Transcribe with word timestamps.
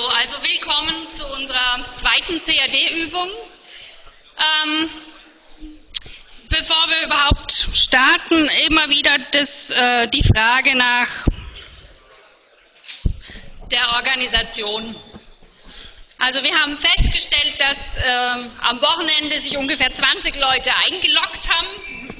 So, 0.00 0.06
also 0.06 0.36
willkommen 0.42 1.10
zu 1.10 1.26
unserer 1.26 1.84
zweiten 1.92 2.40
CAD-Übung. 2.40 3.28
Ähm, 4.38 4.90
bevor 6.48 6.88
wir 6.88 7.02
überhaupt 7.04 7.68
starten, 7.74 8.48
immer 8.66 8.88
wieder 8.88 9.14
das, 9.32 9.68
äh, 9.68 10.08
die 10.08 10.22
Frage 10.22 10.74
nach 10.74 11.26
der 13.70 13.90
Organisation. 13.96 14.96
Also 16.18 16.42
wir 16.42 16.58
haben 16.58 16.78
festgestellt, 16.78 17.60
dass 17.60 17.98
äh, 17.98 18.48
am 18.62 18.80
Wochenende 18.80 19.38
sich 19.38 19.58
ungefähr 19.58 19.94
20 19.94 20.34
Leute 20.36 20.70
eingeloggt 20.76 21.46
haben. 21.50 22.14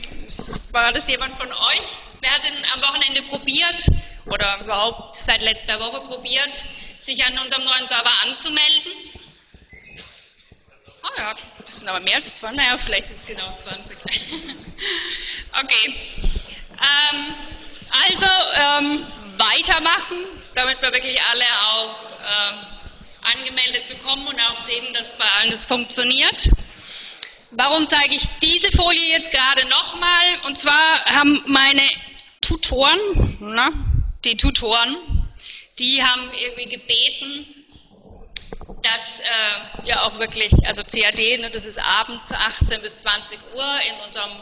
War 0.72 0.92
das 0.92 1.08
jemand 1.08 1.34
von 1.38 1.50
euch? 1.50 1.96
Wer 2.20 2.30
hat 2.30 2.44
denn 2.44 2.62
am 2.74 2.82
Wochenende 2.82 3.22
probiert 3.22 3.86
oder 4.26 4.60
überhaupt 4.62 5.16
seit 5.16 5.40
letzter 5.40 5.80
Woche 5.80 6.02
probiert, 6.02 6.62
sich 7.02 7.24
an 7.24 7.38
unserem 7.38 7.64
neuen 7.64 7.88
Server 7.88 8.12
anzumelden? 8.22 8.92
Oh 11.02 11.18
ja, 11.18 11.34
das 11.64 11.80
sind 11.80 11.88
aber 11.88 12.00
mehr 12.00 12.16
als 12.16 12.34
20, 12.34 12.56
naja, 12.56 12.76
vielleicht 12.76 13.08
sind 13.08 13.20
es 13.20 13.26
genau 13.26 13.54
20. 13.56 13.96
okay. 15.62 15.94
Ähm, 16.80 17.34
also 18.06 18.26
ähm, 18.26 19.06
weitermachen, 19.38 20.26
damit 20.54 20.80
wir 20.82 20.92
wirklich 20.92 21.20
alle 21.30 21.44
auch 21.72 21.96
ähm, 22.20 22.66
angemeldet 23.22 23.88
bekommen 23.88 24.26
und 24.26 24.40
auch 24.40 24.58
sehen, 24.58 24.92
dass 24.94 25.16
bei 25.16 25.24
allen 25.24 25.50
das 25.50 25.66
funktioniert. 25.66 26.48
Warum 27.52 27.88
zeige 27.88 28.14
ich 28.14 28.22
diese 28.42 28.70
Folie 28.72 29.10
jetzt 29.10 29.30
gerade 29.30 29.66
nochmal? 29.66 30.40
Und 30.44 30.56
zwar 30.56 31.04
haben 31.06 31.42
meine 31.46 31.82
Tutoren, 32.40 33.36
na, 33.40 33.70
die 34.24 34.36
Tutoren, 34.36 35.19
die 35.80 36.02
haben 36.02 36.30
irgendwie 36.32 36.76
gebeten, 36.76 37.46
dass 38.82 39.20
äh, 39.20 39.84
wir 39.84 40.02
auch 40.02 40.18
wirklich, 40.18 40.52
also 40.66 40.82
CAD, 40.82 41.40
ne, 41.40 41.50
das 41.50 41.64
ist 41.64 41.78
abends 41.78 42.30
18 42.30 42.80
bis 42.82 43.02
20 43.02 43.38
Uhr 43.54 43.80
in 43.88 44.06
unserem 44.06 44.32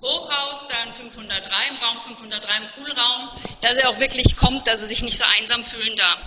Hochhaus, 0.00 0.66
da 0.68 0.82
in 0.84 0.92
503, 0.92 1.68
im 1.68 1.76
Raum 1.76 2.00
503 2.02 2.56
im 2.56 2.68
Poolraum, 2.68 3.30
dass 3.60 3.76
er 3.76 3.88
auch 3.88 3.98
wirklich 3.98 4.36
kommt, 4.36 4.66
dass 4.66 4.82
er 4.82 4.88
sich 4.88 5.02
nicht 5.02 5.16
so 5.16 5.24
einsam 5.38 5.64
fühlen 5.64 5.96
darf. 5.96 6.18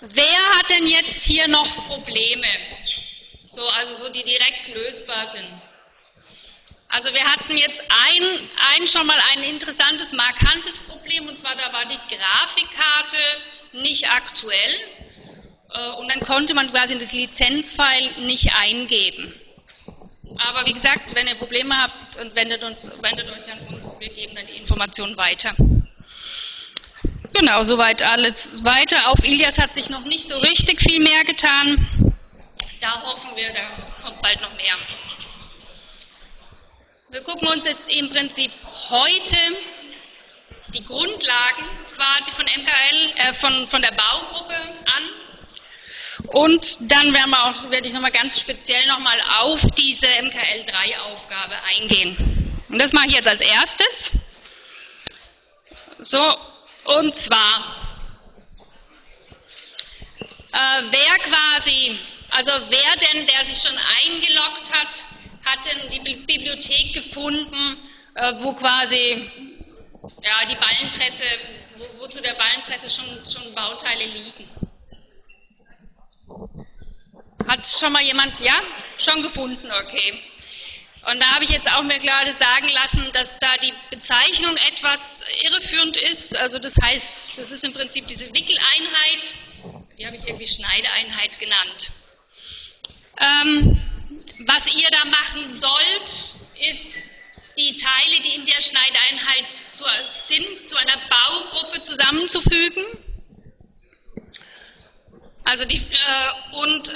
Wer 0.00 0.58
hat 0.58 0.70
denn 0.70 0.86
jetzt 0.86 1.24
hier 1.24 1.48
noch 1.48 1.86
Probleme? 1.86 2.46
So, 3.50 3.66
also 3.68 3.94
so, 3.94 4.08
die 4.10 4.24
direkt 4.24 4.68
lösbar 4.68 5.28
sind. 5.28 5.50
Also 6.92 7.10
wir 7.14 7.24
hatten 7.24 7.56
jetzt 7.56 7.80
ein, 7.80 8.50
ein 8.76 8.86
schon 8.86 9.06
mal 9.06 9.16
ein 9.34 9.42
interessantes, 9.44 10.12
markantes 10.12 10.78
Problem, 10.80 11.26
und 11.26 11.38
zwar 11.38 11.56
da 11.56 11.72
war 11.72 11.86
die 11.86 11.96
Grafikkarte 12.14 13.16
nicht 13.72 14.10
aktuell 14.10 14.74
äh, 15.72 15.90
und 15.92 16.12
dann 16.12 16.20
konnte 16.20 16.54
man 16.54 16.70
quasi 16.70 16.92
in 16.92 16.98
das 16.98 17.12
Lizenzfile 17.12 18.26
nicht 18.26 18.54
eingeben. 18.54 19.34
Aber 20.36 20.66
wie 20.66 20.74
gesagt, 20.74 21.14
wenn 21.14 21.26
ihr 21.26 21.34
Probleme 21.36 21.74
habt, 21.74 22.18
wendet, 22.34 22.62
uns, 22.62 22.86
wendet 23.00 23.26
euch 23.26 23.50
an 23.50 23.74
uns, 23.74 23.94
wir 23.98 24.10
geben 24.10 24.34
dann 24.34 24.46
die 24.46 24.58
Informationen 24.58 25.16
weiter. 25.16 25.54
Genau, 27.34 27.62
soweit 27.62 28.02
alles 28.02 28.62
weiter. 28.64 29.08
Auf 29.08 29.24
Ilias 29.24 29.58
hat 29.58 29.72
sich 29.72 29.88
noch 29.88 30.04
nicht 30.04 30.28
so 30.28 30.36
richtig 30.36 30.82
viel 30.82 31.00
mehr 31.00 31.24
getan. 31.24 31.88
Da 32.82 33.02
hoffen 33.02 33.30
wir, 33.34 33.50
da 33.54 34.04
kommt 34.04 34.20
bald 34.20 34.42
noch 34.42 34.54
mehr. 34.56 34.74
Wir 37.12 37.22
gucken 37.24 37.46
uns 37.48 37.66
jetzt 37.66 37.90
im 37.92 38.08
Prinzip 38.08 38.50
heute 38.88 39.36
die 40.68 40.82
Grundlagen 40.82 41.68
quasi 41.94 42.32
von 42.32 42.46
MKL, 42.46 43.12
äh, 43.16 43.34
von, 43.34 43.66
von 43.66 43.82
der 43.82 43.90
Baugruppe 43.90 44.54
an. 44.54 45.10
Und 46.28 46.90
dann 46.90 47.12
werden 47.12 47.28
wir 47.28 47.44
auch, 47.44 47.70
werde 47.70 47.86
ich 47.86 47.92
nochmal 47.92 48.12
ganz 48.12 48.40
speziell 48.40 48.86
nochmal 48.86 49.20
auf 49.40 49.60
diese 49.76 50.06
MKL3-Aufgabe 50.06 51.54
eingehen. 51.76 52.64
Und 52.70 52.78
das 52.78 52.94
mache 52.94 53.08
ich 53.08 53.12
jetzt 53.12 53.28
als 53.28 53.42
erstes. 53.42 54.12
So, 55.98 56.34
und 56.84 57.14
zwar, 57.14 57.76
äh, 60.50 60.82
wer 60.90 61.18
quasi, 61.18 61.98
also 62.30 62.52
wer 62.70 62.96
denn, 62.96 63.26
der 63.26 63.44
sich 63.44 63.60
schon 63.60 63.78
eingeloggt 64.02 64.72
hat, 64.72 65.04
hat 65.44 65.66
denn 65.66 65.90
die 65.90 66.00
Bibliothek 66.00 66.94
gefunden, 66.94 67.78
äh, 68.14 68.32
wo 68.38 68.52
quasi 68.52 69.30
ja, 70.22 70.46
die 70.48 70.56
Ballenpresse, 70.56 71.24
wo, 71.76 71.86
wo 72.00 72.06
zu 72.06 72.20
der 72.20 72.34
Ballenpresse 72.34 72.90
schon, 72.90 73.26
schon 73.26 73.54
Bauteile 73.54 74.04
liegen. 74.04 74.48
Hat 77.48 77.66
schon 77.66 77.92
mal 77.92 78.02
jemand, 78.02 78.40
ja, 78.40 78.60
schon 78.96 79.22
gefunden, 79.22 79.66
okay. 79.66 80.22
Und 81.10 81.20
da 81.20 81.34
habe 81.34 81.44
ich 81.44 81.50
jetzt 81.50 81.68
auch 81.72 81.82
mir 81.82 81.98
gerade 81.98 82.30
sagen 82.30 82.68
lassen, 82.68 83.10
dass 83.12 83.38
da 83.38 83.56
die 83.56 83.72
Bezeichnung 83.90 84.56
etwas 84.68 85.22
irreführend 85.42 85.96
ist. 85.96 86.36
Also 86.36 86.60
das 86.60 86.76
heißt, 86.80 87.36
das 87.36 87.50
ist 87.50 87.64
im 87.64 87.72
Prinzip 87.72 88.06
diese 88.06 88.32
Wickeleinheit, 88.32 89.34
die 89.98 90.06
habe 90.06 90.16
ich 90.16 90.26
irgendwie 90.26 90.46
Schneideeinheit 90.46 91.38
genannt. 91.40 91.90
Ähm, 93.18 93.91
was 94.46 94.74
ihr 94.74 94.88
da 94.90 95.04
machen 95.04 95.54
sollt, 95.54 96.34
ist 96.58 97.00
die 97.56 97.74
Teile, 97.74 98.22
die 98.24 98.34
in 98.34 98.44
der 98.44 98.60
Schneideeinheit 98.60 99.48
sind, 99.48 100.68
zu 100.68 100.76
einer 100.76 100.98
Baugruppe 101.08 101.82
zusammenzufügen. 101.82 102.84
Also 105.44 105.64
die, 105.64 105.76
äh, 105.76 106.56
und, 106.56 106.88
äh, 106.88 106.94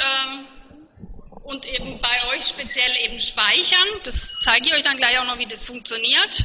und 1.42 1.66
eben 1.66 2.00
bei 2.00 2.28
euch 2.28 2.46
speziell 2.46 2.92
eben 3.04 3.20
speichern. 3.20 3.86
Das 4.04 4.36
zeige 4.40 4.68
ich 4.68 4.74
euch 4.74 4.82
dann 4.82 4.96
gleich 4.96 5.18
auch 5.18 5.24
noch, 5.24 5.38
wie 5.38 5.46
das 5.46 5.66
funktioniert. 5.66 6.44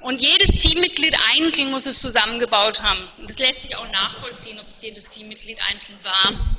Und 0.00 0.22
jedes 0.22 0.50
Teammitglied 0.56 1.14
einzeln 1.34 1.70
muss 1.70 1.86
es 1.86 2.00
zusammengebaut 2.00 2.80
haben. 2.82 3.06
Das 3.26 3.38
lässt 3.38 3.62
sich 3.62 3.76
auch 3.76 3.88
nachvollziehen, 3.88 4.58
ob 4.58 4.68
es 4.68 4.82
jedes 4.82 5.08
Teammitglied 5.08 5.58
einzeln 5.68 5.98
war. 6.02 6.56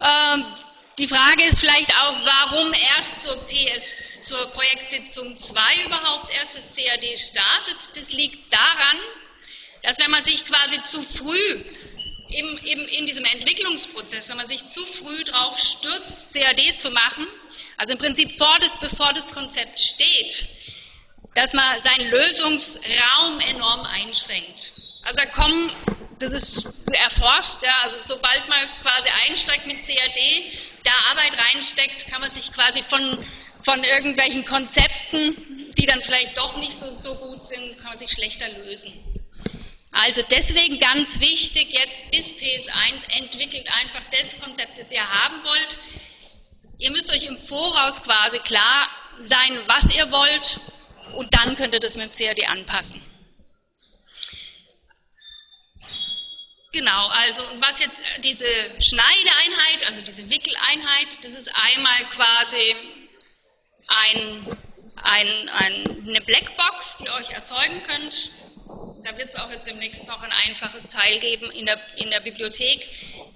Ähm, 0.00 0.44
die 0.98 1.08
Frage 1.08 1.44
ist 1.44 1.58
vielleicht 1.58 1.90
auch, 1.96 2.16
warum 2.24 2.72
erst 2.72 3.22
zur 3.22 3.36
PS, 3.46 4.22
zur 4.22 4.46
Projektsitzung 4.52 5.36
2 5.36 5.84
überhaupt 5.86 6.32
erst 6.34 6.56
das 6.56 6.64
CAD 6.74 7.18
startet. 7.18 7.96
Das 7.96 8.12
liegt 8.12 8.52
daran, 8.52 8.98
dass 9.82 9.98
wenn 9.98 10.10
man 10.10 10.22
sich 10.22 10.44
quasi 10.44 10.80
zu 10.84 11.02
früh 11.02 11.64
im, 12.28 12.58
im, 12.58 12.88
in 12.88 13.06
diesem 13.06 13.24
Entwicklungsprozess, 13.24 14.28
wenn 14.28 14.36
man 14.36 14.46
sich 14.48 14.66
zu 14.66 14.84
früh 14.86 15.24
darauf 15.24 15.58
stürzt, 15.58 16.32
CAD 16.32 16.78
zu 16.78 16.90
machen, 16.90 17.26
also 17.76 17.94
im 17.94 17.98
Prinzip 17.98 18.32
vor 18.32 18.56
das, 18.60 18.74
bevor 18.80 19.12
das 19.12 19.30
Konzept 19.30 19.80
steht, 19.80 20.46
dass 21.34 21.52
man 21.52 21.80
seinen 21.80 22.10
Lösungsraum 22.10 23.40
enorm 23.40 23.80
einschränkt. 23.86 24.72
Also 25.02 25.20
da 25.20 25.26
kommen, 25.26 25.74
das 26.20 26.32
ist 26.32 26.68
erforscht, 26.92 27.62
ja, 27.62 27.76
also 27.82 27.96
sobald 28.14 28.48
man 28.48 28.68
quasi 28.80 29.08
einsteigt 29.26 29.66
mit 29.66 29.84
CAD, 29.84 30.73
da 30.84 30.92
Arbeit 31.10 31.36
reinsteckt, 31.38 32.06
kann 32.06 32.20
man 32.20 32.30
sich 32.30 32.52
quasi 32.52 32.82
von, 32.82 33.18
von 33.60 33.82
irgendwelchen 33.82 34.44
Konzepten, 34.44 35.72
die 35.76 35.86
dann 35.86 36.02
vielleicht 36.02 36.36
doch 36.38 36.56
nicht 36.56 36.72
so, 36.72 36.88
so 36.90 37.14
gut 37.16 37.46
sind, 37.48 37.76
kann 37.78 37.90
man 37.90 37.98
sich 37.98 38.12
schlechter 38.12 38.48
lösen. 38.50 38.92
Also 39.92 40.22
deswegen 40.28 40.78
ganz 40.78 41.20
wichtig, 41.20 41.72
jetzt 41.72 42.10
bis 42.10 42.26
PS1 42.32 43.16
entwickelt 43.16 43.68
einfach 43.72 44.02
das 44.10 44.38
Konzept, 44.40 44.78
das 44.78 44.90
ihr 44.90 45.08
haben 45.08 45.42
wollt. 45.44 45.78
Ihr 46.78 46.90
müsst 46.90 47.12
euch 47.12 47.24
im 47.24 47.38
Voraus 47.38 48.02
quasi 48.02 48.38
klar 48.40 48.88
sein, 49.20 49.60
was 49.68 49.94
ihr 49.94 50.10
wollt 50.10 50.58
und 51.14 51.32
dann 51.32 51.54
könnt 51.54 51.74
ihr 51.74 51.80
das 51.80 51.96
mit 51.96 52.18
dem 52.18 52.26
CAD 52.26 52.48
anpassen. 52.48 53.00
Genau, 56.74 57.06
also 57.06 57.42
was 57.60 57.78
jetzt 57.78 58.00
diese 58.18 58.46
Schneideeinheit, 58.80 59.86
also 59.86 60.02
diese 60.02 60.28
Wickeleinheit, 60.28 61.22
das 61.22 61.32
ist 61.32 61.48
einmal 61.54 62.04
quasi 62.10 62.76
ein, 63.88 64.58
ein, 65.02 65.48
ein, 65.50 66.08
eine 66.08 66.20
Blackbox, 66.20 66.98
die 66.98 67.04
ihr 67.04 67.14
euch 67.14 67.30
erzeugen 67.30 67.80
könnt 67.86 68.30
da 69.04 69.16
wird 69.18 69.30
es 69.30 69.36
auch 69.36 69.50
jetzt 69.50 69.66
demnächst 69.66 70.06
noch 70.06 70.22
ein 70.22 70.32
einfaches 70.46 70.88
Teil 70.88 71.18
geben 71.20 71.50
in 71.50 71.66
der, 71.66 71.78
in 71.96 72.10
der 72.10 72.20
Bibliothek. 72.20 72.88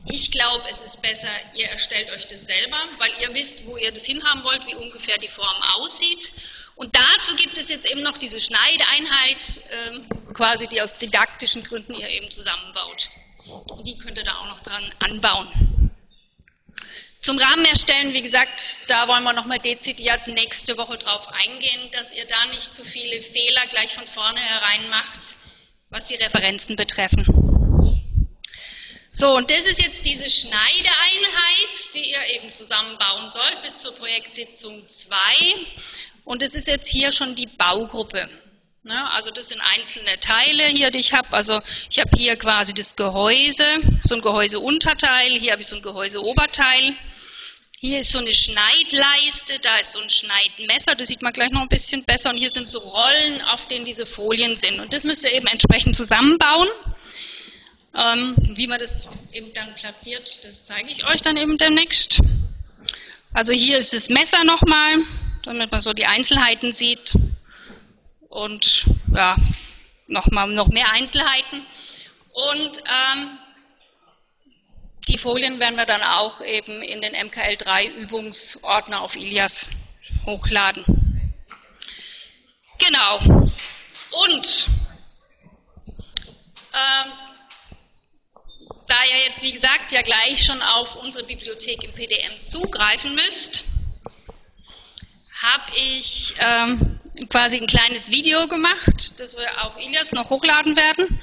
Ich 0.06 0.30
glaube, 0.30 0.64
es 0.70 0.80
ist 0.80 1.02
besser, 1.02 1.30
ihr 1.54 1.68
erstellt 1.68 2.10
euch 2.10 2.26
das 2.26 2.46
selber, 2.46 2.78
weil 2.98 3.10
ihr 3.20 3.34
wisst, 3.34 3.66
wo 3.66 3.76
ihr 3.76 3.92
das 3.92 4.06
hinhaben 4.06 4.42
wollt, 4.44 4.66
wie 4.66 4.74
ungefähr 4.74 5.18
die 5.18 5.28
Form 5.28 5.62
aussieht. 5.76 6.32
Und 6.76 6.96
dazu 6.96 7.36
gibt 7.36 7.58
es 7.58 7.68
jetzt 7.68 7.90
eben 7.90 8.02
noch 8.02 8.16
diese 8.16 8.40
Schneideeinheit, 8.40 9.58
äh, 9.68 10.32
quasi, 10.32 10.68
die 10.68 10.80
aus 10.80 10.94
didaktischen 10.94 11.62
Gründen 11.62 11.94
ihr 11.94 12.08
eben 12.08 12.30
zusammenbaut. 12.30 13.10
Und 13.48 13.86
die 13.86 13.96
könnt 13.98 14.18
ihr 14.18 14.24
da 14.24 14.34
auch 14.38 14.48
noch 14.48 14.60
dran 14.60 14.92
anbauen. 14.98 15.48
Zum 17.20 17.38
Rahmen 17.38 17.64
erstellen, 17.64 18.12
wie 18.12 18.22
gesagt, 18.22 18.78
da 18.86 19.08
wollen 19.08 19.24
wir 19.24 19.32
nochmal 19.32 19.58
dezidiert 19.58 20.28
nächste 20.28 20.78
Woche 20.78 20.98
drauf 20.98 21.28
eingehen, 21.28 21.90
dass 21.92 22.12
ihr 22.12 22.26
da 22.26 22.46
nicht 22.46 22.72
zu 22.72 22.84
viele 22.84 23.20
Fehler 23.20 23.66
gleich 23.70 23.94
von 23.94 24.06
vorne 24.06 24.38
herein 24.38 24.88
macht 24.88 25.36
was 25.90 26.06
die 26.06 26.16
Referenzen 26.16 26.76
betreffen. 26.76 27.24
So, 29.10 29.34
und 29.34 29.50
das 29.50 29.66
ist 29.66 29.82
jetzt 29.82 30.04
diese 30.04 30.30
Schneideeinheit, 30.30 31.94
die 31.94 32.10
ihr 32.10 32.22
eben 32.36 32.52
zusammenbauen 32.52 33.30
sollt 33.30 33.62
bis 33.62 33.78
zur 33.78 33.94
Projektsitzung 33.94 34.86
2. 34.86 35.16
Und 36.24 36.42
das 36.42 36.54
ist 36.54 36.68
jetzt 36.68 36.88
hier 36.88 37.10
schon 37.10 37.34
die 37.34 37.46
Baugruppe. 37.46 38.28
Ne? 38.84 39.10
Also 39.12 39.30
das 39.30 39.48
sind 39.48 39.60
einzelne 39.76 40.18
Teile 40.20 40.66
hier, 40.66 40.90
die 40.90 41.00
ich 41.00 41.12
habe. 41.12 41.32
Also 41.32 41.60
ich 41.90 41.98
habe 41.98 42.10
hier 42.16 42.36
quasi 42.36 42.72
das 42.72 42.94
Gehäuse, 42.94 43.64
so 44.04 44.14
ein 44.14 44.20
Gehäuseunterteil, 44.20 45.30
hier 45.32 45.52
habe 45.52 45.62
ich 45.62 45.68
so 45.68 45.76
ein 45.76 45.82
Gehäuseoberteil. 45.82 46.94
Hier 47.80 48.00
ist 48.00 48.10
so 48.10 48.18
eine 48.18 48.32
Schneidleiste, 48.32 49.60
da 49.60 49.76
ist 49.76 49.92
so 49.92 50.00
ein 50.00 50.08
Schneidmesser, 50.08 50.96
das 50.96 51.06
sieht 51.06 51.22
man 51.22 51.32
gleich 51.32 51.50
noch 51.50 51.62
ein 51.62 51.68
bisschen 51.68 52.04
besser. 52.04 52.30
Und 52.30 52.36
hier 52.36 52.50
sind 52.50 52.68
so 52.68 52.78
Rollen, 52.78 53.40
auf 53.42 53.68
denen 53.68 53.84
diese 53.84 54.04
Folien 54.04 54.56
sind. 54.56 54.80
Und 54.80 54.92
das 54.92 55.04
müsst 55.04 55.22
ihr 55.24 55.32
eben 55.32 55.46
entsprechend 55.46 55.94
zusammenbauen. 55.94 56.68
Ähm, 57.96 58.34
wie 58.56 58.66
man 58.66 58.80
das 58.80 59.08
eben 59.32 59.52
dann 59.54 59.74
platziert, 59.74 60.44
das 60.44 60.64
zeige 60.64 60.88
ich 60.90 61.04
euch 61.04 61.20
dann 61.22 61.36
eben 61.36 61.56
demnächst. 61.56 62.20
Also 63.32 63.52
hier 63.52 63.78
ist 63.78 63.94
das 63.94 64.08
Messer 64.08 64.42
nochmal, 64.44 64.96
damit 65.44 65.70
man 65.70 65.80
so 65.80 65.92
die 65.92 66.06
Einzelheiten 66.06 66.72
sieht. 66.72 67.12
Und 68.28 68.86
ja, 69.14 69.36
nochmal 70.06 70.48
noch 70.48 70.68
mehr 70.68 70.90
Einzelheiten. 70.90 71.66
Und 72.32 72.78
ähm, 72.78 73.38
die 75.08 75.18
Folien 75.18 75.58
werden 75.58 75.76
wir 75.76 75.86
dann 75.86 76.02
auch 76.02 76.40
eben 76.42 76.82
in 76.82 77.00
den 77.00 77.14
MKL3 77.14 77.88
Übungsordner 77.94 79.00
auf 79.00 79.16
Ilias 79.16 79.68
hochladen. 80.26 80.84
Genau. 82.78 83.18
Und 84.10 84.68
äh, 86.72 87.08
da 88.86 88.96
ihr 89.04 89.26
jetzt, 89.26 89.42
wie 89.42 89.52
gesagt, 89.52 89.92
ja 89.92 90.02
gleich 90.02 90.44
schon 90.44 90.60
auf 90.62 90.94
unsere 90.96 91.24
Bibliothek 91.24 91.84
im 91.84 91.92
PDM 91.92 92.42
zugreifen 92.42 93.14
müsst, 93.14 93.64
habe 95.42 95.76
ich 95.76 96.34
ähm, 96.38 96.97
quasi 97.28 97.58
ein 97.58 97.66
kleines 97.66 98.10
Video 98.10 98.46
gemacht, 98.48 99.18
das 99.18 99.36
wir 99.36 99.64
auf 99.64 99.76
Ilias 99.78 100.12
noch 100.12 100.30
hochladen 100.30 100.76
werden, 100.76 101.20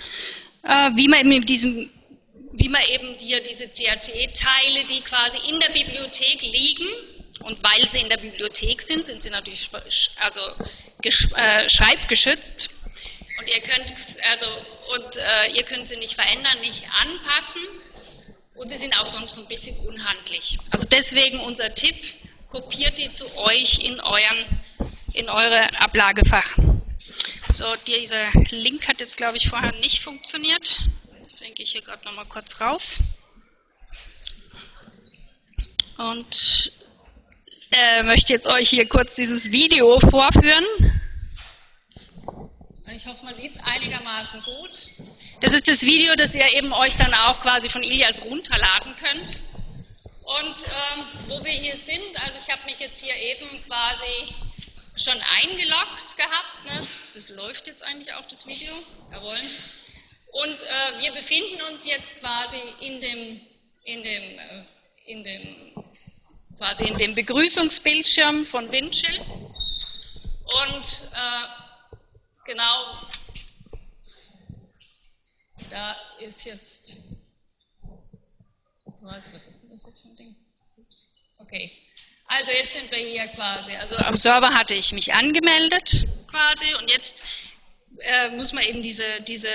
äh, 0.64 0.92
wie 0.96 1.08
man 1.08 1.20
eben 1.20 1.30
mit 1.30 1.50
diesem 1.50 1.90
wie 2.58 2.70
man 2.70 2.82
eben 2.84 3.16
hier 3.20 3.44
diese 3.44 3.68
CAT-Teile, 3.68 4.86
die 4.90 5.02
quasi 5.02 5.38
in 5.50 5.60
der 5.60 5.70
Bibliothek 5.70 6.42
liegen, 6.42 6.88
und 7.42 7.60
weil 7.64 7.88
sie 7.90 8.00
in 8.00 8.10
der 8.10 8.18
Bibliothek 8.18 8.82
sind, 8.82 9.06
sind 9.06 9.22
sie 9.22 9.30
natürlich 9.30 9.70
also 10.22 10.42
äh, 11.04 11.70
schreibgeschützt. 11.70 12.70
Und 13.38 13.48
ihr 13.50 13.62
könnt 13.62 13.94
also 14.32 14.46
und 14.96 15.18
äh, 15.18 15.56
ihr 15.56 15.64
könnt 15.64 15.90
sie 15.90 15.98
nicht 15.98 16.16
verändern, 16.16 16.60
nicht 16.62 16.86
anpassen. 16.86 17.62
Und 18.56 18.72
sie 18.72 18.78
sind 18.78 18.98
auch 18.98 19.06
sonst 19.06 19.38
ein 19.38 19.48
bisschen 19.48 19.78
unhandlich. 19.80 20.58
Also 20.72 20.88
deswegen 20.90 21.40
unser 21.42 21.74
Tipp: 21.76 21.96
Kopiert 22.48 22.98
die 22.98 23.12
zu 23.12 23.26
euch 23.38 23.80
in 23.80 24.00
euren 24.00 24.64
in 25.16 25.30
eure 25.30 25.82
Ablagefach. 25.82 26.58
So, 27.50 27.66
dieser 27.88 28.32
Link 28.50 28.88
hat 28.88 29.00
jetzt 29.00 29.18
glaube 29.18 29.38
ich 29.38 29.48
vorher 29.48 29.72
nicht 29.76 30.04
funktioniert. 30.04 30.82
Deswegen 31.24 31.56
gehe 31.56 31.66
ich 31.66 31.72
hier 31.72 31.82
gerade 31.82 32.04
nochmal 32.06 32.26
kurz 32.26 32.62
raus. 32.62 33.00
Und 35.98 36.72
äh, 37.72 38.04
möchte 38.04 38.34
jetzt 38.34 38.48
euch 38.48 38.70
hier 38.70 38.88
kurz 38.88 39.16
dieses 39.16 39.52
Video 39.52 39.98
vorführen. 40.00 40.66
Ich 42.94 43.06
hoffe, 43.06 43.24
man 43.24 43.36
sieht 43.36 43.56
es 43.56 43.62
einigermaßen 43.64 44.42
gut. 44.44 44.88
Das 45.42 45.54
ist 45.54 45.68
das 45.70 45.84
Video, 45.84 46.16
das 46.16 46.36
ihr 46.36 46.54
eben 46.56 46.74
euch 46.74 46.96
dann 46.96 47.14
auch 47.14 47.40
quasi 47.40 47.70
von 47.70 47.84
Ilias 47.84 48.24
runterladen 48.26 48.96
könnt. 48.98 49.40
Und 50.26 50.56
ähm, 50.66 51.06
wo 51.28 51.44
wir 51.44 51.52
hier 51.52 51.78
sind, 51.78 52.20
also 52.22 52.38
ich 52.42 52.52
habe 52.52 52.66
mich 52.66 52.80
jetzt 52.80 53.04
hier 53.04 53.16
eben 53.16 53.64
quasi 53.66 54.34
schon 54.96 55.20
eingeloggt 55.22 56.18
gehabt. 56.18 56.66
Ne? 56.66 56.88
Das 57.14 57.30
läuft 57.30 57.68
jetzt 57.68 57.84
eigentlich 57.84 58.14
auch, 58.14 58.26
das 58.28 58.46
Video. 58.48 58.74
Jawohl. 59.12 59.40
Und 60.32 60.62
äh, 60.62 61.02
wir 61.02 61.12
befinden 61.14 61.62
uns 61.72 61.86
jetzt 61.86 62.20
quasi 62.20 62.58
in 62.80 63.02
dem, 63.02 63.42
in 63.84 64.04
dem, 64.04 64.40
äh, 64.40 64.66
in 65.06 65.24
dem, 65.24 65.86
quasi 66.58 66.88
in 66.88 66.98
dem 66.98 67.16
Begrüßungsbildschirm 67.16 68.46
von 68.46 68.72
Windchill. 68.72 69.20
Und 69.20 70.86
äh, 71.14 71.48
genau 72.46 73.08
da 75.70 75.96
ist 76.20 76.46
jetzt, 76.46 76.98
was, 79.02 79.28
ist 79.28 79.64
denn 79.64 79.72
das 79.72 79.86
jetzt 79.86 80.02
für 80.02 80.10
ein 80.10 80.16
Ding? 80.16 80.36
Ups. 80.78 81.14
Okay. 81.40 81.85
Also 82.28 82.52
jetzt 82.52 82.74
sind 82.74 82.92
wir 82.92 82.98
hier 82.98 83.28
quasi, 83.28 83.76
also 83.76 83.96
am 83.98 84.18
Server 84.18 84.54
hatte 84.54 84.74
ich 84.74 84.92
mich 84.92 85.14
angemeldet. 85.14 86.06
quasi. 86.28 86.74
Und 86.80 86.90
jetzt 86.90 87.24
äh, 88.00 88.30
muss 88.30 88.52
man 88.52 88.64
eben 88.64 88.82
diese, 88.82 89.22
diese 89.28 89.50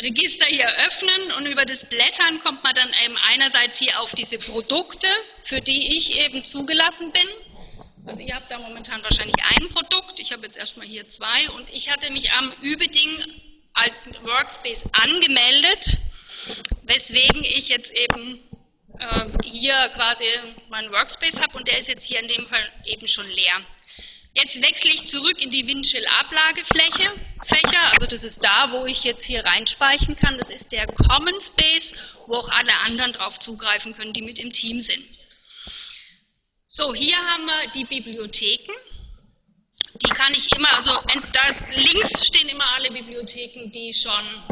Register 0.00 0.46
hier 0.46 0.68
öffnen. 0.86 1.32
Und 1.32 1.46
über 1.46 1.64
das 1.64 1.84
Blättern 1.84 2.40
kommt 2.40 2.62
man 2.62 2.74
dann 2.74 2.90
eben 3.04 3.16
einerseits 3.30 3.78
hier 3.78 4.00
auf 4.00 4.14
diese 4.14 4.38
Produkte, 4.38 5.08
für 5.38 5.60
die 5.60 5.96
ich 5.96 6.18
eben 6.18 6.44
zugelassen 6.44 7.12
bin. 7.12 7.28
Also 8.06 8.20
ihr 8.20 8.34
habt 8.34 8.50
da 8.50 8.58
momentan 8.58 9.02
wahrscheinlich 9.04 9.36
ein 9.56 9.68
Produkt, 9.68 10.18
ich 10.18 10.32
habe 10.32 10.42
jetzt 10.44 10.56
erstmal 10.56 10.86
hier 10.86 11.08
zwei. 11.08 11.50
Und 11.50 11.72
ich 11.72 11.90
hatte 11.90 12.10
mich 12.10 12.32
am 12.32 12.52
Übeding 12.62 13.10
als 13.74 14.06
Workspace 14.22 14.84
angemeldet, 14.92 15.98
weswegen 16.82 17.44
ich 17.44 17.68
jetzt 17.68 17.92
eben 17.92 18.40
äh, 19.02 19.26
hier 19.44 19.74
quasi 19.94 20.24
meinen 20.70 20.90
Workspace 20.92 21.40
habe 21.40 21.58
und 21.58 21.66
der 21.68 21.78
ist 21.78 21.88
jetzt 21.88 22.04
hier 22.06 22.20
in 22.20 22.28
dem 22.28 22.46
Fall 22.46 22.66
eben 22.84 23.06
schon 23.06 23.28
leer. 23.28 23.60
Jetzt 24.34 24.62
wechsle 24.62 24.90
ich 24.90 25.08
zurück 25.08 25.42
in 25.42 25.50
die 25.50 25.66
Windchill-Ablagefläche, 25.66 27.12
Fächer, 27.44 27.92
also 27.92 28.06
das 28.06 28.24
ist 28.24 28.42
da, 28.42 28.70
wo 28.70 28.86
ich 28.86 29.04
jetzt 29.04 29.24
hier 29.24 29.44
reinspeichern 29.44 30.16
kann. 30.16 30.38
Das 30.38 30.48
ist 30.48 30.72
der 30.72 30.86
Common 30.86 31.38
Space, 31.40 31.92
wo 32.26 32.36
auch 32.36 32.48
alle 32.48 32.72
anderen 32.86 33.12
drauf 33.12 33.38
zugreifen 33.38 33.92
können, 33.92 34.14
die 34.14 34.22
mit 34.22 34.38
im 34.38 34.50
Team 34.50 34.80
sind. 34.80 35.04
So, 36.66 36.94
hier 36.94 37.16
haben 37.16 37.44
wir 37.44 37.70
die 37.74 37.84
Bibliotheken. 37.84 38.72
Die 39.96 40.10
kann 40.14 40.32
ich 40.32 40.46
immer, 40.56 40.72
also 40.72 40.90
da 41.32 41.40
links 41.74 42.26
stehen 42.26 42.48
immer 42.48 42.66
alle 42.74 42.90
Bibliotheken, 42.90 43.70
die, 43.70 43.92
schon, 43.92 44.42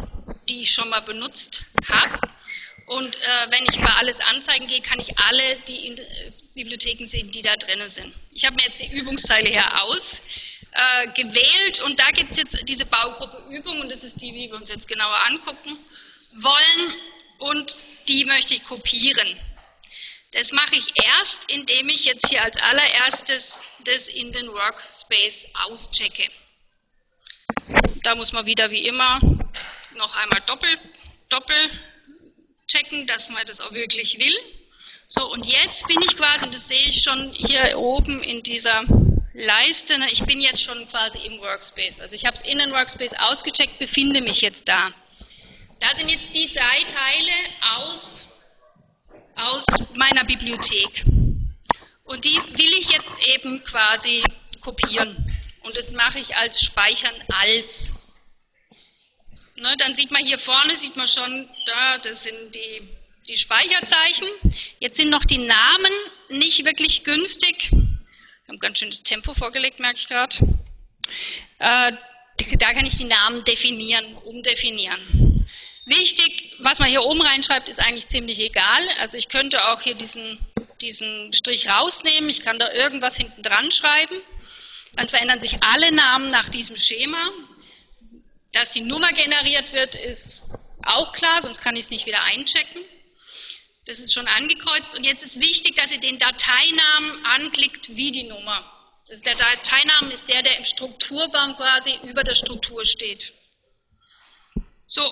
die 0.47 0.61
ich 0.61 0.71
schon 0.71 0.91
mal 0.91 1.01
benutzt 1.01 1.63
habe. 1.89 2.21
Und 2.91 3.15
äh, 3.23 3.47
wenn 3.51 3.63
ich 3.71 3.79
bei 3.79 3.93
alles 3.99 4.19
anzeigen 4.19 4.67
gehe, 4.67 4.81
kann 4.81 4.99
ich 4.99 5.17
alle 5.17 5.57
die 5.69 5.87
in, 5.87 5.97
äh, 5.97 6.33
Bibliotheken 6.55 7.05
sehen, 7.07 7.31
die 7.31 7.41
da 7.41 7.55
drin 7.55 7.89
sind. 7.89 8.13
Ich 8.33 8.45
habe 8.45 8.57
mir 8.57 8.63
jetzt 8.63 8.81
die 8.81 8.91
Übungsteile 8.93 9.49
hier 9.49 9.81
ausgewählt 9.85 11.79
äh, 11.79 11.83
und 11.85 12.01
da 12.01 12.07
gibt 12.07 12.33
es 12.33 12.39
jetzt 12.39 12.59
diese 12.69 12.87
Baugruppe 12.87 13.45
Übung 13.49 13.81
und 13.81 13.91
das 13.91 14.03
ist 14.03 14.21
die, 14.21 14.33
die 14.33 14.51
wir 14.51 14.57
uns 14.57 14.71
jetzt 14.71 14.89
genauer 14.89 15.25
angucken 15.29 15.79
wollen 16.33 16.95
und 17.39 17.73
die 18.09 18.25
möchte 18.25 18.55
ich 18.55 18.65
kopieren. 18.65 19.39
Das 20.33 20.51
mache 20.51 20.75
ich 20.75 20.87
erst, 21.07 21.49
indem 21.49 21.91
ich 21.91 22.07
jetzt 22.07 22.29
hier 22.29 22.43
als 22.43 22.57
allererstes 22.57 23.57
das 23.85 24.09
in 24.09 24.33
den 24.33 24.49
Workspace 24.49 25.47
auschecke. 25.69 26.29
Da 28.03 28.17
muss 28.17 28.33
man 28.33 28.47
wieder 28.47 28.69
wie 28.73 28.85
immer 28.85 29.21
noch 29.95 30.17
einmal 30.17 30.41
doppel, 30.45 30.77
doppel 31.29 31.71
checken, 32.71 33.07
dass 33.07 33.31
man 33.31 33.45
das 33.47 33.61
auch 33.61 33.73
wirklich 33.73 34.19
will. 34.19 34.37
So, 35.07 35.31
und 35.31 35.47
jetzt 35.47 35.87
bin 35.89 36.01
ich 36.03 36.17
quasi, 36.17 36.45
und 36.47 36.55
das 36.55 36.69
sehe 36.69 36.87
ich 36.87 37.03
schon 37.03 37.33
hier 37.33 37.77
oben 37.79 38.23
in 38.23 38.43
dieser 38.43 38.85
Leiste, 39.35 39.99
ne, 39.99 40.07
ich 40.11 40.23
bin 40.23 40.41
jetzt 40.41 40.63
schon 40.63 40.87
quasi 40.89 41.19
im 41.27 41.41
Workspace. 41.41 42.01
Also 42.01 42.15
ich 42.15 42.27
habe 42.27 42.37
es 42.37 42.43
in 42.43 42.59
den 42.59 42.71
Workspace 42.71 43.15
ausgecheckt, 43.15 43.79
befinde 43.79 44.21
mich 44.21 44.41
jetzt 44.41 44.69
da. 44.69 44.93
Da 45.81 45.97
sind 45.97 46.11
jetzt 46.11 46.35
die 46.35 46.53
drei 46.53 46.85
Teile 46.85 47.33
aus, 47.77 48.27
aus 49.35 49.65
meiner 49.95 50.25
Bibliothek. 50.25 51.05
Und 52.05 52.25
die 52.25 52.37
will 52.37 52.73
ich 52.79 52.91
jetzt 52.91 53.27
eben 53.29 53.63
quasi 53.65 54.23
kopieren. 54.61 55.41
Und 55.63 55.77
das 55.77 55.93
mache 55.93 56.19
ich 56.19 56.37
als 56.37 56.63
Speichern 56.63 57.15
als. 57.29 57.93
Ne, 59.61 59.77
dann 59.77 59.95
sieht 59.95 60.11
man 60.11 60.25
hier 60.25 60.39
vorne, 60.39 60.75
sieht 60.75 60.97
man 60.97 61.07
schon, 61.07 61.47
da, 61.67 61.99
das 61.99 62.25
sind 62.25 62.55
die, 62.55 62.81
die 63.29 63.37
Speicherzeichen. 63.37 64.27
Jetzt 64.79 64.97
sind 64.97 65.11
noch 65.11 65.27
die 65.27 65.37
Namen 65.37 65.93
nicht 66.31 66.65
wirklich 66.65 67.05
günstig. 67.05 67.71
Wir 67.71 68.49
haben 68.49 68.59
ganz 68.59 68.79
schön 68.79 68.89
das 68.89 69.03
Tempo 69.03 69.35
vorgelegt, 69.35 69.79
merke 69.79 69.99
ich 69.99 70.09
gerade. 70.09 70.35
Äh, 71.59 71.93
da 72.59 72.73
kann 72.73 72.87
ich 72.87 72.97
die 72.97 73.05
Namen 73.05 73.45
definieren, 73.45 74.15
umdefinieren. 74.25 75.37
Wichtig, 75.85 76.57
was 76.61 76.79
man 76.79 76.89
hier 76.89 77.03
oben 77.03 77.21
reinschreibt, 77.21 77.69
ist 77.69 77.81
eigentlich 77.81 78.09
ziemlich 78.09 78.41
egal. 78.41 78.89
Also 78.99 79.19
ich 79.19 79.29
könnte 79.29 79.63
auch 79.69 79.83
hier 79.83 79.95
diesen, 79.95 80.39
diesen 80.81 81.35
Strich 81.35 81.69
rausnehmen, 81.69 82.31
ich 82.31 82.41
kann 82.41 82.59
da 82.59 82.73
irgendwas 82.73 83.19
hinten 83.19 83.43
dran 83.43 83.71
schreiben. 83.71 84.23
Dann 84.97 85.11
verändern 85.11 85.41
sich 85.41 85.63
alle 85.63 85.93
Namen 85.93 86.29
nach 86.29 86.49
diesem 86.49 86.79
Schema. 86.79 87.31
Dass 88.53 88.71
die 88.73 88.81
Nummer 88.81 89.13
generiert 89.13 89.73
wird, 89.73 89.95
ist 89.95 90.43
auch 90.83 91.13
klar, 91.13 91.43
sonst 91.43 91.61
kann 91.61 91.77
ich 91.77 91.83
es 91.83 91.91
nicht 91.91 92.07
wieder 92.07 92.23
einchecken. 92.25 92.83
Das 93.87 93.99
ist 93.99 94.13
schon 94.13 94.29
angekreuzt 94.29 94.97
und 94.97 95.05
jetzt 95.05 95.23
ist 95.23 95.41
wichtig, 95.41 95.75
dass 95.77 95.93
ihr 95.93 96.01
den 96.01 96.19
Dateinamen 96.19 97.25
anklickt 97.27 97.97
wie 97.97 98.13
die 98.13 98.25
Nummer. 98.25 98.65
Also 99.09 99.23
der 99.23 99.35
Dateinamen 99.35 100.11
ist 100.11 100.29
der, 100.29 100.43
der 100.43 100.57
im 100.59 100.65
Strukturbaum 100.65 101.57
quasi 101.57 101.99
über 102.05 102.23
der 102.23 102.35
Struktur 102.35 102.85
steht. 102.85 103.33
So, 104.87 105.03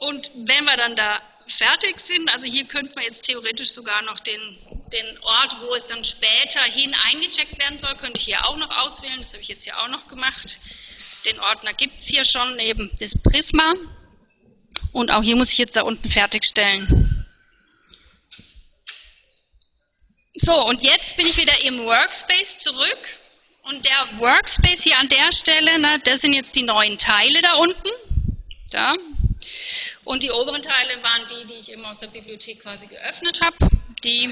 und 0.00 0.30
wenn 0.34 0.64
wir 0.64 0.76
dann 0.76 0.96
da 0.96 1.22
fertig 1.46 2.00
sind, 2.00 2.28
also 2.30 2.46
hier 2.46 2.64
könnte 2.64 2.94
man 2.94 3.04
jetzt 3.04 3.22
theoretisch 3.22 3.70
sogar 3.70 4.02
noch 4.02 4.18
den, 4.20 4.58
den 4.92 5.18
Ort, 5.22 5.60
wo 5.60 5.74
es 5.74 5.86
dann 5.86 6.02
später 6.04 6.62
hin 6.62 6.94
eingecheckt 7.04 7.58
werden 7.58 7.78
soll, 7.78 7.94
könnte 7.96 8.18
ich 8.18 8.24
hier 8.24 8.48
auch 8.48 8.56
noch 8.56 8.70
auswählen, 8.70 9.18
das 9.18 9.32
habe 9.32 9.42
ich 9.42 9.48
jetzt 9.48 9.64
hier 9.64 9.78
auch 9.80 9.88
noch 9.88 10.08
gemacht. 10.08 10.58
Den 11.26 11.40
Ordner 11.40 11.72
gibt 11.72 12.00
es 12.00 12.06
hier 12.06 12.24
schon 12.24 12.56
neben 12.56 12.90
das 12.98 13.14
Prisma 13.22 13.74
und 14.92 15.10
auch 15.10 15.22
hier 15.22 15.36
muss 15.36 15.50
ich 15.52 15.58
jetzt 15.58 15.76
da 15.76 15.82
unten 15.82 16.08
fertigstellen. 16.10 17.26
So, 20.36 20.54
und 20.66 20.82
jetzt 20.82 21.16
bin 21.16 21.26
ich 21.26 21.36
wieder 21.36 21.64
im 21.64 21.78
Workspace 21.84 22.60
zurück. 22.60 23.18
Und 23.62 23.84
der 23.84 24.18
Workspace 24.18 24.82
hier 24.82 24.98
an 24.98 25.08
der 25.08 25.32
Stelle, 25.32 25.78
ne, 25.78 26.00
das 26.04 26.20
sind 26.20 26.34
jetzt 26.34 26.54
die 26.54 26.62
neuen 26.62 26.98
Teile 26.98 27.40
da 27.40 27.54
unten. 27.54 27.88
Da. 28.70 28.94
Und 30.04 30.22
die 30.22 30.30
oberen 30.30 30.60
Teile 30.60 31.02
waren 31.02 31.26
die, 31.28 31.46
die 31.46 31.60
ich 31.60 31.72
immer 31.72 31.90
aus 31.90 31.98
der 31.98 32.08
Bibliothek 32.08 32.60
quasi 32.60 32.86
geöffnet 32.86 33.40
habe. 33.42 33.56
Die 34.02 34.30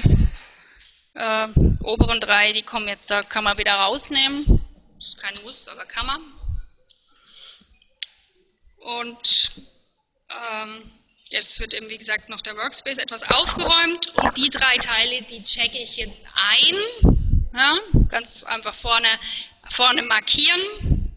äh, 1.15 1.47
oberen 1.81 2.19
drei, 2.19 2.53
die 2.53 2.61
kommen 2.61 2.87
jetzt, 2.87 3.09
da 3.09 3.23
kann 3.23 3.43
man 3.43 3.57
wieder 3.57 3.73
rausnehmen. 3.73 4.61
Das 4.97 5.07
ist 5.07 5.21
kein 5.21 5.33
Muss, 5.43 5.67
aber 5.67 5.85
kann 5.85 6.05
man. 6.05 6.21
Und 8.83 9.51
ähm, 10.29 10.91
Jetzt 11.33 11.59
wird 11.59 11.73
eben, 11.73 11.89
wie 11.89 11.97
gesagt, 11.97 12.29
noch 12.29 12.41
der 12.41 12.55
Workspace 12.55 12.99
etwas 12.99 13.23
aufgeräumt 13.23 14.13
und 14.17 14.37
die 14.37 14.51
drei 14.51 14.77
Teile, 14.77 15.23
die 15.23 15.43
checke 15.43 15.79
ich 15.79 15.97
jetzt 15.97 16.21
ein. 16.35 16.75
Ja, 17.55 17.79
ganz 18.07 18.43
einfach 18.43 18.75
vorne, 18.75 19.07
vorne 19.67 20.03
markieren 20.03 21.11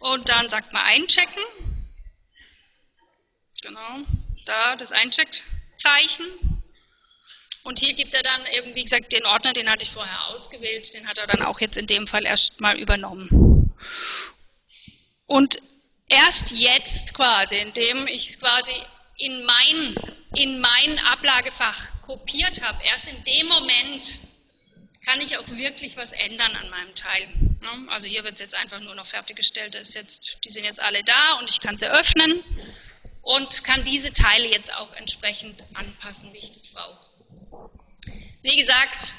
und 0.00 0.28
dann 0.28 0.48
sagt 0.48 0.72
man 0.72 0.84
einchecken. 0.84 1.44
Genau, 3.62 3.98
da 4.46 4.74
das 4.74 4.90
Eincheckzeichen. 4.90 6.26
Und 7.62 7.78
hier 7.78 7.94
gibt 7.94 8.14
er 8.14 8.22
dann 8.24 8.46
eben, 8.46 8.74
wie 8.74 8.82
gesagt, 8.82 9.12
den 9.12 9.26
Ordner, 9.26 9.52
den 9.52 9.70
hatte 9.70 9.84
ich 9.84 9.92
vorher 9.92 10.26
ausgewählt, 10.26 10.92
den 10.92 11.06
hat 11.06 11.18
er 11.18 11.28
dann 11.28 11.42
auch 11.42 11.60
jetzt 11.60 11.76
in 11.76 11.86
dem 11.86 12.08
Fall 12.08 12.26
erstmal 12.26 12.80
übernommen. 12.80 13.72
Und 15.28 15.58
erst 16.08 16.52
jetzt 16.52 17.14
quasi, 17.14 17.56
indem 17.56 18.06
ich 18.06 18.28
es 18.28 18.38
quasi 18.38 18.74
in 19.16 19.44
mein, 19.44 19.94
in 20.36 20.60
mein 20.60 20.98
Ablagefach 21.00 22.00
kopiert 22.02 22.62
habe, 22.62 22.82
erst 22.84 23.08
in 23.08 23.24
dem 23.24 23.46
Moment 23.48 24.18
kann 25.04 25.20
ich 25.20 25.36
auch 25.36 25.48
wirklich 25.48 25.96
was 25.96 26.12
ändern 26.12 26.56
an 26.56 26.70
meinem 26.70 26.94
Teil. 26.94 27.28
Also 27.88 28.06
hier 28.06 28.24
wird 28.24 28.34
es 28.34 28.40
jetzt 28.40 28.54
einfach 28.54 28.80
nur 28.80 28.94
noch 28.94 29.06
fertiggestellt, 29.06 29.74
ist 29.74 29.94
jetzt, 29.94 30.38
die 30.44 30.50
sind 30.50 30.64
jetzt 30.64 30.80
alle 30.80 31.02
da 31.04 31.34
und 31.38 31.50
ich 31.50 31.60
kann 31.60 31.78
sie 31.78 31.86
öffnen 31.86 32.42
und 33.22 33.64
kann 33.64 33.84
diese 33.84 34.12
Teile 34.12 34.48
jetzt 34.48 34.72
auch 34.72 34.92
entsprechend 34.94 35.64
anpassen, 35.74 36.32
wie 36.32 36.38
ich 36.38 36.52
das 36.52 36.68
brauche. 36.68 37.10
Wie 38.42 38.56
gesagt, 38.56 39.14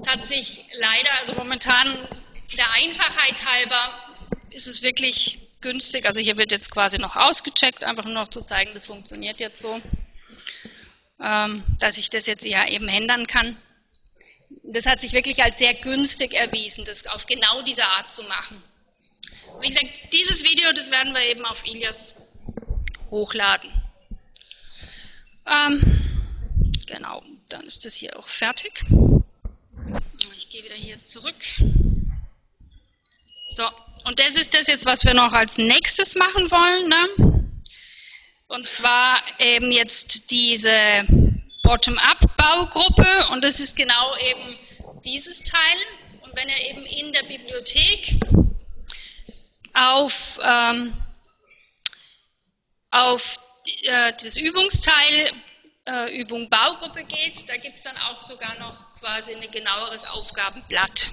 es 0.00 0.06
hat 0.06 0.24
sich 0.24 0.64
leider, 0.74 1.12
also 1.18 1.34
momentan 1.34 2.08
der 2.56 2.70
Einfachheit 2.72 3.44
halber, 3.44 4.16
ist 4.50 4.66
es 4.68 4.82
wirklich 4.82 5.47
günstig. 5.60 6.06
Also 6.06 6.20
hier 6.20 6.36
wird 6.36 6.52
jetzt 6.52 6.70
quasi 6.70 6.98
noch 6.98 7.16
ausgecheckt, 7.16 7.84
einfach 7.84 8.04
nur 8.04 8.14
noch 8.14 8.28
zu 8.28 8.40
zeigen, 8.40 8.72
das 8.74 8.86
funktioniert 8.86 9.40
jetzt 9.40 9.60
so, 9.60 9.80
ähm, 11.20 11.64
dass 11.78 11.98
ich 11.98 12.10
das 12.10 12.26
jetzt 12.26 12.44
ja 12.44 12.66
eben 12.68 12.88
ändern 12.88 13.26
kann. 13.26 13.56
Das 14.62 14.86
hat 14.86 15.00
sich 15.00 15.12
wirklich 15.12 15.42
als 15.42 15.58
sehr 15.58 15.74
günstig 15.74 16.34
erwiesen, 16.34 16.84
das 16.84 17.06
auf 17.06 17.26
genau 17.26 17.62
diese 17.62 17.84
Art 17.84 18.10
zu 18.10 18.22
machen. 18.24 18.62
Wie 19.60 19.68
gesagt, 19.68 20.12
dieses 20.12 20.42
Video, 20.42 20.72
das 20.72 20.90
werden 20.90 21.12
wir 21.14 21.22
eben 21.22 21.44
auf 21.44 21.66
Ilias 21.66 22.14
hochladen. 23.10 23.70
Ähm, 25.46 25.80
genau, 26.86 27.22
dann 27.48 27.62
ist 27.62 27.84
das 27.84 27.94
hier 27.94 28.18
auch 28.18 28.28
fertig. 28.28 28.84
Ich 30.36 30.48
gehe 30.50 30.62
wieder 30.64 30.74
hier 30.74 31.02
zurück. 31.02 31.34
So, 33.48 33.64
und 34.08 34.18
das 34.20 34.36
ist 34.36 34.54
das 34.54 34.68
jetzt, 34.68 34.86
was 34.86 35.04
wir 35.04 35.12
noch 35.12 35.34
als 35.34 35.58
nächstes 35.58 36.14
machen 36.14 36.50
wollen. 36.50 36.88
Ne? 36.88 37.52
Und 38.46 38.66
zwar 38.66 39.20
eben 39.38 39.70
jetzt 39.70 40.30
diese 40.30 41.04
Bottom-up-Baugruppe 41.62 43.28
und 43.32 43.44
das 43.44 43.60
ist 43.60 43.76
genau 43.76 44.16
eben 44.16 44.58
dieses 45.04 45.42
Teil. 45.42 45.76
Und 46.22 46.34
wenn 46.34 46.48
ihr 46.48 46.70
eben 46.70 46.86
in 46.86 47.12
der 47.12 47.24
Bibliothek 47.24 48.18
auf, 49.74 50.40
ähm, 50.42 50.94
auf 52.90 53.36
äh, 53.82 54.12
das 54.12 54.38
Übungsteil 54.38 55.32
äh, 55.86 56.18
Übung 56.18 56.48
Baugruppe 56.48 57.04
geht, 57.04 57.46
da 57.46 57.58
gibt 57.58 57.76
es 57.76 57.84
dann 57.84 57.98
auch 57.98 58.22
sogar 58.22 58.58
noch 58.58 58.86
quasi 59.00 59.34
ein 59.34 59.50
genaueres 59.50 60.06
Aufgabenblatt 60.06 61.10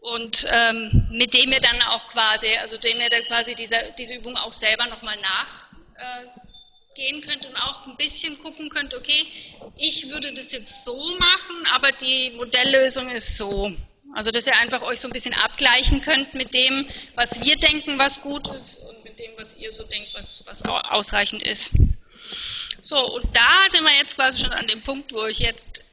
und 0.00 0.46
ähm, 0.50 1.06
mit 1.10 1.34
dem 1.34 1.52
ihr 1.52 1.60
dann 1.60 1.80
auch 1.82 2.08
quasi, 2.08 2.48
also 2.60 2.76
dem 2.78 3.00
ihr 3.00 3.10
dann 3.10 3.24
quasi 3.24 3.54
diese, 3.54 3.76
diese 3.98 4.14
Übung 4.14 4.36
auch 4.36 4.52
selber 4.52 4.86
nochmal 4.86 5.16
nachgehen 5.20 7.18
äh, 7.18 7.26
könnt 7.26 7.46
und 7.46 7.56
auch 7.56 7.86
ein 7.86 7.96
bisschen 7.96 8.38
gucken 8.38 8.70
könnt, 8.70 8.94
okay, 8.94 9.26
ich 9.76 10.08
würde 10.08 10.32
das 10.32 10.52
jetzt 10.52 10.84
so 10.84 10.96
machen, 11.18 11.56
aber 11.72 11.92
die 11.92 12.30
Modelllösung 12.30 13.10
ist 13.10 13.36
so. 13.36 13.72
Also 14.14 14.30
dass 14.30 14.46
ihr 14.46 14.56
einfach 14.56 14.82
euch 14.82 15.00
so 15.00 15.08
ein 15.08 15.12
bisschen 15.12 15.34
abgleichen 15.34 16.00
könnt 16.00 16.34
mit 16.34 16.54
dem, 16.54 16.86
was 17.14 17.44
wir 17.44 17.56
denken, 17.56 17.98
was 17.98 18.20
gut 18.20 18.48
ist 18.48 18.78
und 18.78 19.04
mit 19.04 19.18
dem, 19.18 19.32
was 19.36 19.54
ihr 19.56 19.72
so 19.72 19.84
denkt, 19.84 20.10
was, 20.14 20.42
was 20.46 20.64
ausreichend 20.64 21.42
ist. 21.42 21.72
So, 22.80 22.96
und 22.96 23.36
da 23.36 23.68
sind 23.68 23.84
wir 23.84 23.96
jetzt 23.98 24.16
quasi 24.16 24.38
schon 24.38 24.52
an 24.52 24.66
dem 24.66 24.82
Punkt, 24.82 25.12
wo 25.12 25.26
ich 25.26 25.38
jetzt 25.38 25.84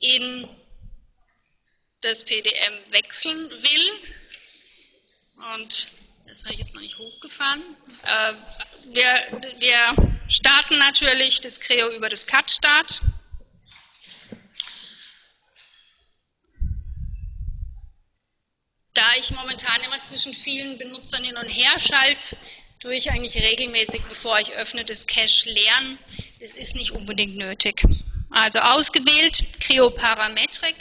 in 0.00 0.48
das 2.00 2.24
PDM 2.24 2.74
wechseln 2.90 3.50
will. 3.50 3.92
Und 5.54 5.88
das 6.26 6.44
habe 6.44 6.54
ich 6.54 6.60
jetzt 6.60 6.74
noch 6.74 6.82
nicht 6.82 6.98
hochgefahren. 6.98 7.62
Äh, 8.04 8.34
wir, 8.86 9.40
wir 9.58 10.20
starten 10.28 10.78
natürlich 10.78 11.40
das 11.40 11.58
Creo 11.58 11.90
über 11.90 12.08
das 12.08 12.26
CAD-Start. 12.26 13.00
Da 18.94 19.06
ich 19.18 19.30
momentan 19.30 19.80
immer 19.82 20.02
zwischen 20.02 20.34
vielen 20.34 20.76
Benutzern 20.76 21.22
hin 21.22 21.36
und 21.36 21.48
her 21.48 21.78
schalte, 21.78 22.36
tue 22.80 22.94
ich 22.94 23.10
eigentlich 23.10 23.36
regelmäßig, 23.36 24.02
bevor 24.08 24.38
ich 24.40 24.52
öffne, 24.52 24.84
das 24.84 25.06
Cache 25.06 25.48
leeren. 25.48 25.98
Das 26.40 26.50
ist 26.50 26.74
nicht 26.74 26.92
unbedingt 26.92 27.36
nötig. 27.36 27.82
Also 28.30 28.58
ausgewählt, 28.58 29.40
Creo 29.60 29.90
Parametric 29.90 30.76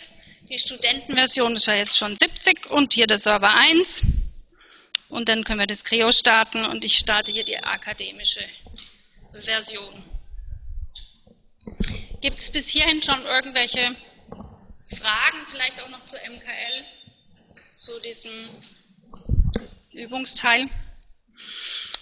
die 0.50 0.58
Studentenversion 0.58 1.56
ist 1.56 1.68
ja 1.68 1.76
jetzt 1.76 1.98
schon 1.98 2.16
70 2.16 2.68
und 2.70 2.94
hier 2.94 3.08
der 3.08 3.20
Server 3.20 3.54
1. 3.54 4.02
Und 5.10 5.30
dann 5.30 5.44
können 5.44 5.60
wir 5.60 5.68
das 5.68 5.84
Creo 5.84 6.12
starten 6.12 6.66
und 6.66 6.84
ich 6.86 6.98
starte 6.98 7.32
hier 7.32 7.44
die 7.44 7.58
akademische 7.58 8.44
Version. 9.34 10.04
Gibt 12.22 12.38
es 12.38 12.52
bis 12.52 12.70
hierhin 12.70 13.02
schon 13.04 13.22
irgendwelche 13.24 13.96
Fragen, 14.98 15.46
vielleicht 15.50 15.82
auch 15.82 15.90
noch 15.90 16.06
zu 16.06 16.16
MKL, 16.16 16.84
zu 17.76 18.00
diesem 18.00 18.50
Übungsteil? 19.92 20.70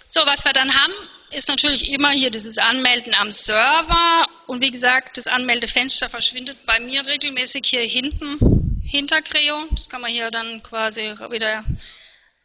So, 0.06 0.20
was 0.20 0.44
wir 0.44 0.52
dann 0.52 0.72
haben, 0.72 0.94
ist 1.30 1.48
natürlich 1.48 1.90
immer 1.90 2.10
hier 2.10 2.30
dieses 2.30 2.58
Anmelden 2.58 3.14
am 3.14 3.32
Server 3.32 4.24
und 4.46 4.60
wie 4.60 4.70
gesagt, 4.70 5.18
das 5.18 5.26
Anmeldefenster 5.26 6.08
verschwindet 6.08 6.64
bei 6.66 6.78
mir 6.78 7.04
regelmäßig 7.04 7.66
hier 7.66 7.82
hinten 7.82 8.82
hinter 8.84 9.22
Creo. 9.22 9.66
Das 9.72 9.88
kann 9.88 10.00
man 10.00 10.10
hier 10.10 10.30
dann 10.30 10.62
quasi 10.62 11.02
wieder 11.30 11.64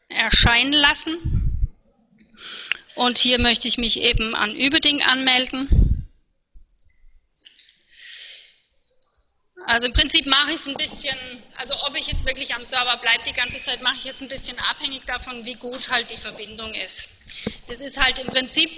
erscheinen 0.10 0.74
lassen. 0.74 1.70
Und 2.96 3.18
hier 3.18 3.40
möchte 3.40 3.68
ich 3.68 3.78
mich 3.78 4.02
eben 4.02 4.36
an 4.36 4.56
Übeding 4.56 5.02
anmelden. 5.02 6.08
Also 9.68 9.86
im 9.86 9.94
Prinzip 9.94 10.26
mache 10.26 10.50
ich 10.50 10.56
es 10.56 10.68
ein 10.68 10.76
bisschen, 10.76 11.18
also 11.56 11.76
ob 11.86 11.96
ich 11.96 12.08
jetzt 12.08 12.26
wirklich 12.26 12.54
am 12.56 12.64
Server 12.64 12.98
bleibe 12.98 13.24
die 13.26 13.34
ganze 13.34 13.62
Zeit, 13.62 13.82
mache 13.82 13.96
ich 13.98 14.04
jetzt 14.06 14.22
ein 14.22 14.28
bisschen 14.28 14.58
abhängig 14.60 15.06
davon, 15.06 15.46
wie 15.46 15.54
gut 15.54 15.90
halt 15.90 16.10
die 16.10 16.18
Verbindung 16.18 16.74
ist. 16.74 17.10
Das 17.68 17.80
ist 17.80 18.02
halt 18.02 18.20
im 18.20 18.28
Prinzip, 18.28 18.70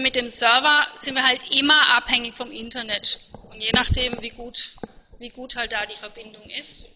mit 0.00 0.16
dem 0.16 0.28
Server 0.28 0.86
sind 0.96 1.14
wir 1.14 1.24
halt 1.24 1.54
immer 1.54 1.96
abhängig 1.96 2.34
vom 2.34 2.50
Internet. 2.50 3.18
Und 3.50 3.60
je 3.60 3.70
nachdem, 3.74 4.20
wie 4.20 4.30
gut, 4.30 4.72
wie 5.18 5.30
gut 5.30 5.56
halt 5.56 5.72
da 5.72 5.86
die 5.86 5.96
Verbindung 5.96 6.44
ist, 6.58 6.86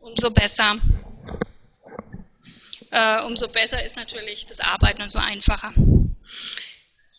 umso 0.00 0.30
besser, 0.30 0.76
äh, 2.90 3.22
umso 3.22 3.48
besser 3.48 3.82
ist 3.82 3.96
natürlich 3.96 4.46
das 4.46 4.60
Arbeiten 4.60 5.02
und 5.02 5.08
so 5.08 5.18
einfacher. 5.18 5.72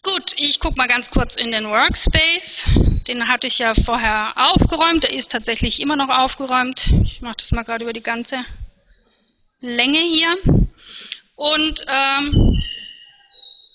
Gut, 0.04 0.34
ich 0.38 0.60
gucke 0.60 0.76
mal 0.76 0.88
ganz 0.88 1.10
kurz 1.10 1.36
in 1.36 1.52
den 1.52 1.66
Workspace. 1.66 2.68
Den 3.08 3.30
hatte 3.30 3.48
ich 3.48 3.60
ja 3.60 3.74
vorher 3.74 4.34
aufgeräumt. 4.36 5.04
Der 5.04 5.14
ist 5.14 5.32
tatsächlich 5.32 5.80
immer 5.80 5.96
noch 5.96 6.10
aufgeräumt. 6.10 6.92
Ich 7.06 7.22
mache 7.22 7.38
das 7.38 7.52
mal 7.52 7.64
gerade 7.64 7.86
über 7.86 7.94
die 7.94 8.04
ganze 8.04 8.44
Länge 9.62 10.00
hier. 10.00 10.38
Und 11.36 11.86
ähm, 11.88 12.62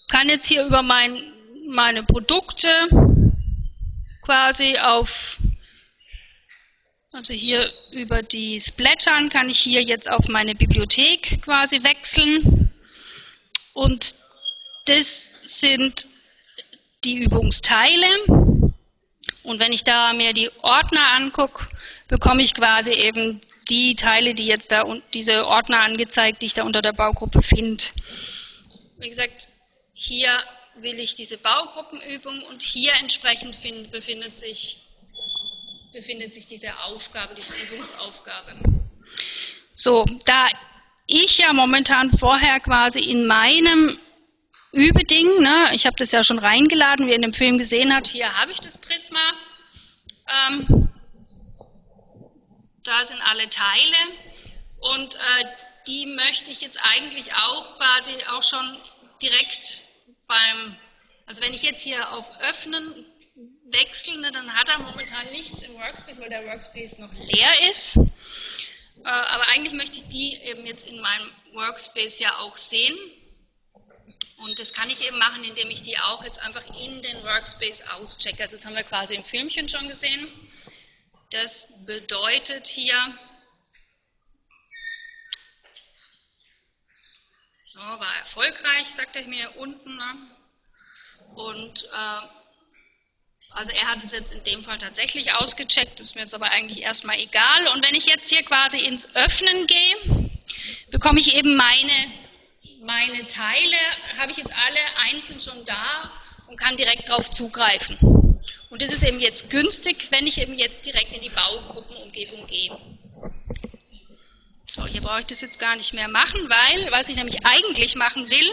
kann 0.09 0.29
jetzt 0.29 0.47
hier 0.47 0.65
über 0.65 0.83
mein, 0.83 1.21
meine 1.69 2.03
Produkte 2.03 2.69
quasi 4.23 4.77
auf, 4.79 5.39
also 7.13 7.33
hier 7.33 7.71
über 7.93 8.23
die 8.23 8.61
Splattern 8.61 9.29
kann 9.29 9.49
ich 9.49 9.59
hier 9.59 9.83
jetzt 9.83 10.11
auf 10.11 10.29
meine 10.29 10.55
Bibliothek 10.55 11.43
quasi 11.43 11.83
wechseln. 11.85 12.71
Und 13.73 14.15
das 14.87 15.31
sind 15.47 16.07
die 17.05 17.19
Übungsteile. 17.19 18.07
Und 19.45 19.61
wenn 19.61 19.73
ich 19.73 19.85
da 19.85 20.13
mir 20.13 20.33
die 20.33 20.51
Ordner 20.63 21.15
angucke, 21.17 21.69
bekomme 22.09 22.43
ich 22.43 22.55
quasi 22.55 22.91
eben 22.91 23.41
die 23.71 23.95
Teile, 23.95 24.35
die 24.35 24.47
jetzt 24.47 24.73
da 24.73 24.83
und 24.83 25.03
diese 25.15 25.47
Ordner 25.47 25.81
angezeigt, 25.81 26.43
die 26.43 26.47
ich 26.47 26.55
da 26.55 26.65
unter 26.65 26.83
der 26.83 26.93
Baugruppe 26.93 27.41
finde. 27.43 27.83
Wie 28.99 29.09
gesagt, 29.09 29.49
hier 30.01 30.31
will 30.77 31.01
ich 31.01 31.17
diese 31.17 31.39
Baugruppenübung 31.39 32.43
und 32.43 32.63
hier 32.63 32.93
entsprechend 33.01 33.57
find, 33.57 33.91
befindet, 33.91 34.39
sich, 34.39 34.81
befindet 35.93 36.35
sich 36.35 36.47
diese 36.47 36.79
Aufgabe, 36.85 37.35
diese 37.35 37.53
Übungsaufgabe. 37.55 38.55
So, 39.75 40.05
da 40.25 40.47
ich 41.07 41.39
ja 41.39 41.53
momentan 41.53 42.17
vorher 42.17 42.61
quasi 42.61 43.01
in 43.01 43.27
meinem 43.27 43.99
Übeding, 44.71 45.41
ne, 45.41 45.71
ich 45.73 45.85
habe 45.85 45.97
das 45.99 46.13
ja 46.13 46.23
schon 46.23 46.39
reingeladen, 46.39 47.07
wie 47.07 47.11
ihr 47.11 47.17
in 47.17 47.23
dem 47.23 47.35
Film 47.35 47.59
gesehen 47.59 47.93
habt, 47.93 48.07
hier 48.07 48.33
habe 48.39 48.53
ich 48.53 48.61
das 48.61 48.79
Prisma. 48.79 49.33
Ähm, 50.29 50.89
da 52.85 53.05
sind 53.05 53.21
alle 53.29 53.51
Teile 53.51 53.97
und 54.79 55.15
äh, 55.17 55.45
die 55.89 56.07
möchte 56.07 56.53
ich 56.53 56.61
jetzt 56.61 56.79
eigentlich 56.85 57.35
auch 57.35 57.75
quasi 57.77 58.13
auch 58.31 58.45
schon 58.45 58.79
direkt 59.21 59.88
beim, 60.29 60.77
also 61.27 61.43
wenn 61.43 61.55
ich 61.55 61.63
jetzt 61.63 61.83
hier 61.83 62.13
auf 62.13 62.31
Öffnen 62.41 63.05
wechsle, 63.71 64.19
ne, 64.21 64.31
dann 64.31 64.55
hat 64.55 64.69
er 64.69 64.79
momentan 64.79 65.31
nichts 65.33 65.63
im 65.63 65.75
Workspace, 65.75 66.21
weil 66.21 66.29
der 66.29 66.45
Workspace 66.45 66.99
noch 66.99 67.13
leer 67.13 67.69
ist. 67.69 67.97
Äh, 67.97 69.09
aber 69.09 69.49
eigentlich 69.49 69.75
möchte 69.75 69.99
ich 69.99 70.09
die 70.09 70.35
eben 70.43 70.65
jetzt 70.67 70.87
in 70.87 71.01
meinem 71.01 71.31
Workspace 71.55 72.19
ja 72.21 72.39
auch 72.39 72.57
sehen. 72.57 72.97
Und 74.39 74.59
das 74.59 74.73
kann 74.73 74.89
ich 74.89 75.01
eben 75.05 75.19
machen, 75.19 75.43
indem 75.43 75.69
ich 75.71 75.83
die 75.83 75.99
auch 75.99 76.25
jetzt 76.25 76.39
einfach 76.41 76.65
in 76.81 77.03
den 77.03 77.25
Workspace 77.25 77.83
auschecke. 77.89 78.43
Also 78.43 78.57
das 78.57 78.65
haben 78.65 78.77
wir 78.77 78.85
quasi 78.85 79.15
im 79.15 79.25
Filmchen 79.25 79.69
schon 79.69 79.89
gesehen. 79.89 80.29
Das 81.31 81.69
bedeutet 81.85 82.67
hier, 82.67 83.19
so, 87.79 87.85
war 87.85 88.17
erfolgreich, 88.19 88.89
sagt 88.89 89.15
er 89.15 89.27
mir 89.29 89.57
unten. 89.57 89.97
Ne? 89.97 90.15
Und 91.35 91.85
äh, 91.85 92.27
also 93.51 93.71
er 93.71 93.87
hat 93.87 94.03
es 94.05 94.11
jetzt 94.11 94.33
in 94.33 94.43
dem 94.45 94.65
Fall 94.65 94.79
tatsächlich 94.79 95.35
ausgecheckt, 95.35 96.01
ist 96.01 96.17
mir 96.17 96.23
jetzt 96.23 96.35
aber 96.35 96.51
eigentlich 96.51 96.83
erstmal 96.83 97.19
egal. 97.19 97.69
Und 97.69 97.87
wenn 97.87 97.95
ich 97.95 98.07
jetzt 98.07 98.29
hier 98.29 98.43
quasi 98.43 98.79
ins 98.79 99.15
Öffnen 99.15 99.67
gehe, 99.67 100.31
bekomme 100.91 101.21
ich 101.21 101.35
eben 101.37 101.57
meine, 101.57 102.13
meine 102.83 103.27
Teile, 103.29 103.77
habe 104.19 104.33
ich 104.33 104.39
jetzt 104.39 104.53
alle 104.53 104.81
einzeln 105.13 105.41
schon 105.41 105.65
da 105.65 106.11
und 106.49 106.57
kann 106.57 106.77
direkt 106.77 107.09
darauf 107.09 107.31
zugreifen. 107.31 107.97
Und 108.71 108.83
das 108.83 108.93
ist 108.93 109.05
eben 109.05 109.21
jetzt 109.21 109.51
günstig, 109.51 110.11
wenn 110.11 110.27
ich 110.27 110.39
eben 110.39 110.59
jetzt 110.59 110.85
direkt 110.85 111.13
in 111.13 111.23
die 111.23 111.31
Baugruppenumgebung 111.31 112.47
gehe. 112.49 112.77
So, 114.79 114.87
hier 114.87 115.01
brauche 115.01 115.19
ich 115.19 115.27
das 115.27 115.41
jetzt 115.41 115.59
gar 115.59 115.75
nicht 115.75 115.93
mehr 115.93 116.07
machen, 116.07 116.49
weil 116.49 116.93
was 116.93 117.09
ich 117.09 117.17
nämlich 117.17 117.45
eigentlich 117.45 117.97
machen 117.97 118.31
will, 118.31 118.53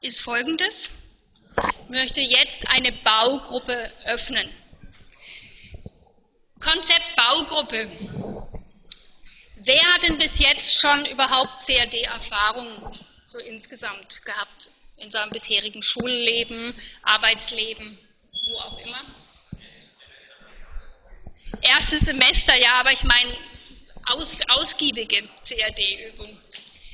ist 0.00 0.20
folgendes. 0.20 0.90
Ich 1.84 1.88
möchte 1.88 2.20
jetzt 2.20 2.68
eine 2.68 2.90
Baugruppe 2.90 3.92
öffnen. 4.06 4.50
Konzept 6.58 7.14
Baugruppe. 7.14 7.92
Wer 9.54 9.82
hat 9.94 10.02
denn 10.02 10.18
bis 10.18 10.40
jetzt 10.40 10.80
schon 10.80 11.06
überhaupt 11.06 11.64
CAD-Erfahrung 11.64 12.98
so 13.24 13.38
insgesamt 13.38 14.20
gehabt 14.24 14.68
in 14.96 15.12
seinem 15.12 15.30
bisherigen 15.30 15.82
Schulleben, 15.82 16.74
Arbeitsleben? 17.04 17.98
wo 18.48 18.56
auch 18.58 18.78
immer. 18.78 19.00
Erstes 21.62 22.00
Semester, 22.00 22.56
ja, 22.56 22.80
aber 22.80 22.90
ich 22.90 23.04
meine 23.04 23.32
aus, 24.06 24.38
ausgiebige 24.48 25.28
CAD-Übung, 25.46 26.38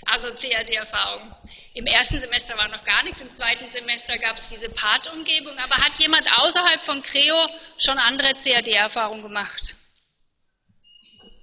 also 0.07 0.29
CAD-Erfahrung. 0.29 1.35
Im 1.75 1.87
ersten 1.87 2.19
Semester 2.21 2.57
war 2.57 2.69
noch 2.69 2.85
gar 2.85 3.03
nichts, 3.05 3.21
im 3.21 3.33
zweiten 3.33 3.71
Semester 3.71 4.19
gab 4.19 4.37
es 4.37 4.49
diese 4.49 4.69
Part-Umgebung, 4.69 5.57
aber 5.59 5.77
hat 5.77 5.99
jemand 5.99 6.27
außerhalb 6.39 6.85
von 6.85 7.03
Creo 7.03 7.47
schon 7.79 7.99
andere 7.99 8.35
CAD-Erfahrungen 8.35 9.23
gemacht? 9.23 9.77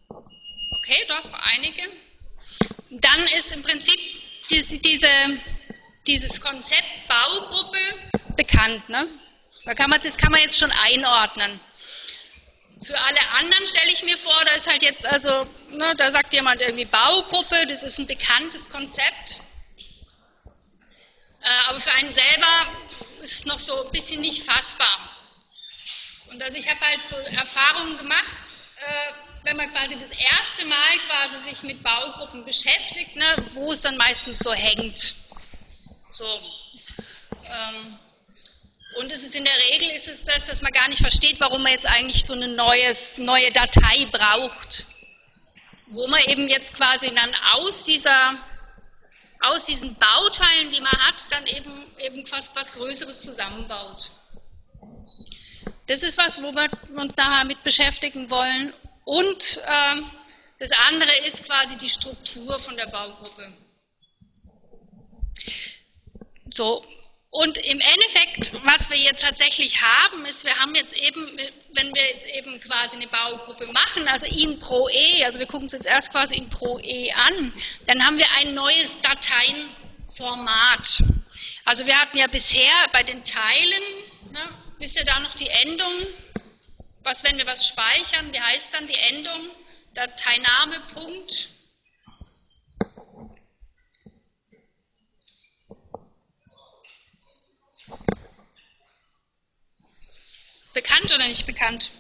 Okay, 0.10 1.06
doch, 1.08 1.34
einige. 1.34 1.84
Dann 2.90 3.24
ist 3.38 3.52
im 3.52 3.62
Prinzip 3.62 4.00
diese, 4.50 4.80
diese, 4.80 5.10
dieses 6.08 6.40
Konzept 6.40 7.08
Baugruppe 7.08 7.80
bekannt. 8.36 8.88
Ne? 8.88 9.08
Da 9.66 9.74
kann 9.74 9.90
man, 9.90 10.02
das 10.02 10.18
kann 10.18 10.32
man 10.32 10.42
jetzt 10.42 10.58
schon 10.58 10.72
einordnen. 10.72 11.60
Für 12.86 13.00
alle 13.00 13.30
anderen 13.32 13.66
stelle 13.66 13.92
ich 13.92 14.04
mir 14.04 14.18
vor, 14.18 14.44
da 14.46 14.54
ist 14.54 14.68
halt 14.68 14.84
jetzt 14.84 15.06
also, 15.08 15.48
ne, 15.72 15.96
da 15.98 16.12
sagt 16.12 16.34
jemand 16.34 16.62
irgendwie 16.62 16.86
Baugruppe, 16.86 17.66
das 17.68 17.84
ist 17.84 18.00
ein 18.00 18.08
bekanntes 18.08 18.70
Konzept. 18.70 19.42
Äh, 21.42 21.70
aber 21.70 21.80
für 21.80 21.92
einen 21.94 22.14
selber 22.14 22.70
ist 23.22 23.40
es 23.40 23.46
noch 23.46 23.60
so 23.60 23.86
ein 23.86 23.92
bisschen 23.92 24.22
nicht 24.22 24.44
fassbar. 24.44 25.10
Und 26.30 26.42
also 26.44 26.58
ich 26.58 26.70
habe 26.70 26.80
halt 26.82 27.08
so 27.08 27.16
Erfahrungen 27.16 27.98
gemacht, 27.98 28.58
äh, 28.80 29.14
wenn 29.44 29.58
man 29.58 29.72
quasi 29.72 29.98
das 29.98 30.12
erste 30.12 30.66
Mal 30.66 30.98
quasi 31.08 31.50
sich 31.50 31.64
mit 31.64 31.82
Baugruppen 31.82 32.46
beschäftigt, 32.46 33.16
ne, 33.16 33.36
wo 33.54 33.72
es 33.72 33.82
dann 33.82 33.98
meistens 33.98 34.40
so 34.40 34.54
hängt. 34.54 35.16
So. 36.12 36.26
Ähm, 37.46 37.98
und 39.00 39.12
es 39.12 39.24
ist 39.24 39.36
in 39.36 39.46
der 39.46 39.56
Regel 39.72 39.90
ist 39.92 40.08
es 40.08 40.24
das, 40.24 40.46
dass 40.46 40.62
man 40.62 40.72
gar 40.72 40.88
nicht 40.88 41.02
versteht, 41.02 41.40
warum 41.40 41.64
man 41.64 41.72
jetzt 41.72 41.86
eigentlich 41.86 42.26
so 42.26 42.34
eine 42.34 42.48
neues, 42.48 43.18
neue 43.18 43.52
Datei 43.52 44.06
braucht, 44.12 44.86
wo 45.88 46.08
man 46.08 46.20
eben 46.22 46.48
jetzt 46.50 46.74
quasi 46.74 47.14
dann 47.14 47.36
aus 47.54 47.86
dieser 47.86 48.38
aus 49.40 49.66
diesen 49.66 49.96
Bauteilen, 49.96 50.72
die 50.72 50.82
man 50.82 50.92
hat, 50.92 51.32
dann 51.32 51.46
eben, 51.46 51.86
eben 52.00 52.26
fast 52.26 52.56
was 52.56 52.72
Größeres 52.72 53.22
zusammenbaut. 53.22 54.10
Das 55.86 56.02
ist 56.04 56.18
was, 56.18 56.42
wo 56.42 56.52
wir 56.52 56.70
uns 57.00 57.16
nachher 57.16 57.46
mit 57.46 57.64
beschäftigen 57.64 58.30
wollen. 58.32 58.74
Und 59.06 59.62
äh, 59.64 60.02
das 60.60 60.72
andere 60.88 61.16
ist 61.26 61.46
quasi 61.46 61.78
die 61.78 61.88
Struktur 61.88 62.60
von 62.60 62.76
der 62.76 62.88
Baugruppe. 62.88 63.54
So, 66.52 66.84
und 67.38 67.60
im 67.60 67.80
Endeffekt, 67.80 68.52
was 68.66 68.90
wir 68.90 68.98
jetzt 68.98 69.22
tatsächlich 69.22 69.80
haben, 69.80 70.26
ist, 70.26 70.44
wir 70.44 70.58
haben 70.58 70.74
jetzt 70.74 70.94
eben, 70.94 71.22
wenn 71.76 71.94
wir 71.94 72.04
jetzt 72.08 72.26
eben 72.26 72.60
quasi 72.60 72.96
eine 72.96 73.06
Baugruppe 73.06 73.68
machen, 73.68 74.08
also 74.08 74.26
in 74.26 74.58
Pro 74.58 74.90
E, 74.90 75.24
also 75.24 75.38
wir 75.38 75.46
gucken 75.46 75.66
uns 75.66 75.74
jetzt 75.74 75.86
erst 75.86 76.12
quasi 76.12 76.36
in 76.36 76.50
Pro 76.50 76.80
E 76.80 77.12
an, 77.12 77.54
dann 77.86 78.04
haben 78.04 78.18
wir 78.18 78.26
ein 78.38 78.56
neues 78.56 79.00
Dateienformat. 79.02 81.04
Also 81.64 81.86
wir 81.86 82.00
hatten 82.00 82.18
ja 82.18 82.26
bisher 82.26 82.88
bei 82.92 83.04
den 83.04 83.24
Teilen, 83.24 83.84
ne, 84.32 84.50
wisst 84.80 84.98
ihr 84.98 85.06
da 85.06 85.20
noch 85.20 85.36
die 85.36 85.50
Endung, 85.50 85.94
was, 87.04 87.24
wenn 87.24 87.38
wir 87.38 87.46
was 87.46 87.68
speichern, 87.68 88.34
wie 88.34 88.42
heißt 88.42 88.74
dann 88.74 88.88
die 88.88 88.98
Endung? 89.14 89.52
Dateiname, 89.94 90.80
Punkt, 90.92 91.50
Bekannt 100.78 101.12
oder 101.12 101.28
nicht 101.28 101.44
bekannt? 101.48 101.92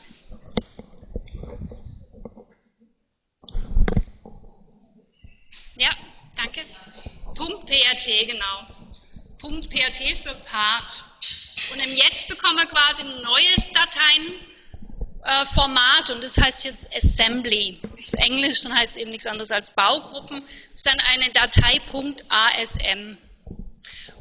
Ja, 5.75 5.89
danke. 6.35 6.61
Punkt 7.33 7.65
PRT, 7.65 8.27
genau. 8.27 8.67
Punkt 9.39 9.71
PRT 9.71 10.15
für 10.15 10.35
Part. 10.45 11.03
Und 11.73 11.83
Jetzt 11.85 12.27
bekommen 12.27 12.59
wir 12.59 12.67
quasi 12.67 13.01
ein 13.01 13.19
neues 13.23 13.67
Dateienformat 15.23 16.11
und 16.11 16.23
das 16.23 16.37
heißt 16.37 16.65
jetzt 16.65 16.87
Assembly. 16.95 17.79
Das 17.81 18.13
ist 18.13 18.19
Englisch, 18.19 18.61
dann 18.61 18.77
heißt 18.77 18.97
eben 18.97 19.09
nichts 19.09 19.25
anderes 19.25 19.49
als 19.49 19.71
Baugruppen. 19.71 20.43
Das 20.43 20.75
ist 20.75 20.85
dann 20.85 20.99
eine 20.99 21.31
Datei.asm. 21.31 23.17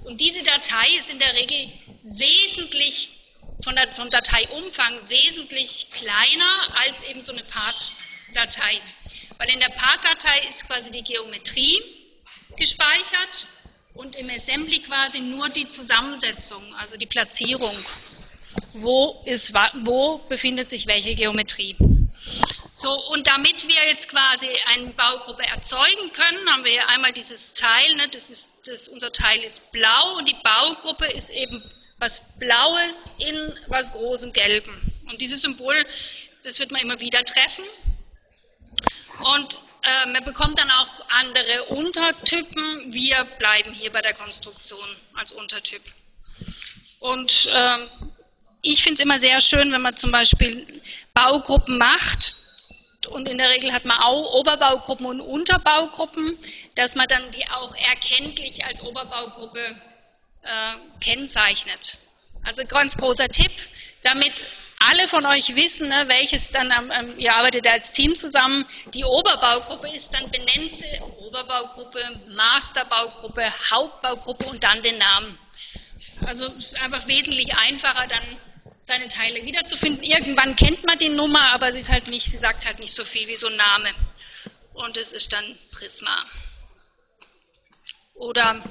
Und 0.05 0.19
diese 0.19 0.43
Datei 0.43 0.97
ist 0.97 1.11
in 1.11 1.19
der 1.19 1.35
Regel 1.35 1.75
wesentlich 2.05 3.16
von 3.63 3.75
der, 3.75 3.93
vom 3.93 4.11
Dateiumfang 4.11 5.09
wesentlich 5.09 5.89
kleiner 5.93 6.77
als 6.77 7.03
eben 7.03 7.23
so 7.23 7.33
eine 7.33 7.45
Part-Datei. 7.45 8.81
Weil 9.39 9.51
in 9.51 9.61
der 9.61 9.71
Part-Datei 9.71 10.49
ist 10.49 10.67
quasi 10.67 10.91
die 10.91 11.03
Geometrie 11.03 11.81
gespeichert 12.57 13.47
und 13.95 14.17
im 14.17 14.31
Assembly 14.31 14.81
quasi 14.81 15.21
nur 15.21 15.49
die 15.49 15.69
Zusammensetzung, 15.69 16.75
also 16.75 16.97
die 16.97 17.07
Platzierung. 17.07 17.77
Wo, 18.73 19.23
ist, 19.25 19.53
wo 19.85 20.19
befindet 20.29 20.71
sich 20.71 20.87
welche 20.87 21.15
Geometrie? 21.15 21.77
So, 22.75 22.91
und 22.91 23.27
damit 23.27 23.67
wir 23.69 23.89
jetzt 23.89 24.09
quasi 24.09 24.49
eine 24.67 24.91
Baugruppe 24.91 25.45
erzeugen 25.45 26.13
können, 26.13 26.51
haben 26.51 26.65
wir 26.65 26.73
hier 26.73 26.89
einmal 26.89 27.13
dieses 27.13 27.55
Teil, 27.55 27.95
ne, 27.97 28.09
das 28.11 28.29
ist, 28.29 28.51
das, 28.67 28.89
unser 28.89 29.13
Teil 29.13 29.43
ist 29.45 29.73
blau 29.73 30.19
und 30.19 30.29
die 30.29 30.37
Baugruppe 30.43 31.07
ist 31.07 31.31
eben 31.31 31.63
was 31.99 32.21
Blaues 32.39 33.09
in 33.19 33.55
was 33.69 33.91
Großem 33.93 34.33
Gelben. 34.33 34.93
Und 35.09 35.21
dieses 35.21 35.43
Symbol, 35.43 35.75
das 36.43 36.59
wird 36.61 36.71
man 36.71 36.81
immer 36.83 37.01
wieder 37.01 37.25
treffen. 37.25 37.65
Und 39.35 39.59
äh, 39.83 40.11
man 40.13 40.25
bekommt 40.25 40.59
dann 40.59 40.71
auch 40.71 41.09
andere 41.09 41.65
Untertypen. 41.69 42.93
Wir 42.93 43.25
bleiben 43.39 43.73
hier 43.73 43.91
bei 43.91 44.03
der 44.03 44.15
Konstruktion 44.15 44.89
als 45.15 45.33
Untertyp. 45.33 45.83
Und 47.01 47.47
äh, 47.47 47.87
ich 48.63 48.83
finde 48.83 48.95
es 48.95 49.01
immer 49.01 49.19
sehr 49.19 49.41
schön, 49.41 49.73
wenn 49.73 49.83
man 49.83 49.97
zum 49.97 50.11
Beispiel 50.11 50.67
Baugruppen 51.15 51.79
macht, 51.79 52.35
und 53.09 53.29
in 53.29 53.39
der 53.39 53.51
Regel 53.51 53.73
hat 53.73 53.85
man 53.85 53.99
auch 53.99 54.33
Oberbaugruppen 54.35 55.07
und 55.07 55.21
Unterbaugruppen, 55.21 56.39
dass 56.75 56.97
man 56.97 57.07
dann 57.07 57.31
die 57.31 57.47
auch 57.49 57.75
erkenntlich 57.77 58.65
als 58.65 58.83
Oberbaugruppe 58.83 59.61
äh, 60.47 61.01
kennzeichnet. 61.01 61.99
Also 62.45 62.65
ganz 62.65 62.97
großer 62.97 63.29
Tipp, 63.29 63.53
damit 64.03 64.47
alle 64.79 65.09
von 65.09 65.27
euch 65.27 65.57
wissen, 65.57 65.89
ne, 65.89 66.05
welches 66.07 66.51
dann, 66.51 66.71
ähm, 66.71 67.15
ihr 67.19 67.35
arbeitet 67.35 67.67
als 67.67 67.93
Team 67.93 68.15
zusammen, 68.15 68.65
die 68.95 69.05
Oberbaugruppe 69.05 69.89
ist, 69.89 70.15
dann 70.15 70.31
benennt 70.31 70.73
sie 70.73 71.01
Oberbaugruppe, 71.19 72.21
Masterbaugruppe, 72.29 73.45
Hauptbaugruppe 73.71 74.47
und 74.47 74.63
dann 74.63 74.83
den 74.83 74.99
Namen. 74.99 75.39
Also 76.27 76.47
es 76.59 76.73
ist 76.73 76.81
einfach 76.81 77.07
wesentlich 77.09 77.55
einfacher, 77.57 78.07
dann 78.07 78.37
seine 78.81 79.09
Teile 79.09 79.45
wiederzufinden. 79.45 80.03
Irgendwann 80.03 80.55
kennt 80.55 80.85
man 80.85 80.99
die 80.99 81.09
Nummer, 81.09 81.53
aber 81.53 81.73
sie 81.73 81.81
ist 81.81 81.91
halt 81.91 82.07
nicht, 82.09 82.27
sie 82.27 82.39
sagt 82.39 82.67
halt 82.67 82.79
nicht 82.79 82.95
so 82.95 83.05
viel 83.05 83.27
wie 83.27 83.37
so 83.37 83.49
ein 83.49 83.57
Name. 83.57 83.91
Und 84.75 84.97
es 84.97 85.13
ist 85.13 85.33
dann 85.33 85.59
Prisma. 85.73 86.25
Oder 88.15 88.63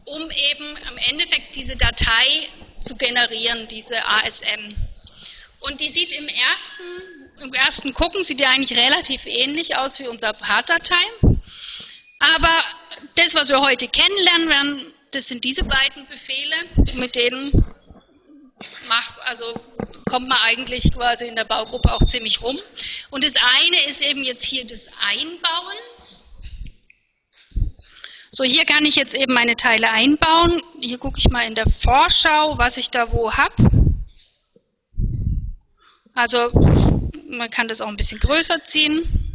um 0.05 0.31
eben 0.31 0.77
am 0.89 0.97
Endeffekt 1.09 1.55
diese 1.55 1.75
Datei 1.75 2.49
zu 2.81 2.95
generieren, 2.95 3.67
diese 3.67 4.03
ASM. 4.05 4.75
Und 5.59 5.81
die 5.81 5.89
sieht 5.89 6.13
im 6.13 6.27
ersten, 6.27 7.41
im 7.41 7.53
ersten 7.53 7.93
Gucken, 7.93 8.23
sieht 8.23 8.41
ja 8.41 8.49
eigentlich 8.49 8.75
relativ 8.77 9.25
ähnlich 9.25 9.77
aus 9.77 9.99
wie 9.99 10.07
unser 10.07 10.33
Part-Datei. 10.33 11.03
Aber 12.19 12.63
das, 13.15 13.35
was 13.35 13.49
wir 13.49 13.61
heute 13.61 13.87
kennenlernen 13.87 14.49
werden, 14.49 14.93
das 15.11 15.27
sind 15.27 15.43
diese 15.43 15.63
beiden 15.63 16.07
Befehle, 16.07 16.55
mit 16.95 17.15
denen 17.15 17.65
macht, 18.87 19.13
also 19.25 19.53
kommt 20.09 20.27
man 20.27 20.39
eigentlich 20.43 20.91
quasi 20.91 21.27
in 21.27 21.35
der 21.35 21.45
Baugruppe 21.45 21.93
auch 21.93 22.03
ziemlich 22.05 22.41
rum. 22.41 22.57
Und 23.09 23.23
das 23.23 23.33
eine 23.35 23.85
ist 23.87 24.01
eben 24.01 24.23
jetzt 24.23 24.43
hier 24.43 24.65
das 24.65 24.87
Einbauen. 25.07 25.77
So, 28.31 28.43
hier 28.43 28.65
kann 28.65 28.85
ich 28.85 28.95
jetzt 28.95 29.15
eben 29.15 29.33
meine 29.33 29.55
Teile 29.55 29.91
einbauen. 29.91 30.61
Hier 30.79 30.97
gucke 30.97 31.17
ich 31.17 31.29
mal 31.29 31.41
in 31.41 31.55
der 31.55 31.69
Vorschau, 31.69 32.57
was 32.57 32.77
ich 32.77 32.89
da 32.89 33.11
wo 33.11 33.31
habe. 33.31 33.55
Also, 36.13 36.51
man 37.29 37.49
kann 37.49 37.67
das 37.67 37.81
auch 37.81 37.87
ein 37.87 37.97
bisschen 37.97 38.19
größer 38.19 38.63
ziehen. 38.63 39.29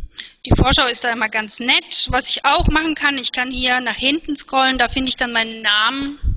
Die 0.47 0.55
Vorschau 0.55 0.87
ist 0.87 1.03
da 1.03 1.13
immer 1.13 1.29
ganz 1.29 1.59
nett. 1.59 2.07
Was 2.11 2.29
ich 2.29 2.45
auch 2.45 2.69
machen 2.69 2.95
kann, 2.95 3.19
ich 3.19 3.33
kann 3.33 3.51
hier 3.51 3.81
nach 3.81 3.97
hinten 3.97 4.37
scrollen, 4.37 4.79
da 4.79 4.89
finde 4.89 5.09
ich 5.09 5.17
dann 5.17 5.33
meinen 5.33 5.63
Namen. 5.63 6.34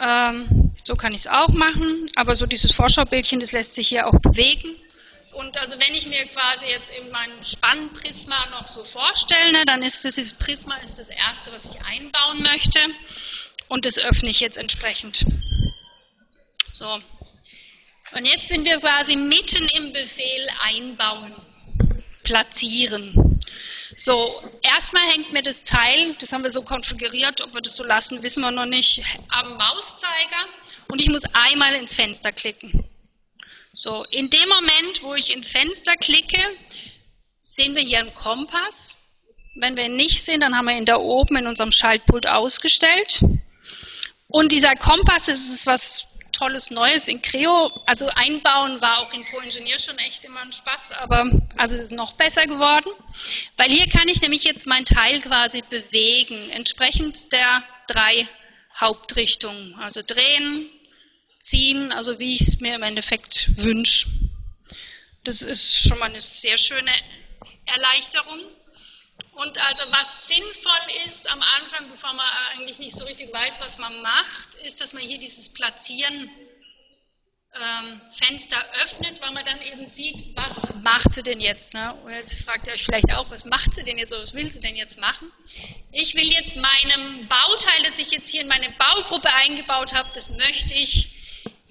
Ähm, 0.00 0.72
so 0.84 0.96
kann 0.96 1.12
ich 1.12 1.20
es 1.22 1.26
auch 1.26 1.48
machen, 1.48 2.06
aber 2.16 2.34
so 2.34 2.46
dieses 2.46 2.72
Vorschaubildchen, 2.72 3.40
das 3.40 3.52
lässt 3.52 3.74
sich 3.74 3.88
hier 3.88 4.06
auch 4.06 4.18
bewegen. 4.20 4.76
Und 5.32 5.58
also 5.58 5.76
wenn 5.78 5.94
ich 5.94 6.06
mir 6.06 6.26
quasi 6.26 6.66
jetzt 6.66 6.90
eben 6.98 7.10
mein 7.10 7.42
Spannprisma 7.42 8.50
noch 8.50 8.68
so 8.68 8.84
vorstelle, 8.84 9.52
ne, 9.52 9.64
dann 9.64 9.82
ist 9.82 10.04
das 10.04 10.16
dieses 10.16 10.34
Prisma 10.34 10.76
ist 10.78 10.98
das 10.98 11.08
erste, 11.08 11.52
was 11.52 11.64
ich 11.64 11.82
einbauen 11.84 12.42
möchte 12.42 12.80
und 13.68 13.86
das 13.86 13.98
öffne 13.98 14.28
ich 14.28 14.40
jetzt 14.40 14.58
entsprechend. 14.58 15.24
So. 16.72 17.00
Und 18.14 18.26
jetzt 18.26 18.48
sind 18.48 18.66
wir 18.66 18.78
quasi 18.78 19.16
mitten 19.16 19.66
im 19.68 19.92
Befehl 19.94 20.48
einbauen, 20.64 21.34
platzieren. 22.24 23.31
So, 23.96 24.42
erstmal 24.62 25.02
hängt 25.08 25.32
mir 25.32 25.42
das 25.42 25.64
Teil, 25.64 26.14
das 26.18 26.32
haben 26.32 26.44
wir 26.44 26.50
so 26.50 26.62
konfiguriert, 26.62 27.40
ob 27.42 27.54
wir 27.54 27.60
das 27.60 27.76
so 27.76 27.84
lassen, 27.84 28.22
wissen 28.22 28.42
wir 28.42 28.50
noch 28.50 28.66
nicht, 28.66 29.02
am 29.28 29.56
Mauszeiger 29.56 30.46
und 30.88 31.00
ich 31.00 31.08
muss 31.08 31.24
einmal 31.34 31.74
ins 31.74 31.94
Fenster 31.94 32.32
klicken. 32.32 32.84
So, 33.74 34.04
in 34.10 34.28
dem 34.28 34.48
Moment, 34.48 35.02
wo 35.02 35.14
ich 35.14 35.34
ins 35.34 35.50
Fenster 35.50 35.96
klicke, 35.96 36.40
sehen 37.42 37.74
wir 37.74 37.82
hier 37.82 38.00
einen 38.00 38.14
Kompass. 38.14 38.96
Wenn 39.54 39.76
wir 39.76 39.84
ihn 39.84 39.96
nicht 39.96 40.24
sehen, 40.24 40.40
dann 40.40 40.56
haben 40.56 40.66
wir 40.66 40.76
ihn 40.76 40.84
da 40.84 40.96
oben 40.96 41.36
in 41.36 41.46
unserem 41.46 41.72
Schaltpult 41.72 42.26
ausgestellt. 42.26 43.22
Und 44.28 44.52
dieser 44.52 44.74
Kompass 44.76 45.28
ist 45.28 45.66
was 45.66 46.06
Tolles 46.32 46.70
Neues 46.70 47.08
in 47.08 47.22
Creo. 47.22 47.70
Also 47.86 48.08
einbauen 48.14 48.80
war 48.80 48.98
auch 48.98 49.12
in 49.12 49.24
Pro-Ingenieur 49.24 49.78
schon 49.78 49.98
echt 49.98 50.24
immer 50.24 50.40
ein 50.40 50.52
Spaß, 50.52 50.92
aber 50.92 51.30
also 51.56 51.76
es 51.76 51.82
ist 51.82 51.92
noch 51.92 52.12
besser 52.12 52.46
geworden. 52.46 52.90
Weil 53.56 53.70
hier 53.70 53.86
kann 53.86 54.08
ich 54.08 54.20
nämlich 54.20 54.44
jetzt 54.44 54.66
mein 54.66 54.84
Teil 54.84 55.20
quasi 55.20 55.62
bewegen, 55.68 56.50
entsprechend 56.50 57.32
der 57.32 57.62
drei 57.86 58.26
Hauptrichtungen. 58.80 59.74
Also 59.76 60.02
drehen, 60.06 60.68
ziehen, 61.38 61.92
also 61.92 62.18
wie 62.18 62.34
ich 62.34 62.40
es 62.40 62.60
mir 62.60 62.74
im 62.74 62.82
Endeffekt 62.82 63.56
wünsche. 63.58 64.08
Das 65.24 65.42
ist 65.42 65.88
schon 65.88 65.98
mal 65.98 66.06
eine 66.06 66.20
sehr 66.20 66.56
schöne 66.56 66.92
Erleichterung. 67.66 68.40
Und 69.42 69.58
also 69.60 69.82
was 69.90 70.28
sinnvoll 70.28 71.04
ist 71.04 71.28
am 71.30 71.40
Anfang, 71.40 71.90
bevor 71.90 72.12
man 72.12 72.26
eigentlich 72.52 72.78
nicht 72.78 72.96
so 72.96 73.04
richtig 73.04 73.32
weiß, 73.32 73.60
was 73.60 73.78
man 73.78 74.00
macht, 74.00 74.54
ist, 74.64 74.80
dass 74.80 74.92
man 74.92 75.02
hier 75.02 75.18
dieses 75.18 75.52
Platzieren 75.52 76.30
ähm, 77.54 78.00
Fenster 78.12 78.64
öffnet, 78.82 79.20
weil 79.20 79.32
man 79.32 79.44
dann 79.44 79.60
eben 79.62 79.84
sieht, 79.84 80.36
was 80.36 80.74
macht 80.76 81.12
sie 81.12 81.22
denn 81.22 81.40
jetzt. 81.40 81.74
Ne? 81.74 81.92
Und 82.04 82.12
jetzt 82.12 82.44
fragt 82.44 82.68
ihr 82.68 82.74
euch 82.74 82.84
vielleicht 82.84 83.12
auch, 83.14 83.30
was 83.30 83.44
macht 83.44 83.74
sie 83.74 83.82
denn 83.82 83.98
jetzt 83.98 84.12
oder 84.12 84.22
was 84.22 84.32
will 84.32 84.48
sie 84.50 84.60
denn 84.60 84.76
jetzt 84.76 84.98
machen? 84.98 85.30
Ich 85.90 86.14
will 86.14 86.32
jetzt 86.32 86.54
meinem 86.56 87.26
Bauteil, 87.26 87.82
das 87.84 87.98
ich 87.98 88.10
jetzt 88.12 88.28
hier 88.28 88.42
in 88.42 88.48
meine 88.48 88.70
Baugruppe 88.70 89.28
eingebaut 89.34 89.92
habe, 89.92 90.08
das 90.14 90.30
möchte 90.30 90.74
ich 90.74 91.08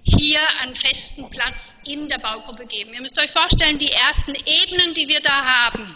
hier 0.03 0.41
einen 0.59 0.75
festen 0.75 1.29
Platz 1.29 1.73
in 1.85 2.09
der 2.09 2.17
Baugruppe 2.17 2.65
geben. 2.65 2.93
Ihr 2.93 3.01
müsst 3.01 3.17
euch 3.19 3.31
vorstellen, 3.31 3.77
die 3.77 3.91
ersten 3.91 4.35
Ebenen, 4.35 4.93
die 4.93 5.07
wir 5.07 5.21
da 5.21 5.45
haben, 5.45 5.95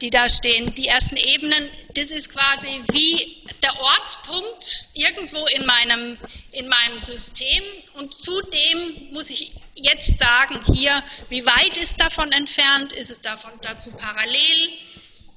die 0.00 0.10
da 0.10 0.28
stehen. 0.28 0.74
Die 0.74 0.88
ersten 0.88 1.16
Ebenen, 1.16 1.70
das 1.94 2.10
ist 2.10 2.30
quasi 2.30 2.82
wie 2.92 3.44
der 3.62 3.78
Ortspunkt 3.78 4.86
irgendwo 4.94 5.46
in 5.46 5.66
meinem, 5.66 6.18
in 6.52 6.68
meinem 6.68 6.98
System 6.98 7.62
und 7.94 8.14
zudem 8.14 9.12
muss 9.12 9.30
ich 9.30 9.52
jetzt 9.74 10.18
sagen, 10.18 10.60
hier, 10.72 11.02
wie 11.28 11.44
weit 11.44 11.76
ist 11.76 12.00
davon 12.00 12.32
entfernt, 12.32 12.92
ist 12.92 13.10
es 13.10 13.20
davon 13.20 13.52
dazu 13.62 13.90
parallel. 13.92 14.70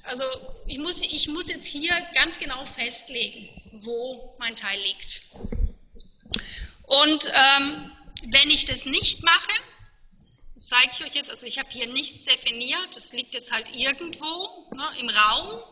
Also 0.04 0.24
ich 0.66 0.78
muss, 0.78 1.00
ich 1.02 1.28
muss 1.28 1.48
jetzt 1.48 1.66
hier 1.66 1.94
ganz 2.14 2.38
genau 2.38 2.64
festlegen, 2.64 3.48
wo 3.72 4.34
mein 4.38 4.56
Teil 4.56 4.78
liegt. 4.80 5.22
Und 6.86 7.26
ähm, 7.26 7.90
wenn 8.26 8.50
ich 8.50 8.64
das 8.64 8.84
nicht 8.84 9.22
mache, 9.22 9.52
Das 10.54 10.68
zeige 10.68 10.88
ich 10.92 11.04
euch 11.04 11.14
jetzt. 11.14 11.30
Also 11.30 11.46
ich 11.46 11.58
habe 11.58 11.68
hier 11.70 11.86
nichts 11.88 12.24
definiert, 12.24 12.94
das 12.94 13.12
liegt 13.12 13.34
jetzt 13.34 13.52
halt 13.52 13.74
irgendwo 13.74 14.68
ne, 14.74 14.86
im 15.00 15.08
Raum. 15.08 15.62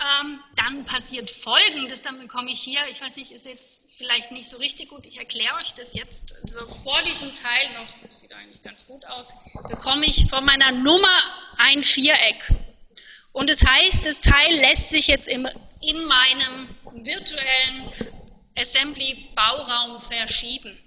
Ähm, 0.00 0.40
dann 0.56 0.84
passiert 0.86 1.28
Folgendes, 1.28 2.00
dann 2.00 2.18
bekomme 2.18 2.50
ich 2.50 2.62
hier, 2.62 2.80
ich 2.90 3.02
weiß 3.02 3.16
nicht, 3.16 3.32
ist 3.32 3.44
jetzt 3.44 3.82
vielleicht 3.98 4.30
nicht 4.30 4.48
so 4.48 4.56
richtig 4.56 4.88
gut, 4.88 5.04
ich 5.04 5.18
erkläre 5.18 5.54
euch 5.56 5.74
das 5.74 5.92
jetzt, 5.92 6.34
also 6.40 6.66
vor 6.82 7.02
diesem 7.02 7.34
Teil 7.34 7.68
noch, 7.74 8.10
sieht 8.10 8.32
eigentlich 8.32 8.62
ganz 8.62 8.86
gut 8.86 9.04
aus, 9.04 9.28
bekomme 9.68 10.06
ich 10.06 10.26
von 10.30 10.42
meiner 10.42 10.72
Nummer 10.72 11.18
ein 11.58 11.82
Viereck. 11.82 12.50
Und 13.32 13.50
das 13.50 13.62
heißt, 13.62 14.06
das 14.06 14.20
Teil 14.20 14.56
lässt 14.60 14.88
sich 14.88 15.08
jetzt 15.08 15.28
im, 15.28 15.46
in 15.82 16.02
meinem 16.06 16.74
virtuellen 16.92 17.92
Assembly-Bauraum 18.56 20.00
verschieben. 20.00 20.78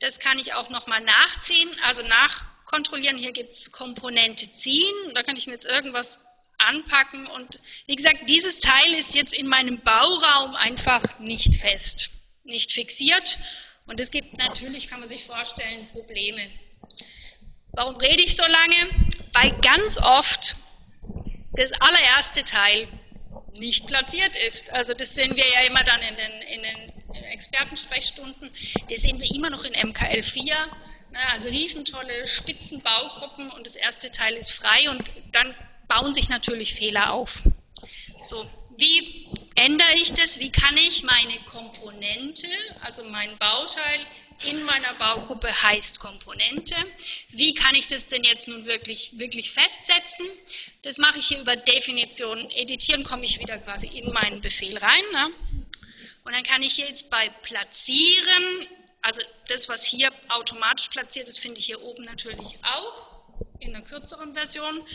Das 0.00 0.18
kann 0.18 0.38
ich 0.38 0.54
auch 0.54 0.70
nochmal 0.70 1.00
nachziehen, 1.00 1.70
also 1.82 2.02
nachkontrollieren. 2.02 3.16
Hier 3.16 3.32
gibt 3.32 3.52
es 3.52 3.70
Komponente 3.70 4.50
ziehen, 4.52 4.94
da 5.14 5.22
kann 5.22 5.36
ich 5.36 5.46
mir 5.46 5.54
jetzt 5.54 5.66
irgendwas 5.66 6.18
anpacken. 6.58 7.26
Und 7.26 7.60
wie 7.86 7.96
gesagt, 7.96 8.28
dieses 8.28 8.58
Teil 8.58 8.94
ist 8.94 9.14
jetzt 9.14 9.34
in 9.34 9.46
meinem 9.46 9.80
Bauraum 9.82 10.54
einfach 10.54 11.18
nicht 11.18 11.56
fest, 11.56 12.10
nicht 12.42 12.72
fixiert. 12.72 13.38
Und 13.86 14.00
es 14.00 14.10
gibt 14.10 14.36
natürlich, 14.38 14.88
kann 14.88 15.00
man 15.00 15.08
sich 15.08 15.24
vorstellen, 15.24 15.88
Probleme. 15.90 16.50
Warum 17.72 17.96
rede 17.96 18.22
ich 18.22 18.36
so 18.36 18.44
lange? 18.44 19.12
Weil 19.32 19.50
ganz 19.60 19.98
oft 19.98 20.56
das 21.56 21.72
allererste 21.72 22.44
Teil 22.44 22.88
nicht 23.58 23.86
platziert 23.86 24.36
ist. 24.36 24.72
Also 24.72 24.94
das 24.94 25.14
sehen 25.14 25.36
wir 25.36 25.44
ja 25.44 25.60
immer 25.66 25.82
dann 25.84 26.00
in 26.02 26.16
den, 26.16 26.42
in 26.42 26.62
den 26.62 27.24
Expertensprechstunden. 27.24 28.50
Das 28.88 29.02
sehen 29.02 29.20
wir 29.20 29.30
immer 29.34 29.50
noch 29.50 29.64
in 29.64 29.72
MKL 29.88 30.22
4. 30.22 30.54
Also 31.32 31.48
riesentolle 31.48 32.26
Spitzenbaugruppen 32.26 33.50
und 33.50 33.66
das 33.66 33.76
erste 33.76 34.10
Teil 34.10 34.34
ist 34.34 34.50
frei 34.50 34.90
und 34.90 35.12
dann 35.30 35.54
bauen 35.86 36.12
sich 36.12 36.28
natürlich 36.28 36.74
Fehler 36.74 37.12
auf. 37.12 37.42
So, 38.20 38.50
wie 38.76 39.28
ändere 39.54 39.94
ich 39.94 40.12
das? 40.12 40.40
Wie 40.40 40.50
kann 40.50 40.76
ich 40.76 41.04
meine 41.04 41.38
Komponente, 41.46 42.48
also 42.80 43.04
mein 43.04 43.36
Bauteil 43.38 44.00
in 44.42 44.62
meiner 44.64 44.94
Baugruppe 44.94 45.62
heißt 45.62 46.00
Komponente. 46.00 46.74
Wie 47.28 47.54
kann 47.54 47.74
ich 47.74 47.88
das 47.88 48.06
denn 48.06 48.24
jetzt 48.24 48.48
nun 48.48 48.66
wirklich, 48.66 49.18
wirklich 49.18 49.52
festsetzen? 49.52 50.26
Das 50.82 50.98
mache 50.98 51.18
ich 51.18 51.26
hier 51.28 51.40
über 51.40 51.56
Definition. 51.56 52.50
Editieren 52.50 53.04
komme 53.04 53.24
ich 53.24 53.38
wieder 53.38 53.58
quasi 53.58 53.86
in 53.86 54.12
meinen 54.12 54.40
Befehl 54.40 54.76
rein. 54.76 55.04
Ne? 55.12 55.30
Und 56.24 56.32
dann 56.32 56.42
kann 56.42 56.62
ich 56.62 56.74
hier 56.74 56.88
jetzt 56.88 57.10
bei 57.10 57.28
Platzieren, 57.28 58.66
also 59.02 59.20
das, 59.48 59.68
was 59.68 59.84
hier 59.84 60.10
automatisch 60.28 60.88
platziert 60.88 61.28
ist, 61.28 61.38
finde 61.38 61.60
ich 61.60 61.66
hier 61.66 61.82
oben 61.82 62.04
natürlich 62.04 62.58
auch 62.62 63.10
in 63.60 63.74
einer 63.74 63.84
kürzeren 63.84 64.34
Version. 64.34 64.86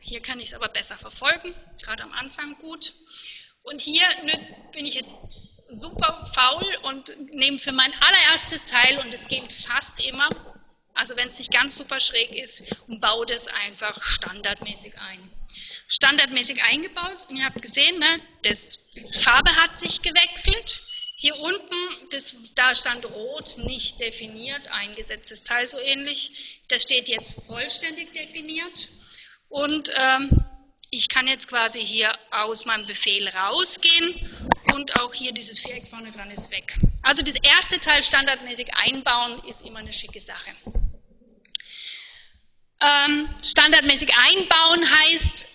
Hier 0.00 0.20
kann 0.20 0.40
ich 0.40 0.48
es 0.48 0.54
aber 0.54 0.68
besser 0.68 0.96
verfolgen, 0.96 1.54
gerade 1.82 2.02
am 2.02 2.12
Anfang 2.12 2.56
gut. 2.58 2.92
Und 3.62 3.80
hier 3.80 4.04
bin 4.72 4.86
ich 4.86 4.94
jetzt 4.94 5.10
super 5.68 6.30
faul 6.34 6.64
und 6.82 7.12
nehme 7.34 7.58
für 7.58 7.72
mein 7.72 7.92
allererstes 8.00 8.64
Teil, 8.64 8.98
und 8.98 9.12
es 9.12 9.26
geht 9.28 9.52
fast 9.52 10.00
immer, 10.00 10.28
also 10.94 11.16
wenn 11.16 11.28
es 11.28 11.38
nicht 11.38 11.52
ganz 11.52 11.76
super 11.76 12.00
schräg 12.00 12.30
ist, 12.32 12.64
und 12.86 13.00
baue 13.00 13.26
das 13.26 13.48
einfach 13.48 14.00
standardmäßig 14.02 14.94
ein. 14.98 15.30
Standardmäßig 15.88 16.62
eingebaut, 16.64 17.26
und 17.28 17.36
ihr 17.36 17.44
habt 17.44 17.60
gesehen, 17.60 17.98
ne, 17.98 18.20
das 18.42 18.78
Farbe 19.20 19.54
hat 19.56 19.78
sich 19.78 20.02
gewechselt. 20.02 20.82
Hier 21.18 21.36
unten, 21.36 22.10
das, 22.10 22.36
da 22.54 22.74
stand 22.74 23.06
rot, 23.06 23.56
nicht 23.58 23.98
definiert, 24.00 24.68
eingesetztes 24.68 25.42
Teil 25.42 25.66
so 25.66 25.78
ähnlich. 25.78 26.60
Das 26.68 26.82
steht 26.82 27.08
jetzt 27.08 27.42
vollständig 27.46 28.12
definiert. 28.12 28.88
Und 29.48 29.90
ähm, 29.96 30.44
ich 30.90 31.08
kann 31.08 31.26
jetzt 31.26 31.48
quasi 31.48 31.80
hier 31.80 32.12
aus 32.30 32.64
meinem 32.64 32.86
Befehl 32.86 33.28
rausgehen 33.28 34.14
und 34.74 34.98
auch 35.00 35.12
hier 35.12 35.32
dieses 35.32 35.58
Viereck 35.58 35.88
vorne 35.88 36.12
dran 36.12 36.30
ist 36.30 36.50
weg. 36.50 36.78
Also 37.02 37.22
das 37.22 37.36
erste 37.36 37.78
Teil 37.78 38.02
standardmäßig 38.02 38.74
einbauen 38.74 39.42
ist 39.44 39.64
immer 39.64 39.80
eine 39.80 39.92
schicke 39.92 40.20
Sache. 40.20 40.50
Ähm, 42.80 43.28
standardmäßig 43.42 44.12
einbauen 44.16 44.84
heißt, 44.90 45.46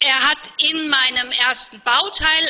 er 0.00 0.30
hat 0.30 0.52
in 0.58 0.88
meinem 0.88 1.30
ersten 1.32 1.80
Bauteil 1.80 2.48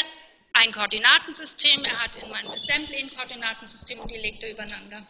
ein 0.52 0.72
Koordinatensystem, 0.72 1.84
er 1.84 2.02
hat 2.02 2.16
in 2.16 2.28
meinem 2.30 2.50
Assembly 2.50 2.96
ein 2.96 3.10
Koordinatensystem 3.14 3.98
und 3.98 4.10
die 4.10 4.18
legt 4.18 4.42
er 4.42 4.52
übereinander. 4.52 5.06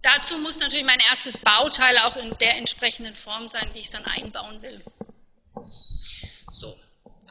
Dazu 0.00 0.36
muss 0.38 0.58
natürlich 0.58 0.84
mein 0.84 0.98
erstes 1.10 1.38
Bauteil 1.38 1.96
auch 1.98 2.16
in 2.16 2.36
der 2.38 2.56
entsprechenden 2.56 3.14
Form 3.14 3.48
sein, 3.48 3.70
wie 3.72 3.78
ich 3.78 3.86
es 3.86 3.92
dann 3.92 4.04
einbauen 4.04 4.60
will. 4.62 4.82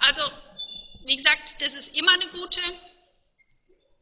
So, 0.01 0.07
also 0.07 0.31
wie 1.05 1.15
gesagt, 1.15 1.61
das 1.61 1.73
ist 1.73 1.95
immer 1.95 2.13
eine 2.13 2.27
gute, 2.29 2.61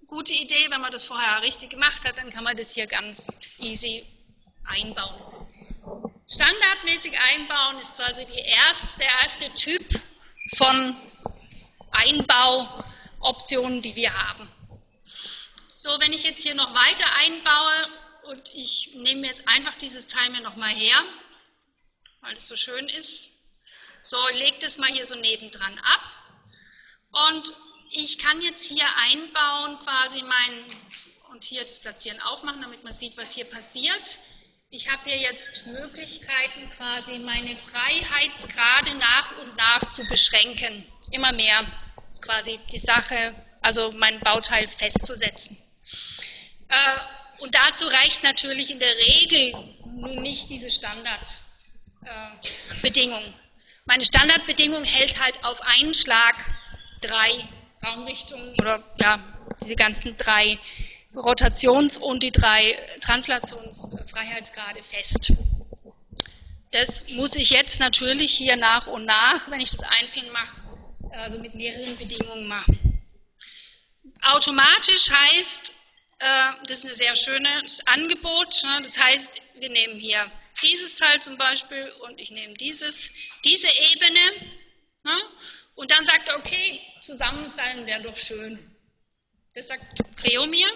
gute 0.07 0.33
Idee. 0.33 0.67
Wenn 0.69 0.81
man 0.81 0.91
das 0.91 1.05
vorher 1.05 1.41
richtig 1.41 1.69
gemacht 1.71 2.07
hat, 2.07 2.17
dann 2.17 2.29
kann 2.29 2.43
man 2.43 2.57
das 2.57 2.73
hier 2.73 2.87
ganz 2.87 3.27
easy 3.57 4.05
einbauen. 4.65 5.47
Standardmäßig 6.27 7.17
einbauen 7.19 7.79
ist 7.79 7.95
quasi 7.95 8.21
erste, 8.21 8.99
der 8.99 9.09
erste 9.21 9.53
Typ 9.55 9.83
von 10.55 10.95
Einbauoptionen, 11.91 13.81
die 13.81 13.95
wir 13.95 14.13
haben. 14.13 14.47
So, 15.75 15.89
wenn 15.99 16.13
ich 16.13 16.23
jetzt 16.23 16.43
hier 16.43 16.55
noch 16.55 16.73
weiter 16.73 17.15
einbaue 17.15 17.87
und 18.29 18.53
ich 18.53 18.93
nehme 18.95 19.27
jetzt 19.27 19.47
einfach 19.47 19.75
dieses 19.77 20.05
Teil 20.07 20.29
mir 20.29 20.41
nochmal 20.41 20.69
her, 20.69 21.03
weil 22.21 22.35
es 22.35 22.47
so 22.47 22.55
schön 22.55 22.87
ist. 22.89 23.38
So, 24.01 24.17
legt 24.33 24.63
es 24.63 24.77
mal 24.77 24.89
hier 24.89 25.05
so 25.05 25.15
nebendran 25.15 25.77
ab. 25.79 26.01
Und 27.11 27.53
ich 27.91 28.19
kann 28.19 28.39
jetzt 28.41 28.65
hier 28.65 28.85
einbauen, 28.97 29.79
quasi 29.79 30.21
mein, 30.23 30.65
und 31.31 31.43
hier 31.43 31.61
jetzt 31.61 31.81
platzieren, 31.81 32.21
aufmachen, 32.21 32.61
damit 32.61 32.83
man 32.83 32.93
sieht, 32.93 33.17
was 33.17 33.31
hier 33.31 33.45
passiert. 33.45 34.19
Ich 34.69 34.87
habe 34.89 35.09
hier 35.09 35.17
jetzt 35.17 35.65
Möglichkeiten, 35.65 36.69
quasi 36.77 37.17
meine 37.17 37.55
Freiheitsgrade 37.55 38.93
nach 38.95 39.35
und 39.39 39.55
nach 39.55 39.89
zu 39.89 40.05
beschränken. 40.05 40.85
Immer 41.11 41.31
mehr 41.31 41.65
quasi 42.21 42.59
die 42.71 42.77
Sache, 42.77 43.33
also 43.61 43.91
mein 43.93 44.19
Bauteil 44.19 44.67
festzusetzen. 44.67 45.57
Äh, 46.67 46.97
und 47.39 47.55
dazu 47.55 47.87
reicht 47.87 48.21
natürlich 48.23 48.69
in 48.69 48.79
der 48.79 48.95
Regel 48.95 49.73
nun 49.85 50.21
nicht 50.21 50.51
diese 50.51 50.69
Standardbedingung. 50.69 53.23
Äh, 53.23 53.33
Meine 53.89 54.05
Standardbedingung 54.05 54.83
hält 54.83 55.19
halt 55.19 55.43
auf 55.43 55.61
einen 55.63 55.95
Schlag 55.95 56.35
drei 57.01 57.49
Raumrichtungen 57.83 58.53
oder 58.61 58.83
ja, 59.01 59.17
diese 59.63 59.75
ganzen 59.75 60.15
drei 60.15 60.59
Rotations- 61.15 61.97
und 61.97 62.21
die 62.21 62.31
drei 62.31 62.77
Translationsfreiheitsgrade 63.01 64.83
fest. 64.83 65.33
Das 66.69 67.09
muss 67.09 67.35
ich 67.35 67.49
jetzt 67.49 67.79
natürlich 67.79 68.31
hier 68.31 68.57
nach 68.57 68.85
und 68.85 69.05
nach, 69.05 69.49
wenn 69.49 69.59
ich 69.59 69.71
das 69.71 69.81
einzeln 69.81 70.31
mache, 70.33 70.61
also 71.09 71.39
mit 71.39 71.55
mehreren 71.55 71.97
Bedingungen 71.97 72.47
machen. 72.47 73.01
Automatisch 74.21 75.09
heißt, 75.09 75.73
äh, 76.19 76.51
das 76.67 76.83
ist 76.83 76.85
ein 76.85 76.93
sehr 76.93 77.15
schönes 77.15 77.81
Angebot. 77.87 78.61
Ne? 78.65 78.81
Das 78.83 78.99
heißt, 79.03 79.41
wir 79.55 79.69
nehmen 79.71 79.99
hier 79.99 80.29
dieses 80.63 80.95
Teil 80.95 81.21
zum 81.21 81.37
Beispiel 81.37 81.91
und 82.01 82.19
ich 82.19 82.31
nehme 82.31 82.53
dieses, 82.55 83.11
diese 83.45 83.67
Ebene 83.67 84.19
ne? 85.03 85.21
und 85.75 85.91
dann 85.91 86.05
sagt 86.05 86.29
er, 86.29 86.37
okay, 86.37 86.81
zusammenfallen 87.01 87.85
wäre 87.85 88.01
doch 88.01 88.17
schön. 88.17 88.59
Das 89.53 89.67
sagt 89.67 90.01
Creo 90.15 90.45
mir. 90.45 90.67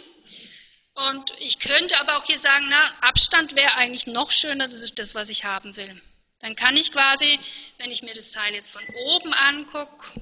Und 0.96 1.32
ich 1.40 1.60
könnte 1.60 2.00
aber 2.00 2.18
auch 2.18 2.26
hier 2.26 2.38
sagen, 2.38 2.68
na, 2.70 2.94
Abstand 3.02 3.56
wäre 3.56 3.76
eigentlich 3.76 4.06
noch 4.06 4.32
schöner, 4.32 4.68
das 4.68 4.84
ist 4.84 5.00
das, 5.00 5.16
was 5.16 5.30
ich 5.30 5.44
haben 5.44 5.76
will. 5.76 6.02
Dann 6.42 6.56
kann 6.56 6.76
ich 6.76 6.92
quasi, 6.92 7.40
wenn 7.78 7.90
ich 7.90 8.04
mir 8.04 8.14
das 8.14 8.32
Teil 8.32 8.54
jetzt 8.54 8.72
von 8.72 8.84
oben 8.96 9.34
angucke, 9.34 10.22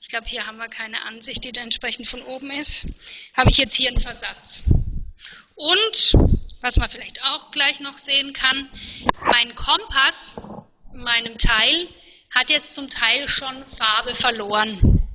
ich 0.00 0.08
glaube, 0.08 0.26
hier 0.26 0.46
haben 0.46 0.56
wir 0.56 0.68
keine 0.68 1.02
Ansicht, 1.02 1.44
die 1.44 1.52
da 1.52 1.60
entsprechend 1.60 2.08
von 2.08 2.22
oben 2.22 2.50
ist, 2.50 2.86
habe 3.34 3.50
ich 3.50 3.58
jetzt 3.58 3.76
hier 3.76 3.90
einen 3.90 4.00
Versatz. 4.00 4.64
Und, 5.54 6.14
was 6.60 6.76
man 6.76 6.90
vielleicht 6.90 7.22
auch 7.24 7.50
gleich 7.50 7.80
noch 7.80 7.98
sehen 7.98 8.32
kann, 8.32 8.68
mein 9.24 9.54
Kompass 9.54 10.40
in 10.92 11.02
meinem 11.02 11.38
Teil 11.38 11.88
hat 12.34 12.50
jetzt 12.50 12.74
zum 12.74 12.88
Teil 12.88 13.28
schon 13.28 13.66
Farbe 13.66 14.14
verloren. 14.14 15.08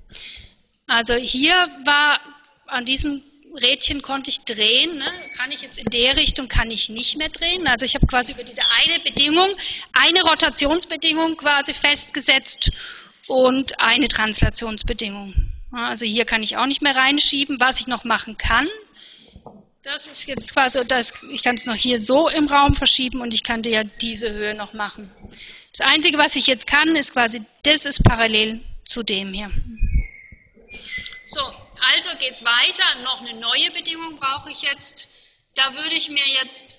Also 0.87 1.15
hier 1.15 1.53
war 1.85 2.19
an 2.67 2.85
diesem 2.85 3.23
Rädchen 3.61 4.01
konnte 4.01 4.29
ich 4.29 4.41
drehen, 4.41 4.97
ne? 4.97 5.11
kann 5.37 5.51
ich 5.51 5.61
jetzt 5.61 5.77
in 5.77 5.85
der 5.85 6.17
Richtung, 6.17 6.47
kann 6.47 6.69
ich 6.71 6.89
nicht 6.89 7.17
mehr 7.17 7.29
drehen. 7.29 7.67
Also 7.67 7.85
ich 7.85 7.95
habe 7.95 8.05
quasi 8.05 8.33
über 8.33 8.43
diese 8.43 8.61
eine 8.81 8.99
Bedingung, 8.99 9.49
eine 9.93 10.21
Rotationsbedingung 10.23 11.37
quasi 11.37 11.73
festgesetzt 11.73 12.69
und 13.27 13.79
eine 13.79 14.07
Translationsbedingung. 14.09 15.51
Also 15.71 16.05
hier 16.05 16.25
kann 16.25 16.43
ich 16.43 16.57
auch 16.57 16.65
nicht 16.65 16.81
mehr 16.81 16.95
reinschieben. 16.95 17.59
Was 17.59 17.79
ich 17.79 17.87
noch 17.87 18.03
machen 18.03 18.37
kann, 18.37 18.67
Das 19.85 20.07
ist 20.07 20.27
jetzt 20.27 20.51
quasi, 20.51 20.83
das, 20.87 21.13
ich 21.29 21.43
kann 21.43 21.55
es 21.57 21.67
noch 21.67 21.75
hier 21.75 21.99
so 21.99 22.27
im 22.27 22.47
Raum 22.47 22.73
verschieben 22.73 23.21
und 23.21 23.35
ich 23.35 23.43
kann 23.43 23.61
ja 23.61 23.83
diese 23.83 24.33
Höhe 24.33 24.55
noch 24.55 24.73
machen. 24.73 25.11
Das 25.77 25.87
Einzige, 25.87 26.17
was 26.17 26.35
ich 26.35 26.47
jetzt 26.47 26.65
kann, 26.65 26.95
ist 26.95 27.13
quasi, 27.13 27.43
das 27.61 27.85
ist 27.85 28.03
parallel 28.03 28.61
zu 28.87 29.03
dem 29.03 29.31
hier. 29.31 29.51
So, 31.27 31.41
also 31.41 32.17
geht 32.17 32.31
es 32.31 32.43
weiter. 32.43 33.03
Noch 33.03 33.21
eine 33.21 33.39
neue 33.39 33.69
Bedingung 33.71 34.17
brauche 34.17 34.49
ich 34.49 34.63
jetzt. 34.63 35.07
Da 35.53 35.71
würde 35.75 35.93
ich 35.93 36.09
mir 36.09 36.27
jetzt 36.41 36.77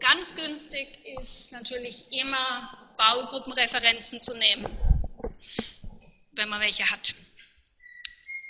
ganz 0.00 0.34
günstig 0.34 0.88
ist 1.18 1.52
natürlich 1.52 2.06
immer 2.10 2.70
Baugruppenreferenzen 2.96 4.18
zu 4.18 4.32
nehmen, 4.34 4.66
wenn 6.32 6.48
man 6.48 6.62
welche 6.62 6.90
hat. 6.90 7.14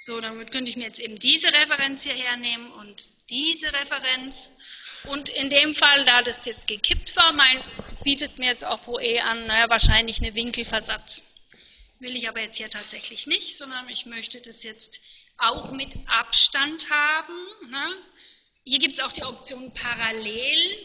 So, 0.04 0.20
damit 0.20 0.50
könnte 0.50 0.68
ich 0.68 0.76
mir 0.76 0.86
jetzt 0.86 0.98
eben 0.98 1.16
diese 1.16 1.46
Referenz 1.46 2.02
hier 2.02 2.14
hernehmen 2.14 2.72
und 2.72 3.08
diese 3.30 3.72
Referenz. 3.72 4.50
Und 5.04 5.28
in 5.28 5.48
dem 5.48 5.76
Fall, 5.76 6.04
da 6.04 6.22
das 6.22 6.44
jetzt 6.44 6.66
gekippt 6.66 7.14
war, 7.14 7.32
mein, 7.32 7.62
bietet 8.02 8.36
mir 8.36 8.46
jetzt 8.46 8.64
auch 8.64 8.82
Pro 8.82 8.98
E 8.98 9.20
an, 9.20 9.46
naja, 9.46 9.70
wahrscheinlich 9.70 10.18
eine 10.18 10.34
Winkelversatz. 10.34 11.22
Will 12.00 12.16
ich 12.16 12.28
aber 12.28 12.40
jetzt 12.40 12.56
hier 12.56 12.68
tatsächlich 12.68 13.28
nicht, 13.28 13.56
sondern 13.56 13.88
ich 13.88 14.04
möchte 14.04 14.40
das 14.40 14.64
jetzt 14.64 15.00
auch 15.38 15.70
mit 15.70 15.94
Abstand 16.08 16.90
haben. 16.90 17.70
Ne? 17.70 17.86
Hier 18.64 18.80
gibt 18.80 18.94
es 18.94 19.04
auch 19.04 19.12
die 19.12 19.22
Option 19.22 19.72
Parallel. 19.72 20.84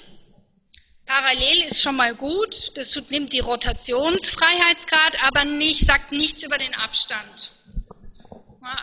Parallel 1.08 1.64
ist 1.64 1.82
schon 1.82 1.96
mal 1.96 2.14
gut, 2.14 2.78
das 2.78 2.96
nimmt 3.10 3.34
die 3.34 3.40
Rotationsfreiheitsgrad, 3.40 5.18
aber 5.24 5.44
nicht, 5.44 5.88
sagt 5.88 6.12
nichts 6.12 6.44
über 6.44 6.60
den 6.60 6.76
Abstand. 6.76 7.57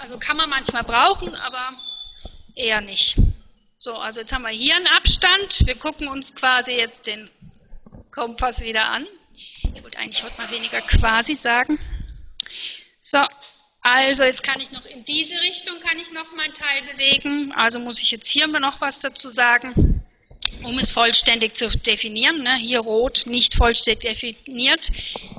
Also 0.01 0.19
kann 0.19 0.37
man 0.37 0.49
manchmal 0.49 0.85
brauchen, 0.85 1.35
aber 1.35 1.71
eher 2.55 2.81
nicht. 2.81 3.17
So, 3.79 3.95
also 3.95 4.21
jetzt 4.21 4.33
haben 4.33 4.43
wir 4.43 4.51
hier 4.51 4.77
einen 4.77 4.87
Abstand. 4.87 5.61
Wir 5.67 5.77
gucken 5.77 6.09
uns 6.09 6.35
quasi 6.35 6.73
jetzt 6.73 7.07
den 7.07 7.31
Kompass 8.11 8.61
wieder 8.63 8.89
an. 8.91 9.07
Ich 9.75 9.83
wollte 9.83 9.99
eigentlich 9.99 10.23
heute 10.23 10.37
mal 10.39 10.51
weniger 10.51 10.81
quasi 10.83 11.35
sagen. 11.35 11.79
So, 13.01 13.19
also 13.83 14.25
jetzt 14.25 14.43
kann 14.43 14.61
ich 14.61 14.73
noch 14.73 14.87
in 14.87 15.05
diese 15.05 15.39
Richtung 15.43 15.79
kann 15.81 15.99
ich 15.99 16.11
noch 16.13 16.33
mein 16.35 16.55
Teil 16.55 16.83
bewegen. 16.91 17.53
Also 17.53 17.79
muss 17.79 18.01
ich 18.01 18.11
jetzt 18.11 18.27
hier 18.27 18.47
noch 18.47 18.81
was 18.81 19.01
dazu 19.01 19.29
sagen, 19.29 19.94
um 20.65 20.79
es 20.79 20.93
vollständig 20.93 21.57
zu 21.57 21.69
definieren. 21.69 22.43
Ne? 22.43 22.57
Hier 22.57 22.81
rot, 22.81 23.25
nicht 23.27 23.55
vollständig 23.55 24.01
definiert. 24.01 24.89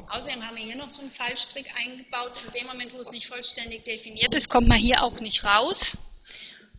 Außerdem 0.10 0.46
haben 0.46 0.56
wir 0.56 0.64
hier 0.64 0.76
noch 0.76 0.90
so 0.90 1.02
einen 1.02 1.12
Fallstrick 1.12 1.66
eingebaut. 1.76 2.38
In 2.46 2.52
dem 2.54 2.68
Moment, 2.68 2.94
wo 2.94 3.00
es 3.00 3.12
nicht 3.12 3.28
vollständig 3.28 3.84
definiert 3.84 4.36
ist, 4.36 4.50
kommt 4.50 4.68
man 4.68 4.78
hier 4.78 5.04
auch 5.04 5.20
nicht 5.20 5.44
raus. 5.44 5.98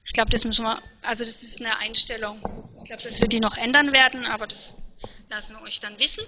Ich 0.05 0.13
glaube, 0.13 0.31
das 0.31 0.45
müssen 0.45 0.65
wir, 0.65 0.81
also 1.03 1.25
das 1.25 1.43
ist 1.43 1.61
eine 1.61 1.77
Einstellung. 1.79 2.41
Ich 2.79 2.85
glaube, 2.85 3.03
dass 3.03 3.21
wir 3.21 3.29
die 3.29 3.41
noch 3.41 3.57
ändern 3.57 3.93
werden, 3.93 4.25
aber 4.25 4.47
das 4.47 4.75
lassen 5.29 5.57
wir 5.57 5.63
euch 5.63 5.81
dann 5.81 5.99
wissen. 5.99 6.25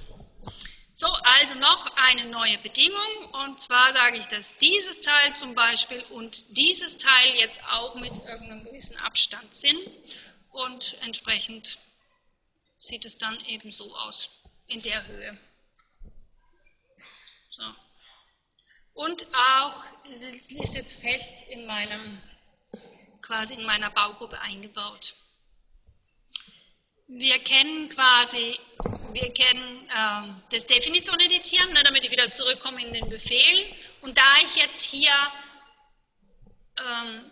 So, 0.92 1.06
also 1.06 1.54
noch 1.54 1.87
eine 1.94 2.26
neue 2.26 2.58
Bedingung 2.58 3.32
und 3.44 3.61
zwar 3.61 3.92
sage 3.92 4.18
ich, 4.18 4.26
dass 4.26 4.58
dieses 4.58 5.00
Teil 5.00 5.32
zum 5.37 5.54
Beispiel 5.54 6.02
und 6.11 6.58
dieses 6.58 6.96
Teil 6.96 7.37
jetzt 7.38 7.61
auch 7.70 7.94
mit 7.94 8.11
irgendeinem 8.26 8.64
gewissen 8.64 8.96
Abstand 8.96 9.54
sind 9.54 9.78
und 10.50 10.96
entsprechend 11.02 11.78
sieht 12.78 13.04
es 13.04 13.18
dann 13.18 13.38
eben 13.46 13.70
so 13.70 13.94
aus, 13.94 14.30
in 14.68 14.80
der 14.80 15.06
Höhe. 15.06 15.38
So. 17.50 17.64
Und 18.94 19.26
auch, 19.34 19.84
es 20.10 20.22
ist 20.22 20.50
jetzt 20.50 20.92
fest 21.00 21.42
in 21.48 21.66
meinem, 21.66 22.22
quasi 23.20 23.54
in 23.54 23.66
meiner 23.66 23.90
Baugruppe 23.90 24.40
eingebaut. 24.40 25.14
Wir 27.08 27.38
kennen 27.38 27.88
quasi, 27.88 28.58
wir 29.12 29.32
kennen 29.32 29.88
äh, 29.88 30.34
das 30.50 30.66
Definition 30.66 31.18
editieren, 31.20 31.72
ne, 31.72 31.82
damit 31.82 32.04
ich 32.04 32.10
wieder 32.10 32.30
zurückkomme 32.30 32.84
in 32.84 32.92
den 32.92 33.08
Befehl. 33.08 33.74
Und 34.02 34.16
da 34.16 34.36
ich 34.44 34.56
jetzt 34.56 34.84
hier 34.84 35.12
ähm, 36.78 37.30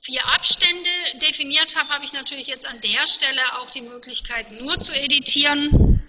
vier 0.00 0.26
Abstände 0.26 0.90
definiert 1.22 1.76
habe, 1.76 1.90
habe 1.90 2.04
ich 2.04 2.12
natürlich 2.12 2.46
jetzt 2.46 2.66
an 2.66 2.80
der 2.80 3.06
Stelle 3.06 3.58
auch 3.58 3.70
die 3.70 3.82
Möglichkeit, 3.82 4.50
nur 4.52 4.80
zu 4.80 4.92
editieren. 4.92 6.08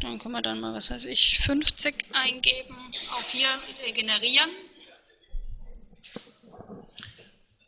Dann 0.00 0.18
können 0.18 0.32
wir 0.32 0.42
dann 0.42 0.60
mal, 0.60 0.72
was 0.72 0.90
weiß 0.90 1.04
ich, 1.04 1.38
50 1.40 2.06
eingeben, 2.14 2.76
auch 3.12 3.30
hier 3.30 3.48
generieren, 3.92 4.48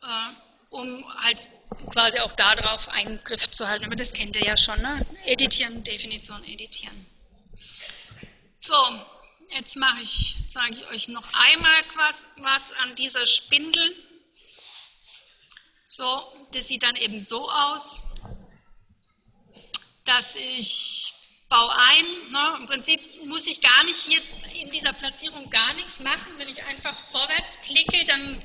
äh, 0.01 0.07
um 0.71 1.05
halt 1.21 1.47
quasi 1.91 2.19
auch 2.19 2.33
darauf 2.33 2.89
Eingriff 2.89 3.51
zu 3.51 3.67
halten. 3.67 3.85
Aber 3.85 3.95
das 3.95 4.13
kennt 4.13 4.35
ihr 4.35 4.43
ja 4.43 4.57
schon, 4.57 4.81
ne? 4.81 5.05
Editieren, 5.25 5.83
Definition, 5.83 6.43
editieren. 6.45 7.05
So, 8.59 8.73
jetzt 9.53 9.75
mache 9.75 10.01
ich, 10.01 10.35
zeige 10.47 10.77
ich 10.77 10.87
euch 10.87 11.07
noch 11.09 11.27
einmal 11.33 11.83
was, 11.95 12.25
was 12.37 12.71
an 12.83 12.95
dieser 12.95 13.27
Spindel. 13.27 13.95
So, 15.95 16.23
das 16.51 16.67
sieht 16.69 16.81
dann 16.81 16.95
eben 16.95 17.19
so 17.19 17.47
aus, 17.47 18.01
dass 20.05 20.35
ich 20.35 21.13
baue 21.49 21.71
ein. 21.77 22.05
Ne? 22.31 22.55
Im 22.61 22.65
Prinzip 22.65 22.99
muss 23.25 23.45
ich 23.45 23.61
gar 23.61 23.83
nicht 23.83 23.97
hier 23.97 24.19
in 24.59 24.71
dieser 24.71 24.91
Platzierung 24.93 25.51
gar 25.51 25.71
nichts 25.75 25.99
machen. 25.99 26.33
Wenn 26.37 26.49
ich 26.49 26.63
einfach 26.63 26.97
vorwärts 26.97 27.59
klicke, 27.61 28.03
dann 28.05 28.43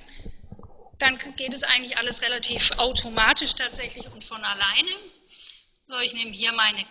dann 0.98 1.16
geht 1.36 1.54
es 1.54 1.62
eigentlich 1.62 1.96
alles 1.96 2.20
relativ 2.20 2.70
automatisch 2.72 3.54
tatsächlich 3.54 4.06
und 4.08 4.24
von 4.24 4.44
alleine. 4.44 4.90
So, 5.86 5.98
ich 6.00 6.12
nehme 6.12 6.32
hier 6.32 6.52
meine 6.52 6.84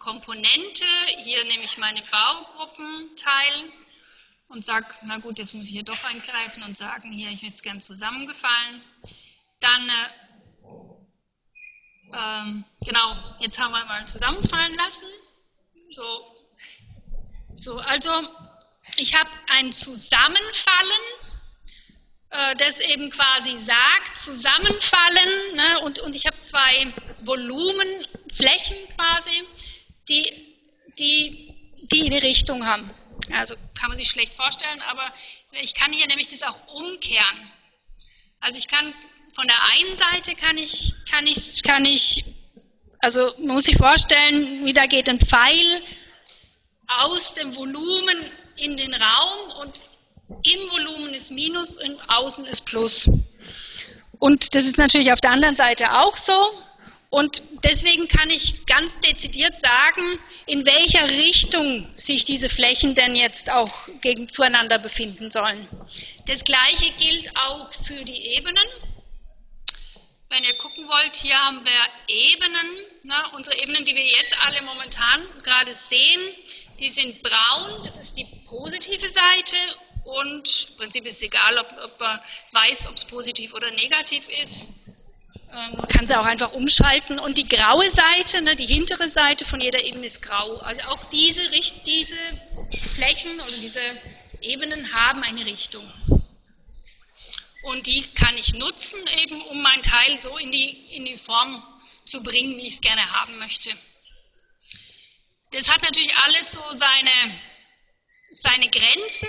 Komponente, 0.00 0.86
hier 1.18 1.44
nehme 1.44 1.62
ich 1.62 1.78
meine 1.78 2.02
Baugruppenteil 2.10 3.72
und 4.48 4.64
sage, 4.64 4.92
na 5.02 5.18
gut, 5.18 5.38
jetzt 5.38 5.54
muss 5.54 5.66
ich 5.66 5.70
hier 5.70 5.84
doch 5.84 6.02
eingreifen 6.02 6.64
und 6.64 6.76
sagen, 6.76 7.12
hier, 7.12 7.28
ich 7.28 7.42
hätte 7.42 7.54
es 7.54 7.62
gern 7.62 7.80
zusammengefallen. 7.80 8.82
Dann, 9.64 9.88
äh, 9.88 10.10
ähm, 12.12 12.64
genau, 12.84 13.16
jetzt 13.40 13.58
haben 13.58 13.72
wir 13.72 13.82
mal 13.86 14.06
zusammenfallen 14.06 14.74
lassen. 14.74 15.06
So, 15.90 16.36
so 17.58 17.78
also 17.78 18.10
ich 18.98 19.18
habe 19.18 19.30
ein 19.48 19.72
Zusammenfallen 19.72 21.02
äh, 22.34 22.56
das 22.56 22.80
eben 22.80 23.10
quasi 23.10 23.56
sagt, 23.58 24.18
zusammenfallen. 24.18 25.54
Ne? 25.54 25.80
Und, 25.84 26.00
und 26.00 26.14
ich 26.16 26.26
habe 26.26 26.38
zwei 26.38 26.92
Volumenflächen 27.22 28.76
quasi, 28.96 29.44
die, 30.08 30.56
die, 30.98 31.54
die 31.92 32.06
eine 32.06 32.22
Richtung 32.22 32.66
haben. 32.66 32.90
Also 33.32 33.54
kann 33.78 33.88
man 33.88 33.96
sich 33.96 34.08
schlecht 34.08 34.34
vorstellen, 34.34 34.82
aber 34.82 35.10
ich 35.52 35.74
kann 35.74 35.92
hier 35.92 36.06
nämlich 36.08 36.28
das 36.28 36.42
auch 36.42 36.66
umkehren. 36.66 37.50
Also 38.40 38.58
ich 38.58 38.68
kann 38.68 38.92
von 39.34 39.46
der 39.48 39.56
einen 39.72 39.96
Seite 39.96 40.34
kann 40.36 40.56
ich, 40.56 40.92
kann 41.10 41.26
ich, 41.26 41.62
kann 41.62 41.84
ich, 41.84 42.24
also 43.00 43.32
man 43.38 43.56
muss 43.56 43.64
sich 43.64 43.76
vorstellen, 43.76 44.64
wieder 44.64 44.86
geht 44.86 45.08
ein 45.08 45.18
Pfeil 45.18 45.82
aus 46.86 47.34
dem 47.34 47.54
Volumen 47.56 48.30
in 48.56 48.76
den 48.76 48.94
Raum 48.94 49.60
und 49.62 49.82
im 50.42 50.70
Volumen 50.70 51.12
ist 51.14 51.32
Minus 51.32 51.78
und 51.78 51.98
außen 52.08 52.44
ist 52.46 52.64
Plus. 52.64 53.08
Und 54.20 54.54
das 54.54 54.64
ist 54.64 54.78
natürlich 54.78 55.12
auf 55.12 55.20
der 55.20 55.32
anderen 55.32 55.56
Seite 55.56 56.00
auch 56.00 56.16
so. 56.16 56.32
Und 57.10 57.42
deswegen 57.62 58.08
kann 58.08 58.30
ich 58.30 58.66
ganz 58.66 58.98
dezidiert 59.00 59.60
sagen, 59.60 60.18
in 60.46 60.64
welcher 60.64 61.08
Richtung 61.08 61.88
sich 61.94 62.24
diese 62.24 62.48
Flächen 62.48 62.94
denn 62.94 63.14
jetzt 63.14 63.52
auch 63.52 63.88
gegen 64.00 64.28
zueinander 64.28 64.78
befinden 64.78 65.30
sollen. 65.30 65.68
Das 66.26 66.42
gleiche 66.44 66.90
gilt 66.98 67.30
auch 67.36 67.72
für 67.72 68.04
die 68.04 68.36
Ebenen. 68.36 68.64
Wenn 70.30 70.44
ihr 70.44 70.54
gucken 70.54 70.88
wollt, 70.88 71.16
hier 71.16 71.38
haben 71.38 71.64
wir 71.64 72.14
Ebenen. 72.14 72.66
Ne? 73.02 73.14
Unsere 73.36 73.56
Ebenen, 73.60 73.84
die 73.84 73.94
wir 73.94 74.04
jetzt 74.04 74.34
alle 74.44 74.62
momentan 74.62 75.26
gerade 75.42 75.72
sehen, 75.72 76.20
die 76.80 76.90
sind 76.90 77.22
braun, 77.22 77.82
das 77.84 77.96
ist 77.98 78.16
die 78.16 78.26
positive 78.46 79.08
Seite 79.08 79.56
und 80.04 80.68
im 80.70 80.76
Prinzip 80.76 81.06
ist 81.06 81.16
es 81.16 81.22
egal, 81.22 81.58
ob, 81.58 81.72
ob 81.84 82.00
man 82.00 82.20
weiß, 82.52 82.88
ob 82.88 82.96
es 82.96 83.04
positiv 83.04 83.54
oder 83.54 83.70
negativ 83.70 84.28
ist. 84.42 84.66
Ähm, 85.54 85.76
man 85.76 85.88
kann 85.88 86.06
sie 86.06 86.18
auch 86.18 86.24
einfach 86.24 86.52
umschalten. 86.52 87.18
Und 87.18 87.38
die 87.38 87.48
graue 87.48 87.90
Seite, 87.90 88.42
ne, 88.42 88.56
die 88.56 88.66
hintere 88.66 89.08
Seite 89.08 89.44
von 89.44 89.60
jeder 89.60 89.84
Ebene 89.84 90.06
ist 90.06 90.20
grau. 90.20 90.56
Also 90.56 90.82
auch 90.88 91.04
diese, 91.06 91.42
diese 91.86 92.16
Flächen 92.94 93.40
oder 93.40 93.56
diese 93.56 93.80
Ebenen 94.42 94.92
haben 94.92 95.22
eine 95.22 95.46
Richtung. 95.46 95.84
Und 97.64 97.86
die 97.86 98.02
kann 98.14 98.36
ich 98.36 98.52
nutzen, 98.54 98.98
eben 99.22 99.40
um 99.42 99.62
mein 99.62 99.82
Teil 99.82 100.20
so 100.20 100.36
in 100.36 100.52
die, 100.52 100.96
in 100.96 101.06
die 101.06 101.16
Form 101.16 101.62
zu 102.04 102.22
bringen, 102.22 102.58
wie 102.58 102.66
ich 102.66 102.74
es 102.74 102.80
gerne 102.80 103.10
haben 103.12 103.38
möchte. 103.38 103.70
Das 105.50 105.68
hat 105.70 105.82
natürlich 105.82 106.14
alles 106.16 106.52
so 106.52 106.62
seine, 106.72 107.40
seine 108.32 108.68
Grenzen. 108.68 109.28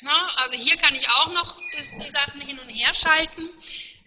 Na, 0.00 0.34
also 0.36 0.56
hier 0.56 0.76
kann 0.76 0.96
ich 0.96 1.08
auch 1.08 1.32
noch 1.32 1.60
die 1.78 2.10
Sachen 2.10 2.40
hin 2.40 2.58
und 2.58 2.68
her 2.68 2.92
schalten. 2.94 3.48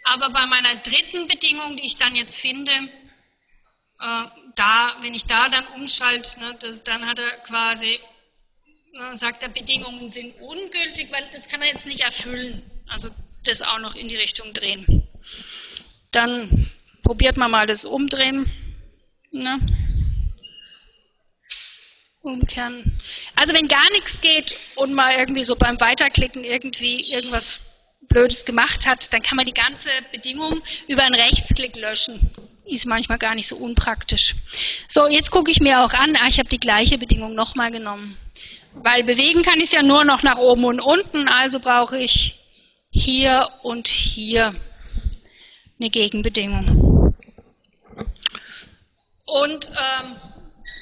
Aber 0.03 0.29
bei 0.29 0.45
meiner 0.47 0.75
dritten 0.75 1.27
Bedingung, 1.27 1.77
die 1.77 1.85
ich 1.85 1.95
dann 1.95 2.15
jetzt 2.15 2.35
finde, 2.35 2.71
äh, 2.73 4.25
da, 4.55 4.97
wenn 4.99 5.13
ich 5.13 5.25
da 5.25 5.47
dann 5.47 5.67
umschalte, 5.67 6.39
ne, 6.41 6.57
das, 6.59 6.83
dann 6.83 7.07
hat 7.07 7.19
er 7.19 7.37
quasi, 7.39 7.99
ne, 8.91 9.15
sagt 9.15 9.43
er, 9.43 9.49
Bedingungen 9.49 10.11
sind 10.11 10.35
ungültig, 10.41 11.09
weil 11.11 11.29
das 11.31 11.47
kann 11.47 11.61
er 11.61 11.69
jetzt 11.69 11.85
nicht 11.85 12.01
erfüllen. 12.01 12.69
Also 12.87 13.09
das 13.47 13.61
auch 13.61 13.79
noch 13.79 13.95
in 13.95 14.07
die 14.07 14.15
Richtung 14.15 14.53
drehen. 14.53 15.07
Dann 16.11 16.71
probiert 17.03 17.37
man 17.37 17.51
mal 17.51 17.65
das 17.65 17.85
Umdrehen. 17.85 18.49
Ne? 19.31 19.59
Umkehren. 22.21 22.99
Also 23.35 23.53
wenn 23.53 23.67
gar 23.67 23.89
nichts 23.91 24.19
geht 24.19 24.55
und 24.75 24.93
mal 24.93 25.13
irgendwie 25.17 25.43
so 25.43 25.55
beim 25.55 25.79
Weiterklicken 25.79 26.43
irgendwie 26.43 27.11
irgendwas 27.11 27.61
Blödes 28.07 28.45
gemacht 28.45 28.87
hat, 28.87 29.13
dann 29.13 29.21
kann 29.21 29.35
man 29.35 29.45
die 29.45 29.53
ganze 29.53 29.89
Bedingung 30.11 30.61
über 30.87 31.03
einen 31.03 31.15
Rechtsklick 31.15 31.75
löschen. 31.75 32.31
Ist 32.65 32.87
manchmal 32.87 33.19
gar 33.19 33.35
nicht 33.35 33.47
so 33.47 33.57
unpraktisch. 33.57 34.35
So, 34.87 35.07
jetzt 35.07 35.29
gucke 35.29 35.51
ich 35.51 35.59
mir 35.59 35.83
auch 35.83 35.93
an, 35.93 36.15
ah, 36.15 36.27
ich 36.27 36.39
habe 36.39 36.49
die 36.49 36.59
gleiche 36.59 36.97
Bedingung 36.97 37.35
nochmal 37.35 37.69
genommen. 37.69 38.17
Weil 38.73 39.03
bewegen 39.03 39.43
kann 39.43 39.57
ich 39.57 39.65
es 39.65 39.71
ja 39.71 39.83
nur 39.83 40.03
noch 40.03 40.23
nach 40.23 40.37
oben 40.37 40.65
und 40.65 40.79
unten, 40.79 41.27
also 41.27 41.59
brauche 41.59 41.97
ich 41.97 42.39
hier 42.95 43.49
und 43.61 43.87
hier 43.87 44.55
eine 45.77 45.89
Gegenbedingung. 45.89 47.13
Und 49.25 49.69
ähm, 49.69 50.15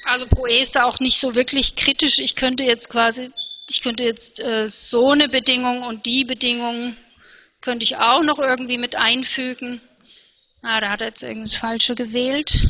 also 0.04 0.26
Pro 0.26 0.46
E 0.46 0.60
ist 0.60 0.76
da 0.76 0.84
auch 0.84 1.00
nicht 1.00 1.18
so 1.18 1.34
wirklich 1.34 1.74
kritisch. 1.74 2.20
Ich 2.20 2.36
könnte 2.36 2.62
jetzt 2.62 2.88
quasi, 2.88 3.30
ich 3.68 3.82
könnte 3.82 4.04
jetzt 4.04 4.40
äh, 4.40 4.68
so 4.68 5.10
eine 5.10 5.28
Bedingung 5.28 5.82
und 5.82 6.06
die 6.06 6.24
Bedingung 6.24 6.96
könnte 7.60 7.82
ich 7.82 7.96
auch 7.96 8.22
noch 8.22 8.38
irgendwie 8.38 8.78
mit 8.78 8.94
einfügen. 8.94 9.80
Ah, 10.62 10.80
da 10.80 10.90
hat 10.90 11.00
er 11.00 11.08
jetzt 11.08 11.22
irgendwas 11.22 11.56
Falsche 11.56 11.96
gewählt. 11.96 12.68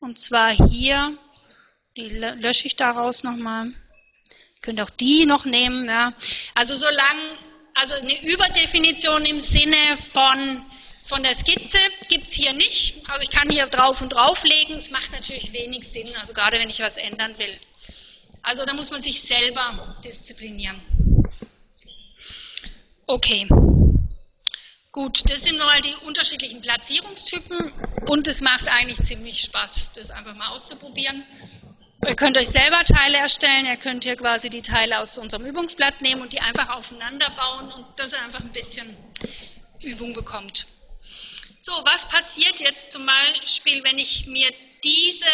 Und 0.00 0.18
zwar 0.18 0.50
hier, 0.50 1.16
die 1.96 2.08
lösche 2.08 2.66
ich 2.66 2.76
daraus 2.76 3.24
nochmal. 3.24 3.72
Ich 4.54 4.60
könnte 4.60 4.82
auch 4.82 4.90
die 4.90 5.24
noch 5.24 5.46
nehmen. 5.46 5.86
Ja. 5.86 6.12
Also 6.54 6.74
solange 6.74 7.45
also 7.76 7.94
eine 7.94 8.22
Überdefinition 8.22 9.26
im 9.26 9.38
Sinne 9.38 9.98
von, 10.12 10.64
von 11.04 11.22
der 11.22 11.34
Skizze 11.34 11.78
gibt 12.08 12.26
es 12.26 12.32
hier 12.32 12.54
nicht. 12.54 13.06
Also 13.06 13.22
ich 13.22 13.30
kann 13.30 13.50
hier 13.50 13.66
drauf 13.66 14.00
und 14.00 14.08
drauf 14.14 14.42
legen. 14.44 14.74
Es 14.74 14.90
macht 14.90 15.12
natürlich 15.12 15.52
wenig 15.52 15.86
Sinn, 15.86 16.08
also 16.18 16.32
gerade 16.32 16.58
wenn 16.58 16.70
ich 16.70 16.80
was 16.80 16.96
ändern 16.96 17.38
will. 17.38 17.54
Also 18.42 18.64
da 18.64 18.72
muss 18.72 18.90
man 18.90 19.02
sich 19.02 19.20
selber 19.20 19.96
disziplinieren. 20.02 20.80
Okay. 23.06 23.46
Gut, 24.90 25.30
das 25.30 25.42
sind 25.42 25.58
nochmal 25.58 25.82
die 25.82 25.94
unterschiedlichen 26.06 26.62
Platzierungstypen 26.62 27.72
und 28.06 28.26
es 28.26 28.40
macht 28.40 28.66
eigentlich 28.68 29.06
ziemlich 29.06 29.42
Spaß, 29.42 29.90
das 29.92 30.10
einfach 30.10 30.34
mal 30.34 30.48
auszuprobieren. 30.48 31.22
Ihr 32.04 32.14
könnt 32.14 32.36
euch 32.36 32.48
selber 32.48 32.84
Teile 32.84 33.18
erstellen, 33.18 33.64
ihr 33.64 33.76
könnt 33.76 34.04
hier 34.04 34.16
quasi 34.16 34.50
die 34.50 34.62
Teile 34.62 35.00
aus 35.00 35.18
unserem 35.18 35.46
Übungsblatt 35.46 36.02
nehmen 36.02 36.20
und 36.20 36.32
die 36.32 36.40
einfach 36.40 36.68
aufeinander 36.68 37.30
bauen 37.30 37.72
und 37.72 37.86
dass 37.98 38.12
ihr 38.12 38.20
einfach 38.20 38.40
ein 38.40 38.52
bisschen 38.52 38.96
Übung 39.82 40.12
bekommt. 40.12 40.66
So, 41.58 41.72
was 41.84 42.06
passiert 42.06 42.60
jetzt 42.60 42.92
zum 42.92 43.06
Beispiel, 43.06 43.82
wenn 43.82 43.98
ich 43.98 44.26
mir 44.26 44.52
diese, 44.84 45.26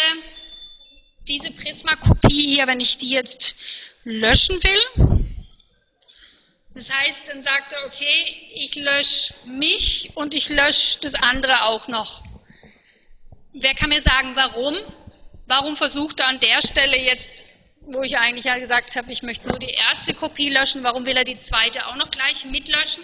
diese 1.27 1.51
Prisma-Kopie 1.51 2.55
hier, 2.55 2.65
wenn 2.65 2.79
ich 2.79 2.97
die 2.97 3.09
jetzt 3.09 3.55
löschen 4.03 4.63
will? 4.63 5.19
Das 6.73 6.91
heißt, 6.91 7.27
dann 7.27 7.43
sagt 7.43 7.73
er, 7.73 7.85
okay, 7.85 8.49
ich 8.55 8.75
lösche 8.75 9.33
mich 9.45 10.11
und 10.15 10.33
ich 10.33 10.49
lösche 10.49 10.99
das 11.01 11.13
andere 11.13 11.65
auch 11.65 11.87
noch. 11.87 12.23
Wer 13.51 13.75
kann 13.75 13.89
mir 13.89 14.01
sagen, 14.01 14.31
warum? 14.35 14.75
Warum 15.45 15.75
versucht 15.75 16.19
er 16.21 16.27
an 16.27 16.39
der 16.39 16.61
Stelle 16.61 16.97
jetzt, 16.97 17.43
wo 17.81 18.01
ich 18.01 18.17
eigentlich 18.17 18.45
ja 18.45 18.57
gesagt 18.57 18.95
habe, 18.95 19.11
ich 19.11 19.23
möchte 19.23 19.47
nur 19.49 19.59
die 19.59 19.73
erste 19.73 20.13
Kopie 20.13 20.49
löschen, 20.49 20.83
warum 20.83 21.05
will 21.05 21.17
er 21.17 21.25
die 21.25 21.37
zweite 21.37 21.85
auch 21.87 21.95
noch 21.95 22.11
gleich 22.11 22.45
mitlöschen? 22.45 23.03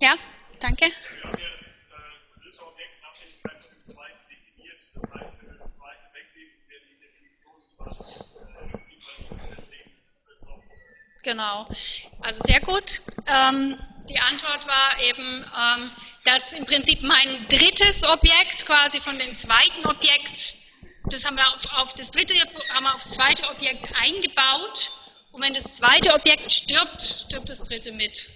Ja, 0.00 0.14
danke. 0.60 0.92
Genau, 11.22 11.66
also 12.20 12.40
sehr 12.44 12.60
gut. 12.60 13.00
Ähm, 13.26 13.78
die 14.08 14.18
Antwort 14.18 14.66
war 14.66 15.00
eben, 15.02 15.44
ähm, 15.44 15.90
dass 16.24 16.52
im 16.52 16.64
Prinzip 16.64 17.02
mein 17.02 17.46
drittes 17.48 18.08
Objekt 18.08 18.64
quasi 18.66 19.00
von 19.00 19.18
dem 19.18 19.34
zweiten 19.34 19.86
Objekt, 19.86 20.54
das 21.10 21.24
haben 21.24 21.36
wir 21.36 21.46
auf, 21.54 21.66
auf 21.74 21.94
das 21.94 22.10
dritte, 22.10 22.34
haben 22.72 22.84
wir 22.84 22.94
aufs 22.94 23.12
zweite 23.12 23.48
Objekt 23.50 23.92
eingebaut 23.94 24.90
und 25.32 25.42
wenn 25.42 25.54
das 25.54 25.74
zweite 25.76 26.14
Objekt 26.14 26.52
stirbt, 26.52 27.02
stirbt 27.02 27.50
das 27.50 27.62
dritte 27.62 27.92
mit. 27.92 28.30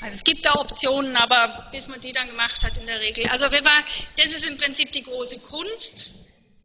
Also 0.00 0.16
es 0.16 0.24
gibt 0.24 0.46
da 0.46 0.54
Optionen, 0.54 1.16
aber 1.16 1.68
bis 1.72 1.88
man 1.88 2.00
die 2.00 2.12
dann 2.12 2.28
gemacht 2.28 2.64
hat 2.64 2.78
in 2.78 2.86
der 2.86 3.00
Regel. 3.00 3.26
Also 3.28 3.46
das 3.48 4.26
ist 4.26 4.46
im 4.46 4.56
Prinzip 4.56 4.92
die 4.92 5.02
große 5.02 5.40
Kunst, 5.40 6.10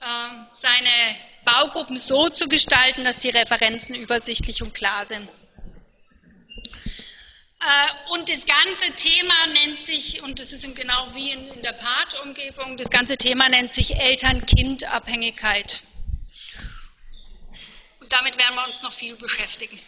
ähm, 0.02 0.48
seine 0.54 1.18
Baugruppen 1.46 1.98
so 2.00 2.28
zu 2.30 2.48
gestalten, 2.48 3.04
dass 3.04 3.20
die 3.20 3.30
Referenzen 3.30 3.96
übersichtlich 3.96 4.62
und 4.62 4.74
klar 4.74 5.06
sind. 5.06 5.28
Äh, 7.64 8.12
und 8.12 8.28
das 8.28 8.46
ganze 8.46 8.92
Thema 8.94 9.48
nennt 9.48 9.82
sich, 9.84 10.22
und 10.22 10.40
das 10.40 10.52
ist 10.52 10.64
genau 10.76 11.14
wie 11.14 11.32
in, 11.32 11.62
der 11.64 11.74
Part-Umgebung, 11.74 12.76
das 12.76 12.90
ganze 12.90 13.16
Thema 13.16 13.48
nennt 13.48 13.72
sich 13.72 13.96
Eltern-Kind-Abhängigkeit. 13.96 15.82
Und 18.02 18.12
damit 18.12 18.38
werden 18.38 18.56
wir 18.56 18.66
uns 18.68 18.82
noch 18.82 18.92
viel 18.92 19.16
beschäftigen. 19.16 19.80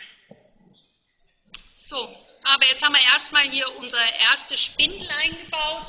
So, 1.74 1.98
aber 2.46 2.66
jetzt 2.68 2.82
haben 2.82 2.94
wir 2.94 3.04
erstmal 3.12 3.44
hier 3.50 3.68
unsere 3.78 4.04
erste 4.32 4.56
Spindel 4.56 5.10
eingebaut. 5.10 5.88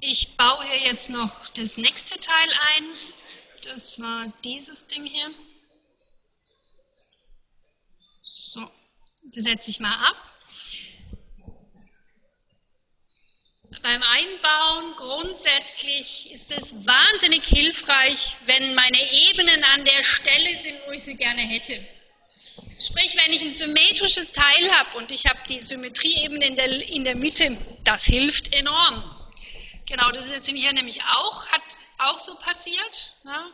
Ich 0.00 0.36
baue 0.36 0.64
hier 0.66 0.80
jetzt 0.80 1.08
noch 1.08 1.48
das 1.50 1.78
nächste 1.78 2.18
Teil 2.20 2.48
ein. 2.76 2.84
Das 3.64 4.00
war 4.00 4.26
dieses 4.42 4.86
Ding 4.86 5.04
hier. 5.04 5.30
So, 8.22 8.70
das 9.24 9.44
setze 9.44 9.70
ich 9.70 9.80
mal 9.80 9.94
ab. 9.94 10.16
Beim 13.82 14.02
Einbauen 14.02 14.94
grundsätzlich 14.96 16.32
ist 16.32 16.50
es 16.50 16.74
wahnsinnig 16.86 17.46
hilfreich, 17.46 18.36
wenn 18.46 18.74
meine 18.74 19.12
Ebenen 19.12 19.64
an 19.64 19.84
der 19.84 20.04
Stelle 20.04 20.58
sind, 20.58 20.80
wo 20.86 20.92
ich 20.92 21.02
sie 21.02 21.14
gerne 21.14 21.42
hätte. 21.42 21.86
Sprich, 22.78 23.16
wenn 23.22 23.32
ich 23.32 23.42
ein 23.42 23.52
symmetrisches 23.52 24.32
Teil 24.32 24.70
habe 24.72 24.98
und 24.98 25.12
ich 25.12 25.26
habe 25.26 25.40
die 25.48 25.60
Symmetrieebene 25.60 26.46
in 26.46 26.56
der, 26.56 26.90
in 26.90 27.04
der 27.04 27.16
Mitte, 27.16 27.56
das 27.84 28.04
hilft 28.04 28.54
enorm. 28.54 29.04
Genau, 29.86 30.10
das 30.12 30.26
ist 30.26 30.32
jetzt 30.32 30.48
hier 30.48 30.72
nämlich 30.72 31.02
auch, 31.02 31.46
hat 31.48 31.62
auch 32.00 32.18
so 32.18 32.34
passiert. 32.36 33.12
Ne? 33.24 33.52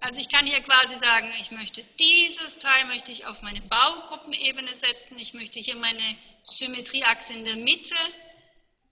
Also 0.00 0.20
ich 0.20 0.28
kann 0.28 0.46
hier 0.46 0.60
quasi 0.60 0.96
sagen, 0.96 1.32
ich 1.40 1.50
möchte 1.50 1.82
dieses 1.98 2.56
Teil 2.56 2.86
möchte 2.86 3.12
ich 3.12 3.26
auf 3.26 3.42
meine 3.42 3.60
Baugruppenebene 3.60 4.72
setzen, 4.74 5.18
ich 5.18 5.34
möchte 5.34 5.60
hier 5.60 5.76
meine 5.76 6.16
Symmetrieachse 6.42 7.34
in 7.34 7.44
der 7.44 7.56
Mitte 7.56 7.94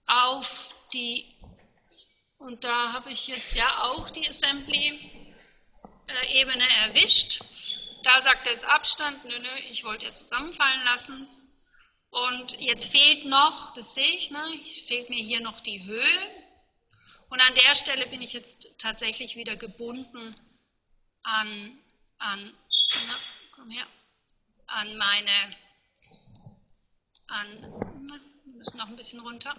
auf 0.05 0.71
die, 0.93 1.25
und 2.37 2.63
da 2.63 2.93
habe 2.93 3.11
ich 3.11 3.25
jetzt 3.27 3.55
ja 3.55 3.81
auch 3.83 4.09
die 4.11 4.29
Assembly-Ebene 4.29 6.69
erwischt. 6.85 7.41
Da 8.03 8.21
sagt 8.21 8.45
er 8.45 8.53
jetzt 8.53 8.65
Abstand, 8.65 9.25
nö, 9.25 9.37
nö, 9.39 9.49
ich 9.69 9.83
wollte 9.83 10.05
ja 10.05 10.13
zusammenfallen 10.13 10.85
lassen. 10.85 11.27
Und 12.11 12.59
jetzt 12.59 12.91
fehlt 12.91 13.25
noch, 13.25 13.73
das 13.73 13.93
sehe 13.93 14.15
ich, 14.15 14.31
ne, 14.31 14.41
fehlt 14.87 15.09
mir 15.09 15.23
hier 15.23 15.41
noch 15.41 15.59
die 15.59 15.83
Höhe. 15.83 16.48
Und 17.29 17.39
an 17.41 17.53
der 17.53 17.75
Stelle 17.75 18.05
bin 18.07 18.21
ich 18.21 18.33
jetzt 18.33 18.67
tatsächlich 18.79 19.35
wieder 19.35 19.55
gebunden 19.55 20.35
an, 21.23 21.79
an, 22.17 22.53
na, 23.07 23.17
komm 23.51 23.69
her, 23.69 23.85
an 24.65 24.97
meine, 24.97 25.55
an, 27.27 27.81
na, 28.01 28.19
müssen 28.45 28.77
noch 28.77 28.87
ein 28.87 28.95
bisschen 28.95 29.19
runter, 29.19 29.55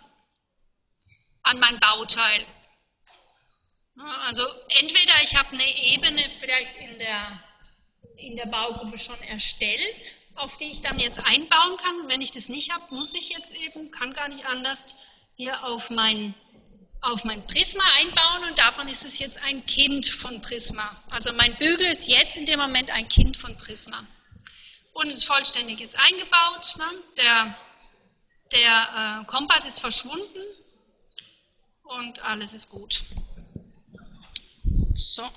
an 1.43 1.61
mein 1.61 1.79
Bauteil. 1.79 2.45
Also 4.27 4.43
entweder 4.69 5.23
ich 5.23 5.37
habe 5.37 5.51
eine 5.51 5.77
Ebene 5.77 6.29
vielleicht 6.29 6.75
in 6.77 6.99
der, 6.99 7.45
in 8.17 8.37
der 8.37 8.47
Baugruppe 8.47 8.99
schon 8.99 9.21
erstellt, 9.23 10.19
auf 10.35 10.57
die 10.57 10.71
ich 10.71 10.81
dann 10.81 10.99
jetzt 10.99 11.21
einbauen 11.25 11.77
kann. 11.77 12.09
Wenn 12.09 12.23
ich 12.23 12.31
das 12.31 12.49
nicht 12.49 12.73
habe, 12.73 12.93
muss 12.95 13.15
ich 13.15 13.29
jetzt 13.29 13.55
eben, 13.55 13.91
kann 13.91 14.13
gar 14.13 14.29
nicht 14.29 14.47
anders, 14.47 14.95
hier 15.37 15.65
auf 15.65 15.91
mein 15.91 16.35
auf 17.03 17.25
mein 17.25 17.47
Prisma 17.47 17.85
einbauen 17.97 18.45
und 18.51 18.59
davon 18.59 18.89
ist 18.89 19.05
es 19.05 19.19
jetzt 19.19 19.39
ein 19.45 19.65
Kind 19.67 20.07
von 20.07 20.41
Prisma. 20.43 20.91
Also 21.09 21.33
mein 21.33 21.57
Bügel 21.57 21.87
ist 21.87 22.09
jetzt 22.09 22.37
in 22.37 22.47
dem 22.47 22.61
Moment 22.61 22.91
ein 22.91 23.09
Kind 23.09 23.37
von 23.37 23.57
Prisma. 23.57 24.07
Und 24.93 25.09
ist 25.09 25.25
vollständig 25.25 25.81
jetzt 25.81 25.97
eingebaut. 25.97 26.77
Ne? 26.77 26.85
Der, 27.17 27.57
der 28.53 29.23
äh, 29.23 29.27
Kompass 29.27 29.65
ist 29.65 29.81
verschwunden 29.81 30.41
und 31.85 32.23
alles 32.23 32.53
ist 32.53 32.69
gut. 32.69 33.05
So. 34.95 35.31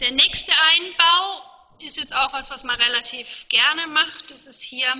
Der 0.00 0.10
nächste 0.12 0.52
Einbau 0.52 1.42
ist 1.78 1.96
jetzt 1.96 2.14
auch 2.14 2.32
was, 2.32 2.50
was 2.50 2.64
man 2.64 2.76
relativ 2.76 3.46
gerne 3.48 3.86
macht. 3.86 4.30
Das 4.30 4.46
ist 4.46 4.62
hier 4.62 4.92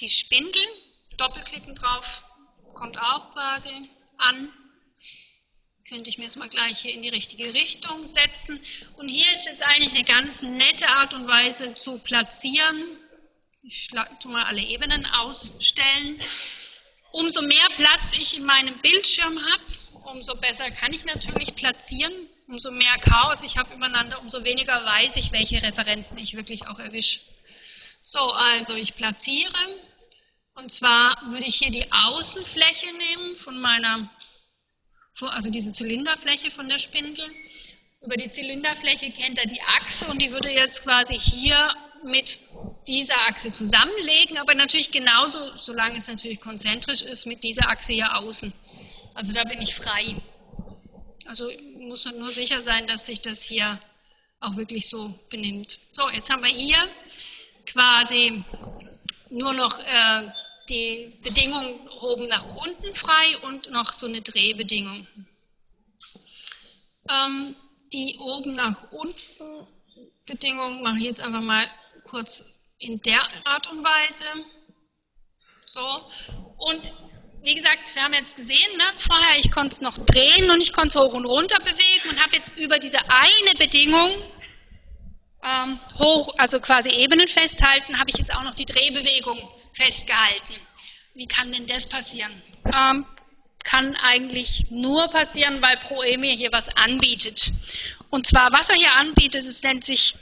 die 0.00 0.08
Spindel. 0.08 0.64
Doppelklicken 1.16 1.76
drauf, 1.76 2.24
kommt 2.74 2.98
auch 2.98 3.32
quasi 3.32 3.70
an. 4.18 4.52
Könnte 5.88 6.08
ich 6.08 6.18
mir 6.18 6.24
jetzt 6.24 6.36
mal 6.36 6.48
gleich 6.48 6.80
hier 6.80 6.92
in 6.92 7.02
die 7.02 7.10
richtige 7.10 7.52
Richtung 7.54 8.04
setzen. 8.04 8.60
Und 8.96 9.08
hier 9.08 9.30
ist 9.30 9.46
jetzt 9.46 9.62
eigentlich 9.62 9.94
eine 9.94 10.04
ganz 10.04 10.42
nette 10.42 10.88
Art 10.88 11.14
und 11.14 11.28
Weise 11.28 11.74
zu 11.74 11.98
platzieren. 11.98 12.98
Ich 13.62 13.90
tu 14.20 14.28
mal 14.28 14.44
alle 14.44 14.62
Ebenen 14.62 15.06
ausstellen. 15.06 16.20
Umso 17.12 17.42
mehr 17.42 17.68
Platz 17.76 18.12
ich 18.18 18.36
in 18.36 18.44
meinem 18.44 18.78
Bildschirm 18.80 19.38
habe, 19.38 20.10
umso 20.10 20.34
besser 20.36 20.70
kann 20.70 20.92
ich 20.92 21.04
natürlich 21.04 21.54
platzieren. 21.54 22.12
Umso 22.46 22.70
mehr 22.70 22.98
Chaos 23.00 23.42
ich 23.42 23.56
habe 23.56 23.74
übereinander, 23.74 24.20
umso 24.20 24.44
weniger 24.44 24.84
weiß 24.84 25.16
ich, 25.16 25.32
welche 25.32 25.62
Referenzen 25.62 26.18
ich 26.18 26.36
wirklich 26.36 26.66
auch 26.66 26.78
erwische. 26.78 27.20
So, 28.02 28.18
also 28.18 28.74
ich 28.74 28.96
platziere 28.96 29.50
und 30.54 30.70
zwar 30.70 31.16
würde 31.30 31.46
ich 31.46 31.56
hier 31.56 31.70
die 31.70 31.90
Außenfläche 31.90 32.86
nehmen 32.96 33.36
von 33.36 33.60
meiner, 33.60 34.08
also 35.20 35.50
diese 35.50 35.72
Zylinderfläche 35.72 36.50
von 36.50 36.68
der 36.68 36.78
Spindel. 36.78 37.26
Über 38.02 38.16
die 38.16 38.30
Zylinderfläche 38.30 39.10
kennt 39.10 39.38
er 39.38 39.46
die 39.46 39.60
Achse 39.62 40.06
und 40.06 40.20
die 40.20 40.30
würde 40.30 40.50
jetzt 40.50 40.82
quasi 40.82 41.14
hier 41.14 41.74
mit 42.04 42.42
dieser 42.86 43.16
Achse 43.28 43.52
zusammenlegen, 43.52 44.38
aber 44.38 44.54
natürlich 44.54 44.90
genauso, 44.90 45.56
solange 45.56 45.98
es 45.98 46.06
natürlich 46.06 46.40
konzentrisch 46.40 47.02
ist, 47.02 47.26
mit 47.26 47.42
dieser 47.42 47.70
Achse 47.70 47.94
hier 47.94 48.14
außen. 48.16 48.52
Also 49.14 49.32
da 49.32 49.44
bin 49.44 49.60
ich 49.62 49.74
frei. 49.74 50.16
Also 51.26 51.50
muss 51.78 52.04
nur 52.12 52.30
sicher 52.30 52.62
sein, 52.62 52.86
dass 52.86 53.06
sich 53.06 53.20
das 53.22 53.42
hier 53.42 53.80
auch 54.40 54.56
wirklich 54.56 54.88
so 54.88 55.18
benimmt. 55.30 55.78
So, 55.92 56.08
jetzt 56.10 56.30
haben 56.30 56.42
wir 56.42 56.50
hier 56.50 56.76
quasi 57.66 58.44
nur 59.30 59.54
noch 59.54 59.78
äh, 59.78 60.30
die 60.68 61.18
Bedingung 61.22 61.88
oben 62.00 62.26
nach 62.26 62.46
unten 62.56 62.94
frei 62.94 63.38
und 63.42 63.70
noch 63.70 63.92
so 63.92 64.06
eine 64.06 64.22
Drehbedingung. 64.22 65.06
Ähm, 67.10 67.56
die 67.92 68.16
oben 68.18 68.54
nach 68.54 68.90
unten 68.92 69.66
Bedingung 70.26 70.82
mache 70.82 70.96
ich 70.98 71.04
jetzt 71.04 71.20
einfach 71.20 71.42
mal 71.42 71.66
kurz 72.04 72.44
in 72.78 73.00
der 73.02 73.22
Art 73.44 73.70
und 73.70 73.84
Weise. 73.84 74.24
So, 75.66 75.80
und 76.58 76.92
wie 77.42 77.54
gesagt, 77.54 77.94
wir 77.94 78.02
haben 78.02 78.14
jetzt 78.14 78.36
gesehen, 78.36 78.76
ne, 78.76 78.84
vorher, 78.96 79.38
ich 79.38 79.50
konnte 79.50 79.74
es 79.74 79.80
noch 79.80 79.98
drehen 79.98 80.50
und 80.50 80.62
ich 80.62 80.72
konnte 80.72 80.98
es 80.98 81.04
hoch 81.04 81.12
und 81.12 81.26
runter 81.26 81.58
bewegen 81.58 82.08
und 82.10 82.22
habe 82.22 82.36
jetzt 82.36 82.56
über 82.56 82.78
diese 82.78 82.98
eine 83.08 83.54
Bedingung 83.58 84.22
ähm, 85.42 85.78
hoch, 85.98 86.34
also 86.38 86.58
quasi 86.60 86.88
Ebenen 86.88 87.28
festhalten, 87.28 87.98
habe 87.98 88.10
ich 88.10 88.16
jetzt 88.16 88.34
auch 88.34 88.42
noch 88.42 88.54
die 88.54 88.64
Drehbewegung 88.64 89.38
festgehalten. 89.74 90.54
Wie 91.14 91.26
kann 91.26 91.52
denn 91.52 91.66
das 91.66 91.86
passieren? 91.86 92.42
Ähm, 92.64 93.04
kann 93.62 93.96
eigentlich 93.96 94.70
nur 94.70 95.08
passieren, 95.08 95.60
weil 95.62 95.76
ProE 95.78 96.18
mir 96.18 96.32
hier 96.32 96.52
was 96.52 96.68
anbietet. 96.76 97.52
Und 98.10 98.26
zwar, 98.26 98.52
was 98.52 98.68
er 98.68 98.76
hier 98.76 98.94
anbietet, 98.94 99.46
das 99.46 99.62
nennt 99.62 99.84
sich, 99.84 100.14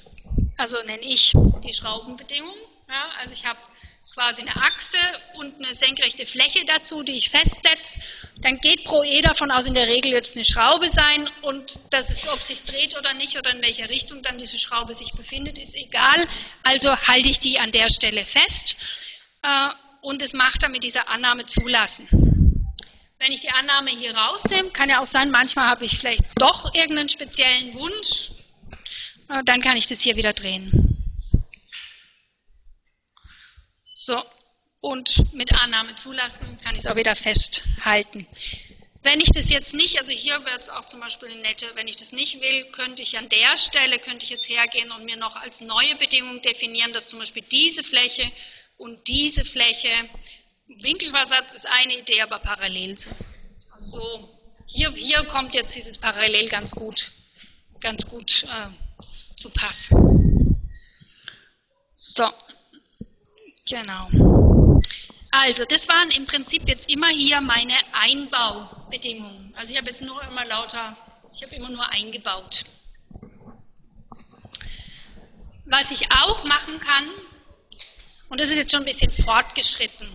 also 0.57 0.76
nenne 0.84 1.03
ich 1.03 1.32
die 1.64 1.72
Schraubenbedingung. 1.72 2.55
Ja, 2.88 3.11
also 3.18 3.32
ich 3.32 3.44
habe 3.44 3.59
quasi 4.14 4.42
eine 4.42 4.55
Achse 4.57 4.98
und 5.34 5.55
eine 5.57 5.72
senkrechte 5.72 6.26
Fläche 6.26 6.64
dazu, 6.66 7.03
die 7.03 7.16
ich 7.16 7.30
festsetze. 7.30 7.98
Dann 8.38 8.59
geht 8.59 8.84
pro 8.84 9.03
E 9.03 9.22
davon 9.22 9.50
aus, 9.50 9.66
in 9.66 9.74
der 9.74 9.88
Regel 9.88 10.12
wird 10.12 10.26
es 10.26 10.36
eine 10.36 10.44
Schraube 10.44 10.88
sein 10.90 11.28
und 11.40 11.80
das 11.90 12.11
ist, 12.11 12.28
ob 12.28 12.40
es 12.40 12.48
sich 12.48 12.64
dreht 12.64 12.96
oder 12.98 13.14
nicht 13.14 13.38
oder 13.38 13.50
in 13.50 13.62
welcher 13.62 13.88
Richtung 13.88 14.22
dann 14.22 14.36
diese 14.36 14.59
Schraube 14.59 14.92
sich 14.92 15.12
befindet, 15.12 15.59
ist 15.59 15.74
egal. 15.74 16.26
Also 16.62 16.94
halte 16.94 17.30
ich 17.30 17.40
die 17.40 17.59
an 17.59 17.72
der 17.72 17.88
Stelle 17.88 18.26
fest 18.26 18.76
äh, 19.43 19.68
und 20.01 20.22
es 20.22 20.32
macht 20.32 20.62
dann 20.62 20.72
mit 20.72 20.84
dieser 20.84 21.09
Annahme 21.09 21.47
zulassen. 21.47 22.09
Wenn 23.18 23.32
ich 23.32 23.40
die 23.40 23.51
Annahme 23.51 23.90
hier 23.90 24.16
rausnehme, 24.16 24.70
kann 24.70 24.88
ja 24.88 25.01
auch 25.01 25.07
sein, 25.07 25.30
manchmal 25.30 25.68
habe 25.68 25.84
ich 25.84 25.99
vielleicht 25.99 26.24
doch 26.36 26.74
irgendeinen 26.74 27.09
speziellen 27.09 27.72
Wunsch, 27.74 28.32
äh, 29.28 29.43
dann 29.45 29.61
kann 29.61 29.76
ich 29.76 29.86
das 29.86 30.01
hier 30.01 30.16
wieder 30.16 30.32
drehen. 30.32 30.88
So, 33.95 34.20
und 34.80 35.32
mit 35.32 35.53
Annahme 35.55 35.95
zulassen 35.95 36.59
kann 36.64 36.74
ich 36.74 36.80
es 36.80 36.86
auch 36.88 36.97
wieder 36.97 37.14
festhalten. 37.14 38.26
Wenn 39.05 39.20
ich 39.20 39.30
das 39.30 39.51
jetzt 39.51 39.74
nicht, 39.74 39.99
also 39.99 40.12
hier 40.12 40.45
wäre 40.45 40.59
es 40.59 40.68
auch 40.68 40.84
zum 40.84 41.01
Beispiel 41.01 41.28
eine 41.28 41.40
nette, 41.40 41.66
wenn 41.74 41.88
ich 41.88 41.97
das 41.97 42.12
nicht 42.12 42.40
will, 42.40 42.70
könnte 42.72 43.03
ich 43.03 43.16
an 43.18 43.28
der 43.28 43.57
Stelle, 43.57 43.99
könnte 43.99 44.24
ich 44.24 44.30
jetzt 44.30 44.49
hergehen 44.49 44.90
und 44.93 45.05
mir 45.05 45.16
noch 45.16 45.36
als 45.36 45.61
neue 45.61 45.97
Bedingung 45.97 46.40
definieren, 46.43 46.93
dass 46.93 47.09
zum 47.09 47.20
Beispiel 47.20 47.43
diese 47.51 47.82
Fläche 47.82 48.30
und 48.82 49.06
diese 49.08 49.44
Fläche, 49.44 50.10
Winkelversatz 50.66 51.54
ist 51.54 51.66
eine 51.66 51.98
Idee, 51.98 52.20
aber 52.22 52.38
parallel 52.38 52.96
so, 53.76 54.38
hier, 54.66 54.90
hier 54.92 55.24
kommt 55.24 55.54
jetzt 55.54 55.74
dieses 55.74 55.98
Parallel 55.98 56.48
ganz 56.48 56.72
gut, 56.72 57.12
ganz 57.80 58.04
gut 58.06 58.44
äh, 58.44 58.68
zu 59.36 59.50
Pass. 59.50 59.90
So, 61.96 62.28
Genau. 63.68 64.10
Also, 65.30 65.64
das 65.64 65.88
waren 65.88 66.10
im 66.10 66.26
Prinzip 66.26 66.68
jetzt 66.68 66.90
immer 66.90 67.08
hier 67.08 67.40
meine 67.40 67.74
Einbaubedingungen. 67.92 69.54
Also 69.56 69.72
ich 69.72 69.78
habe 69.78 69.88
jetzt 69.88 70.02
nur 70.02 70.22
immer 70.24 70.44
lauter, 70.44 70.96
ich 71.32 71.42
habe 71.42 71.54
immer 71.54 71.70
nur 71.70 71.88
eingebaut. 71.88 72.64
Was 75.64 75.90
ich 75.90 76.10
auch 76.12 76.44
machen 76.44 76.78
kann, 76.80 77.08
und 78.32 78.40
das 78.40 78.48
ist 78.48 78.56
jetzt 78.56 78.72
schon 78.72 78.80
ein 78.80 78.86
bisschen 78.86 79.10
fortgeschritten. 79.10 80.08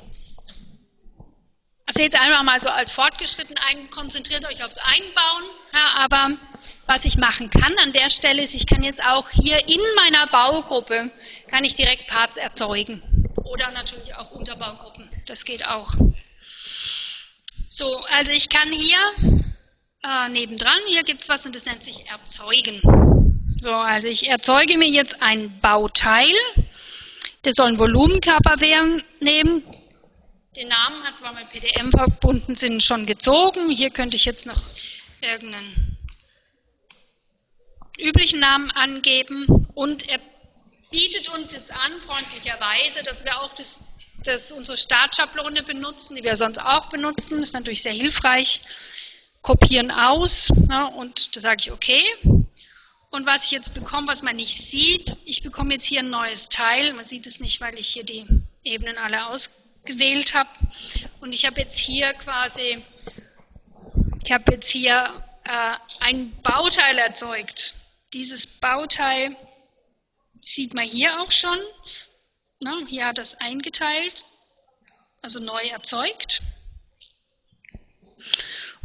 Also 1.85 2.01
jetzt 2.01 2.19
einfach 2.19 2.41
mal 2.41 2.59
so 2.59 2.67
als 2.67 2.91
fortgeschritten, 2.91 3.55
konzentriert 3.91 4.43
euch 4.43 4.63
aufs 4.63 4.77
Einbauen, 4.79 5.43
ja, 5.71 5.93
aber 5.97 6.31
was 6.87 7.05
ich 7.05 7.17
machen 7.17 7.51
kann 7.51 7.77
an 7.77 7.91
der 7.91 8.09
Stelle 8.09 8.41
ist, 8.41 8.55
ich 8.55 8.65
kann 8.65 8.81
jetzt 8.81 9.03
auch 9.05 9.29
hier 9.29 9.59
in 9.69 9.79
meiner 9.95 10.25
Baugruppe, 10.27 11.11
kann 11.47 11.63
ich 11.63 11.75
direkt 11.75 12.07
Parts 12.07 12.37
erzeugen. 12.37 13.03
Oder 13.43 13.69
natürlich 13.71 14.15
auch 14.15 14.31
Unterbaugruppen. 14.31 15.09
Das 15.27 15.45
geht 15.45 15.65
auch. 15.65 15.93
So, 17.67 17.97
also 18.09 18.31
ich 18.31 18.49
kann 18.49 18.71
hier 18.71 18.97
äh, 20.03 20.29
nebendran, 20.29 20.79
hier 20.87 21.03
gibt 21.03 21.21
es 21.21 21.29
was 21.29 21.45
und 21.45 21.55
das 21.55 21.65
nennt 21.65 21.83
sich 21.83 22.07
Erzeugen. 22.07 22.81
So, 23.61 23.71
also 23.71 24.07
ich 24.07 24.27
erzeuge 24.27 24.77
mir 24.79 24.89
jetzt 24.89 25.21
ein 25.21 25.59
Bauteil. 25.61 26.33
Das 27.47 27.55
soll 27.55 27.67
ein 27.67 27.79
Volumenkörper 27.79 28.57
nehmen. 29.21 29.63
Den 30.57 30.67
Namen 30.67 31.01
hat 31.05 31.15
zwar 31.15 31.31
mit 31.31 31.49
PDM 31.49 31.91
verbunden 31.91 32.55
sind, 32.55 32.83
schon 32.83 33.05
gezogen. 33.05 33.69
Hier 33.69 33.89
könnte 33.89 34.17
ich 34.17 34.25
jetzt 34.25 34.45
noch 34.45 34.61
irgendeinen 35.21 35.97
üblichen 37.97 38.41
Namen 38.41 38.69
angeben 38.71 39.65
und 39.75 40.09
er 40.09 40.19
bietet 40.91 41.29
uns 41.29 41.53
jetzt 41.53 41.71
an, 41.71 42.01
freundlicherweise, 42.01 43.01
dass 43.03 43.23
wir 43.23 43.39
auch 43.39 43.53
das, 43.53 43.79
das 44.25 44.51
unsere 44.51 44.75
Startschablone 44.75 45.63
benutzen, 45.63 46.17
die 46.17 46.25
wir 46.25 46.35
sonst 46.35 46.57
auch 46.57 46.89
benutzen. 46.89 47.39
Das 47.39 47.51
ist 47.51 47.53
natürlich 47.53 47.81
sehr 47.81 47.93
hilfreich. 47.93 48.59
Kopieren 49.41 49.89
aus 49.89 50.49
ne, 50.49 50.91
und 50.97 51.33
da 51.33 51.39
sage 51.39 51.61
ich 51.61 51.71
okay. 51.71 52.03
Und 53.09 53.25
was 53.25 53.45
ich 53.45 53.51
jetzt 53.51 53.73
bekomme, 53.73 54.07
was 54.07 54.21
man 54.21 54.35
nicht 54.35 54.61
sieht, 54.61 55.15
ich 55.25 55.41
bekomme 55.41 55.75
jetzt 55.75 55.85
hier 55.85 55.99
ein 55.99 56.09
neues 56.09 56.49
Teil. 56.49 56.93
Man 56.93 57.05
sieht 57.05 57.25
es 57.25 57.39
nicht, 57.39 57.61
weil 57.61 57.77
ich 57.77 57.87
hier 57.87 58.03
die 58.03 58.25
Ebenen 58.63 58.97
alle 58.97 59.27
ausgewählt 59.27 60.33
habe. 60.33 60.49
Und 61.21 61.33
ich 61.33 61.45
habe 61.45 61.61
jetzt 61.61 61.77
hier 61.77 62.13
quasi, 62.13 62.83
ich 64.23 64.31
habe 64.31 64.51
jetzt 64.51 64.69
hier 64.69 65.23
äh, 65.45 65.75
ein 66.01 66.31
Bauteil 66.41 66.97
erzeugt. 66.97 67.75
Dieses 68.13 68.45
Bauteil 68.45 69.37
sieht 70.41 70.73
man 70.73 70.85
hier 70.85 71.21
auch 71.21 71.31
schon. 71.31 71.57
Na, 72.59 72.75
hier 72.87 73.05
hat 73.05 73.19
es 73.19 73.35
eingeteilt, 73.35 74.25
also 75.21 75.39
neu 75.39 75.61
erzeugt. 75.67 76.41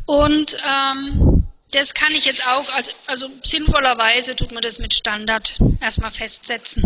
Und 0.07 0.57
ähm, 0.65 1.42
das 1.73 1.95
kann 1.95 2.13
ich 2.13 2.27
jetzt 2.27 2.47
auch, 2.47 2.69
also, 2.71 2.93
also 3.07 3.31
sinnvollerweise 3.43 4.37
tut 4.37 4.53
man 4.53 4.63
das 4.63 4.79
mit 4.79 4.95
Standard 4.95 5.59
erstmal 5.81 6.11
festsetzen. 6.11 6.83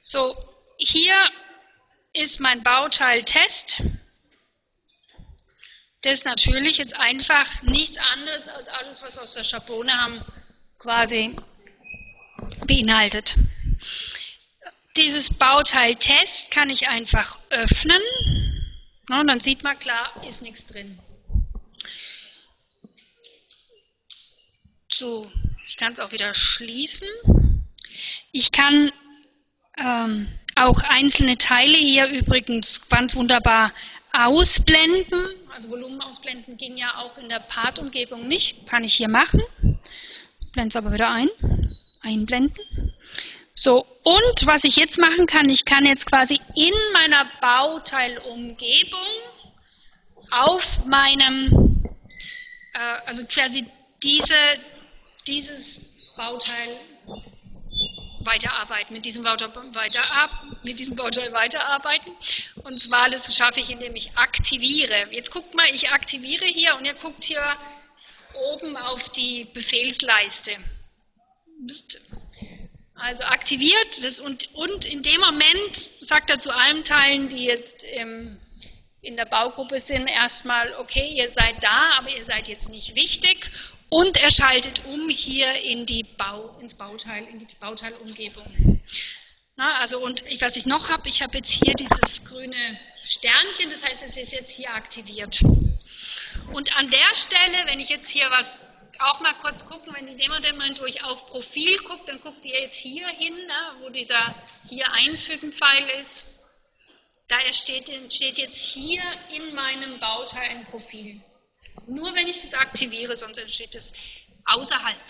So, 0.00 0.36
hier 0.78 1.14
ist 2.12 2.40
mein 2.40 2.62
Bauteil 2.62 3.22
Test. 3.24 3.82
das 6.02 6.12
ist 6.12 6.24
natürlich 6.24 6.78
jetzt 6.78 6.94
einfach 6.96 7.62
nichts 7.62 7.96
anderes 7.96 8.48
als 8.48 8.68
alles, 8.68 9.02
was 9.02 9.16
wir 9.16 9.22
aus 9.22 9.34
der 9.34 9.44
Schablone 9.44 9.92
haben, 9.92 10.22
quasi 10.78 11.34
beinhaltet. 12.66 13.36
Dieses 14.96 15.30
Bauteil 15.30 15.96
Test 15.96 16.50
kann 16.50 16.70
ich 16.70 16.88
einfach 16.88 17.38
öffnen. 17.50 18.00
und 19.10 19.26
dann 19.26 19.40
sieht 19.40 19.64
man 19.64 19.78
klar, 19.78 20.22
ist 20.26 20.42
nichts 20.42 20.66
drin. 20.66 20.98
So, 24.96 25.26
ich 25.66 25.76
kann 25.76 25.92
es 25.92 25.98
auch 25.98 26.12
wieder 26.12 26.34
schließen. 26.36 27.08
Ich 28.30 28.52
kann 28.52 28.92
ähm, 29.76 30.28
auch 30.54 30.80
einzelne 30.82 31.36
Teile 31.36 31.76
hier 31.76 32.06
übrigens 32.06 32.80
ganz 32.88 33.16
wunderbar 33.16 33.72
ausblenden. 34.12 35.26
Also 35.52 35.70
Volumen 35.70 36.00
ausblenden 36.00 36.56
ging 36.56 36.76
ja 36.76 36.94
auch 36.98 37.18
in 37.18 37.28
der 37.28 37.40
Part-Umgebung 37.40 38.28
nicht. 38.28 38.68
Kann 38.68 38.84
ich 38.84 38.94
hier 38.94 39.08
machen. 39.08 39.42
Blende 40.52 40.68
es 40.68 40.76
aber 40.76 40.92
wieder 40.92 41.10
ein. 41.10 41.28
Einblenden. 42.00 42.94
So, 43.52 43.84
und 44.04 44.46
was 44.46 44.62
ich 44.62 44.76
jetzt 44.76 44.98
machen 44.98 45.26
kann, 45.26 45.48
ich 45.48 45.64
kann 45.64 45.86
jetzt 45.86 46.06
quasi 46.06 46.38
in 46.54 46.74
meiner 46.92 47.28
Bauteilumgebung 47.40 49.00
auf 50.30 50.84
meinem, 50.86 51.82
äh, 52.74 53.06
also 53.06 53.24
quasi 53.24 53.64
diese, 54.04 54.34
dieses 55.26 55.80
Bauteil 56.16 56.80
weiterarbeiten, 58.20 58.94
mit 58.94 59.04
diesem 59.04 59.22
Bauteil, 59.22 59.54
weiter, 59.74 60.02
mit 60.62 60.78
diesem 60.78 60.96
Bauteil 60.96 61.32
weiterarbeiten. 61.32 62.12
Und 62.62 62.80
zwar, 62.80 63.10
das 63.10 63.34
schaffe 63.36 63.60
ich, 63.60 63.70
indem 63.70 63.94
ich 63.94 64.16
aktiviere. 64.16 64.94
Jetzt 65.10 65.30
guckt 65.30 65.54
mal, 65.54 65.66
ich 65.72 65.90
aktiviere 65.90 66.46
hier 66.46 66.76
und 66.76 66.84
ihr 66.84 66.94
guckt 66.94 67.24
hier 67.24 67.42
oben 68.52 68.76
auf 68.76 69.08
die 69.10 69.44
Befehlsleiste. 69.52 70.52
Also 72.94 73.24
aktiviert 73.24 74.04
das 74.04 74.20
und, 74.20 74.52
und 74.54 74.86
in 74.86 75.02
dem 75.02 75.20
Moment 75.20 75.90
sagt 76.00 76.30
er 76.30 76.38
zu 76.38 76.54
allen 76.54 76.84
Teilen, 76.84 77.28
die 77.28 77.44
jetzt 77.44 77.82
im, 77.82 78.40
in 79.02 79.16
der 79.16 79.26
Baugruppe 79.26 79.80
sind, 79.80 80.08
erstmal, 80.08 80.74
okay, 80.76 81.12
ihr 81.14 81.28
seid 81.28 81.62
da, 81.62 81.98
aber 81.98 82.08
ihr 82.10 82.24
seid 82.24 82.48
jetzt 82.48 82.68
nicht 82.68 82.94
wichtig 82.94 83.50
und 83.88 84.16
er 84.16 84.30
schaltet 84.30 84.84
um 84.86 85.08
hier 85.08 85.52
in 85.62 85.86
die 85.86 86.02
Bau, 86.02 86.56
ins 86.60 86.74
Bauteil, 86.74 87.24
in 87.24 87.38
die 87.38 87.46
Bauteilumgebung. 87.60 88.80
Na, 89.56 89.78
also 89.78 90.00
und 90.00 90.24
was 90.40 90.56
ich 90.56 90.66
noch 90.66 90.88
habe, 90.90 91.08
ich 91.08 91.22
habe 91.22 91.36
jetzt 91.38 91.50
hier 91.50 91.74
dieses 91.74 92.24
grüne 92.24 92.78
Sternchen, 93.04 93.70
das 93.70 93.84
heißt, 93.84 94.02
es 94.02 94.16
ist 94.16 94.32
jetzt 94.32 94.50
hier 94.50 94.72
aktiviert. 94.74 95.40
Und 96.52 96.76
an 96.76 96.90
der 96.90 97.14
Stelle, 97.14 97.66
wenn 97.66 97.78
ich 97.78 97.88
jetzt 97.88 98.08
hier 98.08 98.28
was 98.30 98.58
auch 98.98 99.20
mal 99.20 99.34
kurz 99.34 99.64
gucken, 99.64 99.94
wenn 99.94 100.08
in 100.08 100.16
dem 100.16 100.30
Moment, 100.30 100.80
wo 100.80 100.86
ich 100.86 101.02
auf 101.04 101.26
Profil 101.26 101.76
gucke, 101.78 102.04
dann 102.06 102.20
guckt 102.20 102.44
ihr 102.44 102.60
jetzt 102.60 102.76
hier 102.76 103.06
hin, 103.08 103.34
ne, 103.34 103.76
wo 103.80 103.90
dieser 103.90 104.34
hier 104.68 104.90
Einfügen-Pfeil 104.92 105.88
ist. 106.00 106.24
Da 107.28 107.36
steht, 107.52 107.90
steht 108.12 108.38
jetzt 108.38 108.58
hier 108.58 109.02
in 109.30 109.54
meinem 109.54 109.98
Bauteil 109.98 110.50
ein 110.50 110.64
Profil. 110.66 111.20
Nur 111.86 112.14
wenn 112.14 112.28
ich 112.28 112.42
es 112.42 112.54
aktiviere, 112.54 113.16
sonst 113.16 113.38
entsteht 113.38 113.74
es 113.74 113.92
außerhalb. 114.44 115.00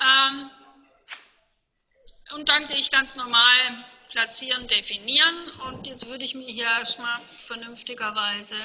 Ähm, 0.00 0.50
und 2.34 2.48
dann 2.48 2.66
gehe 2.66 2.76
ich 2.76 2.90
ganz 2.90 3.16
normal 3.16 3.84
platzieren, 4.10 4.66
definieren 4.66 5.50
und 5.66 5.86
jetzt 5.86 6.06
würde 6.06 6.24
ich 6.24 6.34
mir 6.34 6.46
hier 6.46 6.64
erstmal 6.64 7.20
vernünftigerweise 7.36 8.56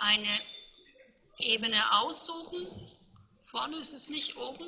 eine 0.00 0.40
Ebene 1.38 1.92
aussuchen. 2.00 2.66
Vorne 3.42 3.76
ist 3.76 3.92
es 3.92 4.08
nicht, 4.08 4.36
oben. 4.36 4.66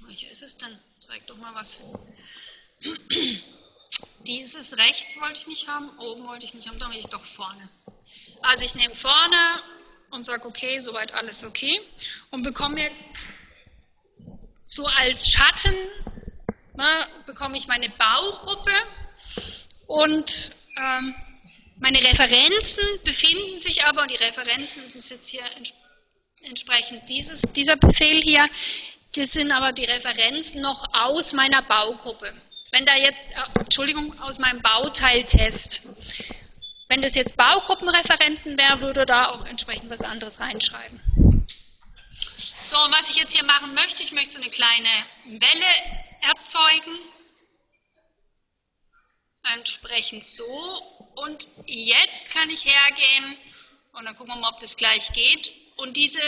Welche 0.00 0.26
ist 0.28 0.42
es 0.42 0.56
denn? 0.58 0.78
Zeig 1.00 1.26
doch 1.26 1.36
mal 1.36 1.54
was. 1.54 1.80
Die 4.26 4.40
ist 4.40 4.54
es 4.54 4.76
rechts, 4.76 5.18
wollte 5.20 5.40
ich 5.40 5.46
nicht 5.46 5.68
haben, 5.68 5.98
oben 5.98 6.26
wollte 6.26 6.44
ich 6.44 6.54
nicht 6.54 6.68
haben, 6.68 6.78
dann 6.78 6.90
will 6.90 6.98
ich 6.98 7.06
doch 7.06 7.24
vorne. 7.24 7.68
Also 8.44 8.64
ich 8.64 8.74
nehme 8.74 8.94
vorne 8.94 9.62
und 10.10 10.24
sage, 10.24 10.46
okay, 10.46 10.78
soweit 10.78 11.14
alles 11.14 11.44
okay 11.44 11.80
und 12.30 12.42
bekomme 12.42 12.82
jetzt 12.82 13.04
so 14.66 14.84
als 14.86 15.30
Schatten, 15.30 15.74
ne, 16.74 17.06
bekomme 17.26 17.56
ich 17.56 17.66
meine 17.68 17.88
Baugruppe 17.88 18.72
und 19.86 20.52
ähm, 20.76 21.14
meine 21.76 22.02
Referenzen 22.02 22.84
befinden 23.02 23.58
sich 23.58 23.84
aber, 23.84 24.02
und 24.02 24.10
die 24.10 24.16
Referenzen, 24.16 24.82
das 24.82 24.94
ist 24.94 25.10
jetzt 25.10 25.28
hier 25.28 25.44
entsprechend 26.42 27.08
dieses, 27.08 27.40
dieser 27.42 27.76
Befehl 27.76 28.20
hier, 28.22 28.48
das 29.16 29.32
sind 29.32 29.52
aber 29.52 29.72
die 29.72 29.84
Referenzen 29.84 30.60
noch 30.60 30.84
aus 30.92 31.32
meiner 31.32 31.62
Baugruppe. 31.62 32.32
Wenn 32.72 32.84
da 32.84 32.94
jetzt, 32.96 33.30
äh, 33.32 33.60
Entschuldigung, 33.60 34.18
aus 34.20 34.38
meinem 34.38 34.60
Bauteiltest. 34.60 35.82
Wenn 36.88 37.00
das 37.00 37.14
jetzt 37.14 37.36
Baugruppenreferenzen 37.36 38.58
wäre, 38.58 38.80
würde 38.80 39.06
da 39.06 39.30
auch 39.30 39.46
entsprechend 39.46 39.90
was 39.90 40.02
anderes 40.02 40.40
reinschreiben. 40.40 41.00
So, 42.64 42.76
und 42.78 42.92
was 42.92 43.10
ich 43.10 43.16
jetzt 43.16 43.34
hier 43.34 43.44
machen 43.44 43.74
möchte, 43.74 44.02
ich 44.02 44.12
möchte 44.12 44.32
so 44.32 44.38
eine 44.38 44.50
kleine 44.50 44.88
Welle 45.24 46.00
erzeugen. 46.22 46.98
Entsprechend 49.54 50.24
so. 50.24 50.82
Und 51.14 51.48
jetzt 51.66 52.30
kann 52.30 52.50
ich 52.50 52.64
hergehen 52.64 53.36
und 53.92 54.04
dann 54.04 54.16
gucken 54.16 54.34
wir 54.34 54.40
mal, 54.40 54.50
ob 54.50 54.60
das 54.60 54.76
gleich 54.76 55.12
geht. 55.12 55.52
Und 55.76 55.96
diese, 55.96 56.20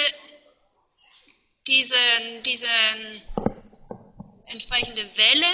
diese, 1.67 1.97
diese 2.45 2.67
entsprechende 4.47 5.17
Welle, 5.17 5.47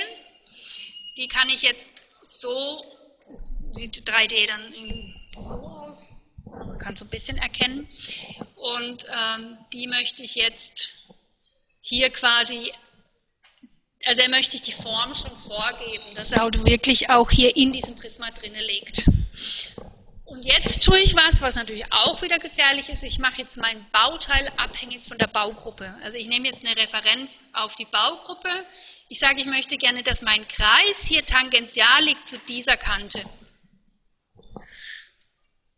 die 1.16 1.28
kann 1.28 1.48
ich 1.48 1.62
jetzt 1.62 2.02
so, 2.22 2.84
sieht 3.72 4.08
3D 4.08 4.46
dann 4.46 5.42
so 5.42 5.54
aus, 5.54 6.12
man 6.44 6.78
kann 6.78 6.96
so 6.96 7.04
ein 7.04 7.10
bisschen 7.10 7.38
erkennen. 7.38 7.88
Und 8.56 9.04
ähm, 9.04 9.58
die 9.72 9.86
möchte 9.86 10.22
ich 10.22 10.34
jetzt 10.34 10.90
hier 11.80 12.10
quasi 12.10 12.72
also 14.04 14.22
er 14.22 14.30
möchte 14.30 14.56
ich 14.56 14.62
die 14.62 14.72
Form 14.72 15.14
schon 15.14 15.30
vorgeben, 15.30 16.14
dass 16.14 16.32
er 16.32 16.44
wirklich 16.64 17.10
auch 17.10 17.30
hier 17.30 17.56
in 17.56 17.72
diesem 17.72 17.94
Prisma 17.94 18.30
drinne 18.30 18.60
liegt. 18.64 19.04
Und 20.24 20.44
jetzt 20.44 20.82
tue 20.82 20.98
ich 20.98 21.14
was, 21.14 21.42
was 21.42 21.56
natürlich 21.56 21.84
auch 21.92 22.22
wieder 22.22 22.38
gefährlich 22.38 22.88
ist. 22.88 23.02
Ich 23.02 23.18
mache 23.18 23.42
jetzt 23.42 23.58
mein 23.58 23.86
Bauteil 23.92 24.50
abhängig 24.56 25.04
von 25.06 25.18
der 25.18 25.26
Baugruppe. 25.26 25.94
Also 26.02 26.16
ich 26.16 26.26
nehme 26.26 26.48
jetzt 26.48 26.64
eine 26.64 26.76
Referenz 26.76 27.38
auf 27.52 27.74
die 27.76 27.84
Baugruppe. 27.84 28.48
Ich 29.08 29.18
sage, 29.18 29.40
ich 29.40 29.46
möchte 29.46 29.76
gerne, 29.76 30.02
dass 30.02 30.22
mein 30.22 30.48
Kreis 30.48 31.06
hier 31.06 31.24
tangential 31.26 32.02
liegt 32.02 32.24
zu 32.24 32.38
dieser 32.48 32.78
Kante. 32.78 33.22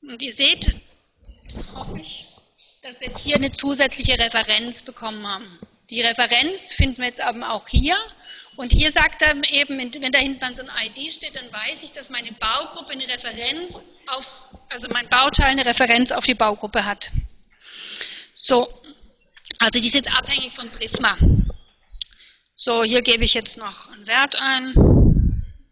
Und 0.08 0.22
ihr 0.22 0.32
seht, 0.32 0.76
hoffe 1.74 1.98
ich, 1.98 2.26
dass 2.82 3.00
wir 3.00 3.08
jetzt 3.08 3.20
hier 3.20 3.36
eine 3.36 3.52
zusätzliche 3.52 4.18
Referenz 4.18 4.82
bekommen 4.82 5.26
haben. 5.26 5.58
Die 5.90 6.02
Referenz 6.02 6.72
finden 6.72 6.98
wir 6.98 7.06
jetzt 7.06 7.20
eben 7.20 7.42
auch 7.42 7.68
hier. 7.68 7.96
Und 8.56 8.72
hier 8.72 8.92
sagt 8.92 9.22
er 9.22 9.34
eben, 9.50 9.78
wenn 9.78 10.12
da 10.12 10.18
hinten 10.18 10.40
dann 10.40 10.54
so 10.54 10.62
ein 10.62 10.70
ID 10.86 11.12
steht, 11.12 11.34
dann 11.34 11.52
weiß 11.52 11.82
ich, 11.82 11.92
dass 11.92 12.10
meine 12.10 12.32
Baugruppe 12.32 12.92
eine 12.92 13.08
Referenz 13.08 13.80
auf, 14.06 14.42
also 14.68 14.88
mein 14.92 15.08
Bauteil 15.08 15.46
eine 15.46 15.64
Referenz 15.64 16.12
auf 16.12 16.24
die 16.24 16.34
Baugruppe 16.34 16.84
hat. 16.84 17.10
So, 18.34 18.68
also 19.58 19.80
die 19.80 19.86
ist 19.86 19.94
jetzt 19.94 20.16
abhängig 20.16 20.52
von 20.52 20.70
Prisma. 20.70 21.16
So, 22.54 22.84
hier 22.84 23.02
gebe 23.02 23.24
ich 23.24 23.34
jetzt 23.34 23.56
noch 23.56 23.90
einen 23.90 24.06
Wert 24.06 24.36
ein. 24.36 24.72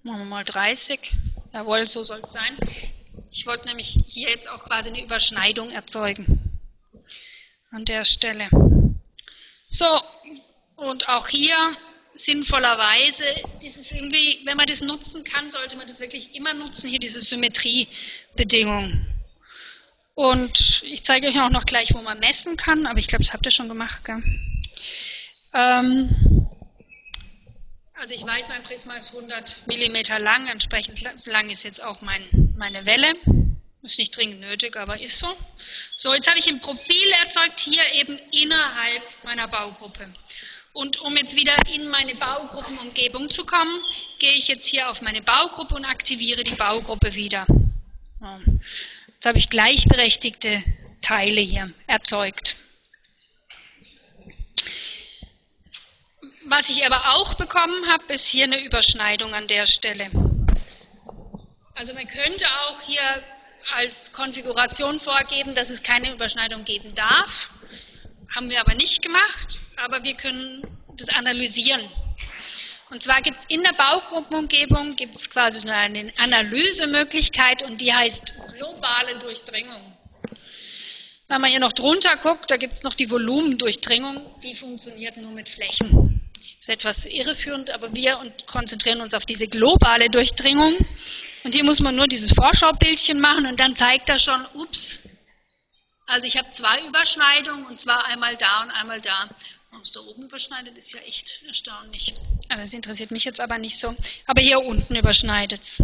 Machen 0.02 0.18
wir 0.18 0.24
mal 0.24 0.44
30. 0.44 1.14
Jawohl, 1.52 1.86
so 1.86 2.02
soll 2.02 2.20
es 2.24 2.32
sein. 2.32 2.56
Ich 3.34 3.46
wollte 3.46 3.66
nämlich 3.66 3.98
hier 4.06 4.28
jetzt 4.28 4.48
auch 4.48 4.62
quasi 4.64 4.90
eine 4.90 5.02
Überschneidung 5.02 5.70
erzeugen. 5.70 6.60
An 7.70 7.86
der 7.86 8.04
Stelle. 8.04 8.50
So, 9.66 9.86
und 10.76 11.08
auch 11.08 11.28
hier 11.28 11.56
sinnvollerweise, 12.14 13.24
dieses 13.62 13.90
irgendwie, 13.90 14.40
wenn 14.44 14.58
man 14.58 14.66
das 14.66 14.82
nutzen 14.82 15.24
kann, 15.24 15.48
sollte 15.48 15.76
man 15.78 15.86
das 15.86 16.00
wirklich 16.00 16.34
immer 16.34 16.52
nutzen, 16.52 16.90
hier 16.90 16.98
diese 16.98 17.22
Symmetriebedingung. 17.22 19.06
Und 20.14 20.82
ich 20.82 21.02
zeige 21.02 21.28
euch 21.28 21.40
auch 21.40 21.48
noch 21.48 21.64
gleich, 21.64 21.94
wo 21.94 22.02
man 22.02 22.20
messen 22.20 22.58
kann, 22.58 22.86
aber 22.86 22.98
ich 22.98 23.06
glaube, 23.06 23.24
das 23.24 23.32
habt 23.32 23.46
ihr 23.46 23.50
schon 23.50 23.68
gemacht. 23.68 24.04
Gell? 24.04 24.22
Ähm, 25.54 26.50
also 27.94 28.14
ich 28.14 28.26
weiß, 28.26 28.48
mein 28.48 28.62
Prisma 28.62 28.94
ist 28.96 29.14
100 29.14 29.60
mm 29.66 30.22
lang, 30.22 30.48
entsprechend 30.48 31.00
lang 31.26 31.48
ist 31.48 31.62
jetzt 31.62 31.82
auch 31.82 32.02
mein, 32.02 32.51
meine 32.56 32.86
Welle. 32.86 33.14
Ist 33.82 33.98
nicht 33.98 34.16
dringend 34.16 34.40
nötig, 34.40 34.76
aber 34.76 35.00
ist 35.00 35.18
so. 35.18 35.26
So, 35.96 36.14
jetzt 36.14 36.28
habe 36.28 36.38
ich 36.38 36.48
ein 36.48 36.60
Profil 36.60 37.10
erzeugt, 37.22 37.60
hier 37.60 37.82
eben 37.94 38.16
innerhalb 38.30 39.02
meiner 39.24 39.48
Baugruppe. 39.48 40.12
Und 40.72 41.00
um 41.00 41.16
jetzt 41.16 41.36
wieder 41.36 41.56
in 41.74 41.88
meine 41.88 42.14
Baugruppenumgebung 42.14 43.28
zu 43.28 43.44
kommen, 43.44 43.82
gehe 44.18 44.32
ich 44.32 44.48
jetzt 44.48 44.68
hier 44.68 44.88
auf 44.88 45.02
meine 45.02 45.20
Baugruppe 45.20 45.74
und 45.74 45.84
aktiviere 45.84 46.44
die 46.44 46.54
Baugruppe 46.54 47.14
wieder. 47.14 47.46
Jetzt 49.08 49.26
habe 49.26 49.38
ich 49.38 49.50
gleichberechtigte 49.50 50.62
Teile 51.02 51.40
hier 51.40 51.72
erzeugt. 51.88 52.56
Was 56.46 56.70
ich 56.70 56.86
aber 56.86 57.16
auch 57.16 57.34
bekommen 57.34 57.88
habe, 57.88 58.12
ist 58.12 58.28
hier 58.28 58.44
eine 58.44 58.64
Überschneidung 58.64 59.34
an 59.34 59.48
der 59.48 59.66
Stelle. 59.66 60.10
Also 61.74 61.94
man 61.94 62.06
könnte 62.06 62.44
auch 62.46 62.80
hier 62.82 63.22
als 63.74 64.12
Konfiguration 64.12 64.98
vorgeben, 64.98 65.54
dass 65.54 65.70
es 65.70 65.82
keine 65.82 66.12
Überschneidung 66.12 66.64
geben 66.64 66.94
darf. 66.94 67.50
Haben 68.34 68.50
wir 68.50 68.60
aber 68.60 68.74
nicht 68.74 69.02
gemacht, 69.02 69.58
aber 69.76 70.04
wir 70.04 70.14
können 70.14 70.62
das 70.96 71.08
analysieren. 71.08 71.82
Und 72.90 73.02
zwar 73.02 73.22
gibt 73.22 73.38
es 73.38 73.44
in 73.46 73.62
der 73.62 73.72
Baugruppenumgebung 73.72 74.96
gibt 74.96 75.16
es 75.16 75.30
quasi 75.30 75.66
eine 75.66 76.12
Analysemöglichkeit 76.18 77.62
und 77.62 77.80
die 77.80 77.92
heißt 77.92 78.34
globale 78.56 79.18
Durchdringung. 79.18 79.96
Wenn 81.26 81.40
man 81.40 81.50
hier 81.50 81.60
noch 81.60 81.72
drunter 81.72 82.18
guckt, 82.18 82.50
da 82.50 82.58
gibt 82.58 82.74
es 82.74 82.82
noch 82.82 82.92
die 82.92 83.10
Volumendurchdringung, 83.10 84.38
die 84.42 84.54
funktioniert 84.54 85.16
nur 85.16 85.30
mit 85.30 85.48
Flächen. 85.48 86.20
Ist 86.60 86.68
etwas 86.68 87.06
irreführend, 87.06 87.70
aber 87.70 87.94
wir 87.94 88.18
konzentrieren 88.46 89.00
uns 89.00 89.14
auf 89.14 89.24
diese 89.24 89.48
globale 89.48 90.10
Durchdringung. 90.10 90.76
Und 91.44 91.54
hier 91.54 91.64
muss 91.64 91.80
man 91.80 91.96
nur 91.96 92.06
dieses 92.06 92.32
Vorschaubildchen 92.32 93.20
machen 93.20 93.46
und 93.46 93.58
dann 93.58 93.74
zeigt 93.74 94.08
er 94.08 94.18
schon, 94.18 94.46
ups, 94.54 95.00
also 96.06 96.26
ich 96.26 96.36
habe 96.36 96.50
zwei 96.50 96.86
Überschneidungen 96.86 97.66
und 97.66 97.78
zwar 97.78 98.04
einmal 98.06 98.36
da 98.36 98.62
und 98.62 98.70
einmal 98.70 99.00
da. 99.00 99.30
Warum 99.70 99.82
es 99.82 99.92
da 99.92 100.00
oben 100.00 100.24
überschneidet, 100.24 100.76
ist 100.76 100.92
ja 100.92 101.00
echt 101.00 101.40
erstaunlich. 101.46 102.14
Das 102.50 102.74
interessiert 102.74 103.10
mich 103.10 103.24
jetzt 103.24 103.40
aber 103.40 103.56
nicht 103.56 103.78
so. 103.78 103.96
Aber 104.26 104.42
hier 104.42 104.58
unten 104.58 104.94
überschneidet 104.94 105.62
es. 105.62 105.82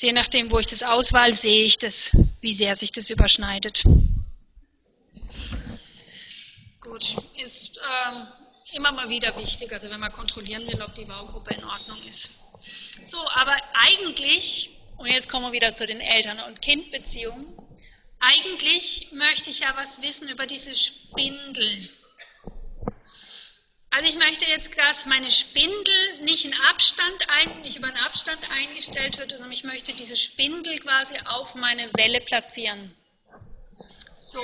Je 0.00 0.12
nachdem, 0.12 0.50
wo 0.50 0.58
ich 0.58 0.66
das 0.66 0.82
auswahl, 0.82 1.34
sehe 1.34 1.64
ich 1.64 1.78
das, 1.78 2.12
wie 2.40 2.52
sehr 2.52 2.74
sich 2.74 2.90
das 2.90 3.10
überschneidet. 3.10 3.84
Gut, 6.80 7.16
ist 7.40 7.78
ähm, 8.08 8.26
immer 8.72 8.92
mal 8.92 9.08
wieder 9.08 9.36
wichtig, 9.36 9.72
also 9.72 9.90
wenn 9.90 10.00
man 10.00 10.12
kontrollieren 10.12 10.66
will, 10.66 10.82
ob 10.82 10.94
die 10.94 11.04
Baugruppe 11.04 11.54
in 11.54 11.64
Ordnung 11.64 12.02
ist. 12.02 12.32
So, 13.04 13.18
aber 13.30 13.56
eigentlich, 13.74 14.70
und 14.96 15.08
jetzt 15.08 15.28
kommen 15.28 15.46
wir 15.46 15.52
wieder 15.52 15.74
zu 15.74 15.86
den 15.86 16.00
Eltern- 16.00 16.40
und 16.40 16.60
Kindbeziehungen, 16.62 17.46
eigentlich 18.20 19.08
möchte 19.12 19.50
ich 19.50 19.60
ja 19.60 19.74
was 19.76 20.02
wissen 20.02 20.28
über 20.28 20.46
diese 20.46 20.74
Spindel. 20.74 21.88
Also 23.90 24.10
ich 24.10 24.16
möchte 24.16 24.44
jetzt, 24.44 24.76
dass 24.76 25.06
meine 25.06 25.30
Spindel 25.30 26.22
nicht 26.22 26.44
in 26.44 26.54
Abstand 26.70 27.26
ein, 27.28 27.62
nicht 27.62 27.76
über 27.76 27.88
einen 27.88 27.96
Abstand 27.96 28.38
eingestellt 28.50 29.18
wird, 29.18 29.30
sondern 29.30 29.50
ich 29.50 29.64
möchte 29.64 29.92
diese 29.94 30.16
Spindel 30.16 30.78
quasi 30.78 31.14
auf 31.24 31.54
meine 31.54 31.90
Welle 31.96 32.20
platzieren. 32.20 32.94
So, 34.20 34.42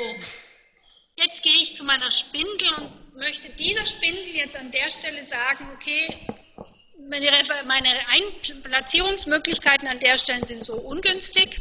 jetzt 1.16 1.42
gehe 1.42 1.56
ich 1.62 1.74
zu 1.74 1.84
meiner 1.84 2.10
Spindel 2.10 2.72
und 2.74 3.16
möchte 3.16 3.50
dieser 3.50 3.84
Spindel 3.86 4.28
jetzt 4.28 4.56
an 4.56 4.70
der 4.70 4.90
Stelle 4.90 5.24
sagen, 5.26 5.70
okay, 5.74 6.26
meine, 7.09 7.30
meine 7.66 7.88
Platzierungsmöglichkeiten 8.62 9.88
an 9.88 9.98
der 9.98 10.18
Stelle 10.18 10.46
sind 10.46 10.64
so 10.64 10.74
ungünstig. 10.74 11.61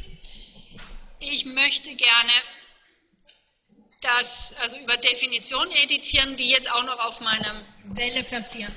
Ich 1.19 1.45
möchte 1.45 1.95
gerne 1.95 2.31
das 4.01 4.53
also 4.59 4.77
über 4.77 4.97
Definition 4.97 5.69
editieren, 5.71 6.35
die 6.35 6.49
jetzt 6.49 6.71
auch 6.71 6.83
noch 6.83 6.99
auf 6.99 7.21
meiner 7.21 7.63
Welle 7.85 8.23
platzieren. 8.23 8.73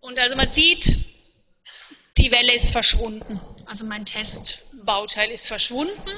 Und 0.00 0.18
also 0.18 0.36
man 0.36 0.50
sieht, 0.50 0.98
die 2.18 2.30
Welle 2.30 2.54
ist 2.54 2.70
verschwunden. 2.70 3.40
Also 3.66 3.84
mein 3.84 4.04
Testbauteil 4.04 5.30
ist 5.30 5.46
verschwunden. 5.46 6.10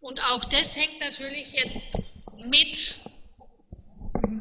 Und 0.00 0.22
auch 0.22 0.44
das 0.44 0.74
hängt 0.76 1.00
natürlich 1.00 1.52
jetzt 1.52 1.98
mit 2.44 2.98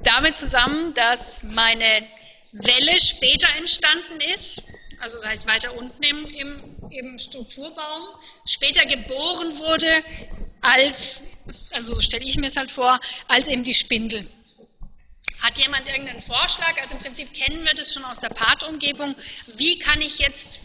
damit 0.04 0.38
zusammen, 0.38 0.94
dass 0.94 1.44
meine 1.44 2.08
Welle 2.52 3.00
später 3.00 3.48
entstanden 3.58 4.22
ist, 4.34 4.64
also 5.00 5.18
das 5.18 5.26
heißt 5.26 5.48
weiter 5.48 5.76
unten 5.76 6.02
im, 6.04 6.26
im, 6.26 6.76
im 6.92 7.20
Strukturbaum, 7.20 8.04
später 8.46 8.86
geboren 8.86 9.58
wurde 9.58 10.04
als, 10.62 11.24
also 11.74 11.96
so 11.96 12.02
stelle 12.02 12.24
ich 12.24 12.38
mir 12.38 12.48
es 12.48 12.56
halt 12.56 12.72
vor, 12.72 13.00
als 13.28 13.48
eben 13.48 13.64
die 13.64 13.74
Spindel. 13.74 14.28
Hat 15.42 15.58
jemand 15.58 15.90
irgendeinen 15.90 16.22
Vorschlag? 16.22 16.80
Also 16.82 16.96
im 16.96 17.02
Prinzip 17.02 17.34
kennen 17.34 17.66
wir 17.66 17.74
das 17.74 17.94
schon 17.94 18.06
aus 18.06 18.22
der 18.22 18.30
Partumgebung. 18.30 19.14
Wie 19.58 19.78
kann 19.78 20.00
ich 20.00 20.20
jetzt 20.20 20.62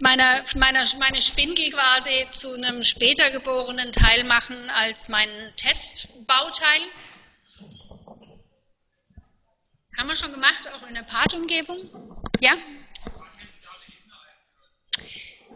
meine, 0.00 0.44
meine, 0.56 0.84
meine 0.98 1.22
Spindel 1.22 1.70
quasi 1.70 2.26
zu 2.30 2.52
einem 2.52 2.82
später 2.82 3.30
geborenen 3.30 3.92
Teil 3.92 4.24
machen 4.24 4.68
als 4.68 5.08
mein 5.08 5.30
Testbauteil? 5.56 6.82
Haben 9.96 10.08
wir 10.08 10.16
schon 10.16 10.32
gemacht, 10.32 10.68
auch 10.72 10.86
in 10.88 10.94
der 10.94 11.02
Partumgebung? 11.02 12.22
Ja? 12.40 12.52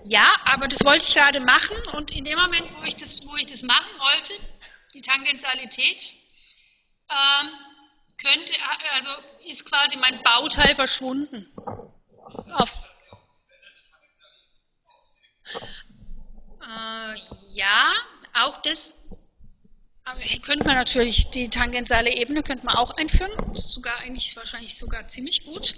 Ja, 0.05 0.33
aber 0.45 0.69
das 0.69 0.85
wollte 0.85 1.05
ich 1.05 1.15
gerade 1.15 1.41
machen 1.41 1.77
und 1.93 2.11
in 2.13 2.25
dem 2.25 2.39
Moment, 2.39 2.73
wo 2.79 2.85
ich 2.85 2.97
das, 2.97 3.27
wo 3.27 3.37
ich 3.37 3.47
das 3.47 3.63
machen 3.63 3.91
wollte, 3.99 4.33
die 4.95 5.03
Tangentialität, 5.03 6.15
ähm, 7.11 7.51
könnte, 8.21 8.53
also 8.95 9.11
ist 9.47 9.65
quasi 9.65 9.97
mein 9.97 10.23
Bauteil 10.23 10.75
verschwunden. 10.75 11.53
Auf, 12.53 12.83
äh, 16.63 17.15
ja, 17.53 17.93
auch 18.35 18.61
das 18.63 18.98
könnte 20.43 20.67
man 20.67 20.77
natürlich, 20.77 21.29
die 21.31 21.49
tangentiale 21.49 22.11
Ebene 22.15 22.43
könnte 22.43 22.65
man 22.67 22.77
auch 22.77 22.97
einführen, 22.97 23.31
das 23.51 23.67
ist 23.67 23.73
sogar 23.73 23.99
eigentlich 24.01 24.37
wahrscheinlich 24.37 24.77
sogar 24.79 25.07
ziemlich 25.09 25.45
gut. 25.45 25.75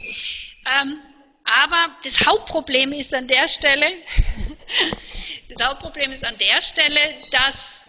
Ähm, 0.67 0.99
aber 1.45 1.97
das 2.05 2.27
Hauptproblem 2.27 2.93
ist 2.93 3.15
an 3.15 3.27
der 3.27 3.49
Stelle, 3.49 3.87
das 5.49 5.67
Hauptproblem 5.67 6.13
ist 6.13 6.25
an 6.25 6.37
der 6.39 6.61
Stelle, 6.61 7.01
dass, 7.31 7.87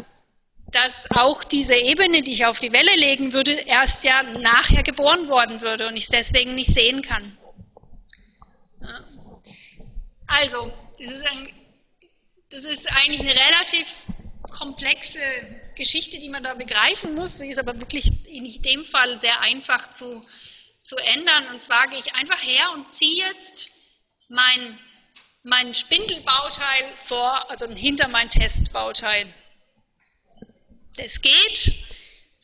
dass 0.72 1.06
auch 1.16 1.44
diese 1.44 1.76
Ebene, 1.76 2.22
die 2.22 2.34
ich 2.34 2.46
auf 2.46 2.60
die 2.60 2.72
Welle 2.72 2.96
legen 2.96 3.34
würde, 3.34 3.54
erst 3.54 4.04
ja 4.04 4.24
nachher 4.24 4.84
geboren 4.84 5.28
worden 5.28 5.62
würde 5.62 5.88
und 5.88 5.98
ich 5.98 6.06
es 6.06 6.10
deswegen 6.10 6.56
nicht 6.56 6.74
sehen 6.74 7.02
kann. 7.02 7.38
Also, 10.28 10.72
das 10.98 11.12
ist, 11.12 11.28
ein, 11.28 11.54
das 12.50 12.64
ist 12.64 12.90
eigentlich 12.94 13.20
eine 13.20 13.36
relativ 13.36 14.06
komplexe 14.50 15.20
Geschichte, 15.76 16.20
die 16.20 16.30
man 16.30 16.44
da 16.44 16.54
begreifen 16.54 17.16
muss. 17.16 17.38
Sie 17.38 17.50
ist 17.50 17.60
aber 17.60 17.80
wirklich 17.80 18.06
in 18.28 18.62
dem 18.62 18.86
Fall 18.86 19.20
sehr 19.20 19.42
einfach 19.42 19.90
zu, 19.90 20.22
zu 20.84 20.96
ändern. 20.98 21.48
Und 21.50 21.62
zwar 21.62 21.88
gehe 21.88 22.00
ich 22.00 22.14
einfach 22.16 22.42
her 22.42 22.72
und 22.74 22.88
ziehe 22.88 23.26
jetzt 23.26 23.70
mein, 24.30 24.80
mein 25.44 25.74
Spindelbauteil 25.76 26.96
vor, 26.96 27.50
also 27.50 27.68
hinter 27.70 28.08
mein 28.08 28.30
Testbauteil. 28.30 29.34
Das 30.98 31.22
geht, 31.22 31.74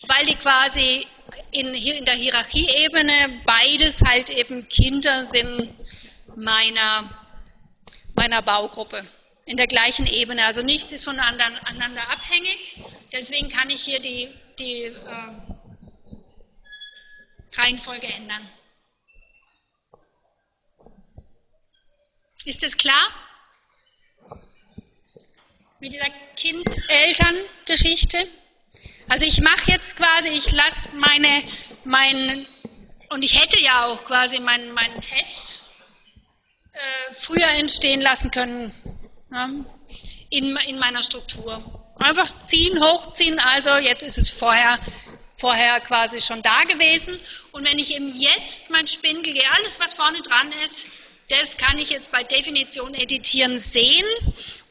weil 0.08 0.26
die 0.26 0.36
quasi 0.36 1.06
in, 1.52 1.74
in 1.74 2.06
der 2.06 2.16
Hierarchieebene 2.16 3.42
beides 3.46 4.02
halt 4.02 4.30
eben 4.30 4.68
Kinder 4.70 5.26
sind 5.26 5.74
meiner, 6.36 7.10
meiner 8.16 8.42
Baugruppe. 8.42 9.08
In 9.46 9.58
der 9.58 9.68
gleichen 9.68 10.08
Ebene, 10.08 10.46
also 10.46 10.62
nichts 10.62 10.92
ist 10.92 11.06
voneinander 11.06 12.10
abhängig. 12.10 12.82
Deswegen 13.12 13.50
kann 13.50 13.70
ich 13.70 13.82
hier 13.82 14.00
die, 14.00 14.30
die 14.60 14.84
äh, 14.84 14.94
Reihenfolge 17.56 18.08
ändern. 18.08 18.50
Ist 22.44 22.64
das 22.64 22.78
klar? 22.78 23.10
Mit 25.80 25.94
dieser 25.94 26.10
Kind-Eltern-Geschichte? 26.36 28.28
Also 29.10 29.26
ich 29.26 29.42
mache 29.42 29.72
jetzt 29.72 29.96
quasi, 29.96 30.30
ich 30.30 30.52
lasse 30.52 30.90
meine, 30.96 31.44
mein, 31.84 32.48
und 33.10 33.24
ich 33.24 33.42
hätte 33.42 33.62
ja 33.62 33.86
auch 33.86 34.04
quasi 34.04 34.40
meinen, 34.40 34.72
meinen 34.74 35.00
Test 35.02 35.64
äh, 36.74 37.14
früher 37.14 37.50
entstehen 37.50 38.02
lassen 38.02 38.32
können 38.32 38.74
ja, 39.32 39.50
in, 40.30 40.58
in 40.58 40.80
meiner 40.80 41.04
Struktur. 41.04 41.77
Einfach 42.00 42.38
ziehen, 42.40 42.82
hochziehen, 42.82 43.40
also 43.40 43.76
jetzt 43.76 44.04
ist 44.04 44.18
es 44.18 44.32
vorher 44.32 44.80
vorher 45.38 45.80
quasi 45.82 46.20
schon 46.20 46.42
da 46.42 46.64
gewesen. 46.64 47.20
Und 47.52 47.68
wenn 47.68 47.80
ich 47.80 47.94
eben 47.94 48.10
jetzt 48.10 48.70
mein 48.70 48.88
Spindel 48.88 49.34
gehe, 49.34 49.52
alles 49.52 49.80
was 49.80 49.94
vorne 49.94 50.22
dran 50.22 50.52
ist, 50.64 50.88
das 51.30 51.58
kann 51.58 51.78
ich 51.78 51.90
jetzt 51.90 52.12
bei 52.12 52.24
Definition 52.24 52.94
editieren 52.94 53.60
sehen 53.60 54.06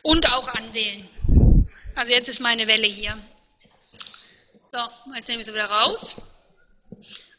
und 0.02 0.32
auch 0.32 0.48
anwählen. 0.48 1.08
Also 1.94 2.12
jetzt 2.12 2.28
ist 2.28 2.40
meine 2.40 2.66
Welle 2.66 2.86
hier. 2.86 3.18
So, 4.66 4.78
jetzt 5.14 5.28
nehme 5.28 5.40
ich 5.40 5.46
sie 5.46 5.54
wieder 5.54 5.66
raus. 5.66 6.16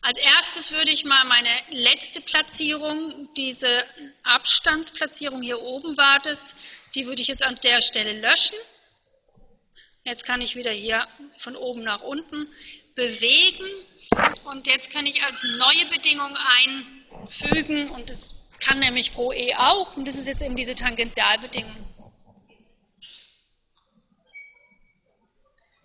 Als 0.02 0.20
erstes 0.20 0.72
würde 0.72 0.92
ich 0.92 1.04
mal 1.04 1.26
meine 1.26 1.50
letzte 1.72 2.22
Platzierung, 2.22 3.28
diese 3.36 3.68
Abstandsplatzierung 4.24 5.42
hier 5.42 5.60
oben 5.62 5.98
war 5.98 6.20
das, 6.20 6.56
die 6.96 7.08
würde 7.08 7.22
ich 7.22 7.28
jetzt 7.28 7.44
an 7.44 7.60
der 7.64 7.82
Stelle 7.82 8.14
löschen. 8.14 8.58
Jetzt 10.08 10.24
kann 10.24 10.39
ich 10.39 10.55
wieder 10.55 10.72
hier 10.72 11.05
von 11.36 11.58
oben 11.58 11.84
nach 11.84 12.01
unten 12.01 12.47
bewegen 12.95 13.68
und 14.45 14.66
jetzt 14.66 14.89
kann 14.89 15.05
ich 15.05 15.22
als 15.22 15.43
neue 15.43 15.86
Bedingung 15.88 16.34
einfügen 16.38 17.89
und 17.89 18.10
das 18.10 18.39
kann 18.62 18.80
nämlich 18.80 19.12
pro 19.12 19.34
E 19.34 19.53
auch 19.55 19.97
und 19.97 20.08
das 20.08 20.16
ist 20.16 20.28
jetzt 20.28 20.41
eben 20.41 20.55
diese 20.55 20.76
Tangentialbedingung. 20.76 21.93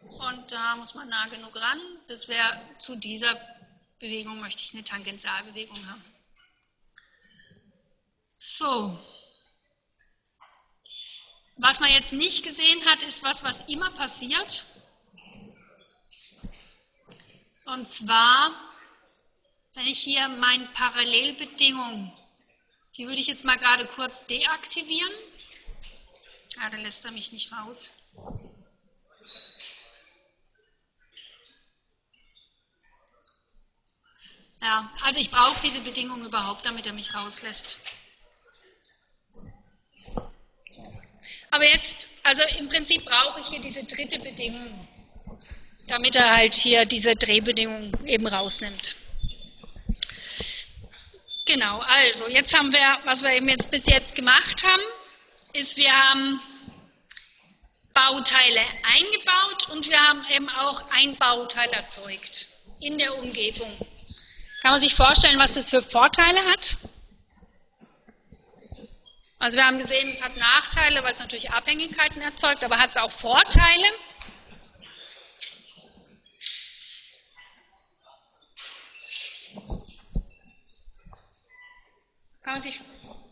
Und 0.04 0.52
da 0.52 0.76
muss 0.76 0.94
man 0.94 1.08
nah 1.08 1.26
genug 1.26 1.56
ran. 1.56 1.80
Das 2.06 2.28
wäre 2.28 2.60
zu 2.78 2.94
dieser 2.94 3.34
Bewegung 3.98 4.38
möchte 4.38 4.62
ich 4.62 4.72
eine 4.72 4.84
Tangentialbewegung 4.84 5.84
haben. 5.88 6.04
So. 8.36 9.00
Was 11.62 11.78
man 11.78 11.92
jetzt 11.92 12.12
nicht 12.12 12.42
gesehen 12.42 12.84
hat, 12.86 13.04
ist 13.04 13.22
was, 13.22 13.44
was 13.44 13.60
immer 13.68 13.92
passiert. 13.92 14.64
Und 17.64 17.86
zwar, 17.86 18.50
wenn 19.74 19.86
ich 19.86 20.00
hier 20.00 20.26
meine 20.26 20.66
Parallelbedingung, 20.74 22.12
die 22.96 23.06
würde 23.06 23.20
ich 23.20 23.28
jetzt 23.28 23.44
mal 23.44 23.58
gerade 23.58 23.86
kurz 23.86 24.24
deaktivieren. 24.24 25.12
Ah, 26.58 26.68
da 26.68 26.78
lässt 26.78 27.04
er 27.04 27.12
mich 27.12 27.30
nicht 27.30 27.52
raus. 27.52 27.92
Ja, 34.60 34.92
also 35.02 35.20
ich 35.20 35.30
brauche 35.30 35.62
diese 35.62 35.80
Bedingung 35.80 36.24
überhaupt, 36.24 36.66
damit 36.66 36.86
er 36.86 36.92
mich 36.92 37.14
rauslässt. 37.14 37.76
Aber 41.52 41.68
jetzt, 41.68 42.08
also 42.22 42.42
im 42.58 42.68
Prinzip 42.70 43.04
brauche 43.04 43.40
ich 43.40 43.46
hier 43.48 43.60
diese 43.60 43.84
dritte 43.84 44.18
Bedingung, 44.18 44.88
damit 45.86 46.16
er 46.16 46.34
halt 46.34 46.54
hier 46.54 46.86
diese 46.86 47.14
Drehbedingung 47.14 47.92
eben 48.06 48.26
rausnimmt. 48.26 48.96
Genau, 51.44 51.80
also 51.80 52.26
jetzt 52.28 52.56
haben 52.56 52.72
wir, 52.72 52.98
was 53.04 53.22
wir 53.22 53.32
eben 53.34 53.50
jetzt 53.50 53.70
bis 53.70 53.84
jetzt 53.86 54.14
gemacht 54.14 54.64
haben, 54.64 54.82
ist, 55.52 55.76
wir 55.76 55.92
haben 55.92 56.40
Bauteile 57.92 58.62
eingebaut 58.96 59.68
und 59.72 59.90
wir 59.90 60.00
haben 60.00 60.24
eben 60.34 60.48
auch 60.48 60.82
ein 60.90 61.14
Bauteil 61.18 61.68
erzeugt 61.68 62.46
in 62.80 62.96
der 62.96 63.14
Umgebung. 63.18 63.76
Kann 64.62 64.70
man 64.70 64.80
sich 64.80 64.94
vorstellen, 64.94 65.38
was 65.38 65.52
das 65.52 65.68
für 65.68 65.82
Vorteile 65.82 66.42
hat? 66.46 66.78
Also 69.42 69.56
wir 69.56 69.66
haben 69.66 69.78
gesehen, 69.78 70.08
es 70.08 70.22
hat 70.22 70.36
Nachteile, 70.36 71.02
weil 71.02 71.14
es 71.14 71.18
natürlich 71.18 71.50
Abhängigkeiten 71.50 72.22
erzeugt, 72.22 72.62
aber 72.62 72.78
hat 72.78 72.90
es 72.90 72.96
auch 72.96 73.10
Vorteile? 73.10 73.86
Kann 82.44 82.52
man 82.52 82.62
sich 82.62 82.80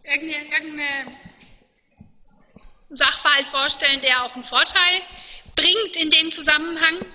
irgendeinen 0.02 0.50
irgendeine 0.50 1.16
Sachverhalt 2.88 3.46
vorstellen, 3.46 4.00
der 4.00 4.24
auch 4.24 4.34
einen 4.34 4.42
Vorteil 4.42 5.02
bringt 5.54 5.94
in 5.94 6.10
dem 6.10 6.32
Zusammenhang? 6.32 7.06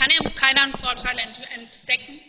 Kann 0.00 0.10
ja 0.10 0.30
keiner 0.30 0.62
einen 0.62 0.74
Vorteil 0.74 1.18
entdecken. 1.18 2.20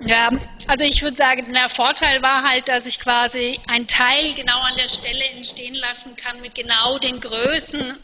Ja, 0.00 0.28
also 0.66 0.84
ich 0.84 1.02
würde 1.02 1.16
sagen, 1.16 1.52
der 1.52 1.68
Vorteil 1.68 2.22
war 2.22 2.42
halt, 2.42 2.68
dass 2.68 2.86
ich 2.86 2.98
quasi 2.98 3.60
ein 3.66 3.86
Teil 3.86 4.34
genau 4.34 4.60
an 4.60 4.76
der 4.76 4.88
Stelle 4.88 5.24
entstehen 5.26 5.74
lassen 5.74 6.16
kann 6.16 6.40
mit 6.40 6.54
genau 6.54 6.98
den 6.98 7.20
Größen, 7.20 7.98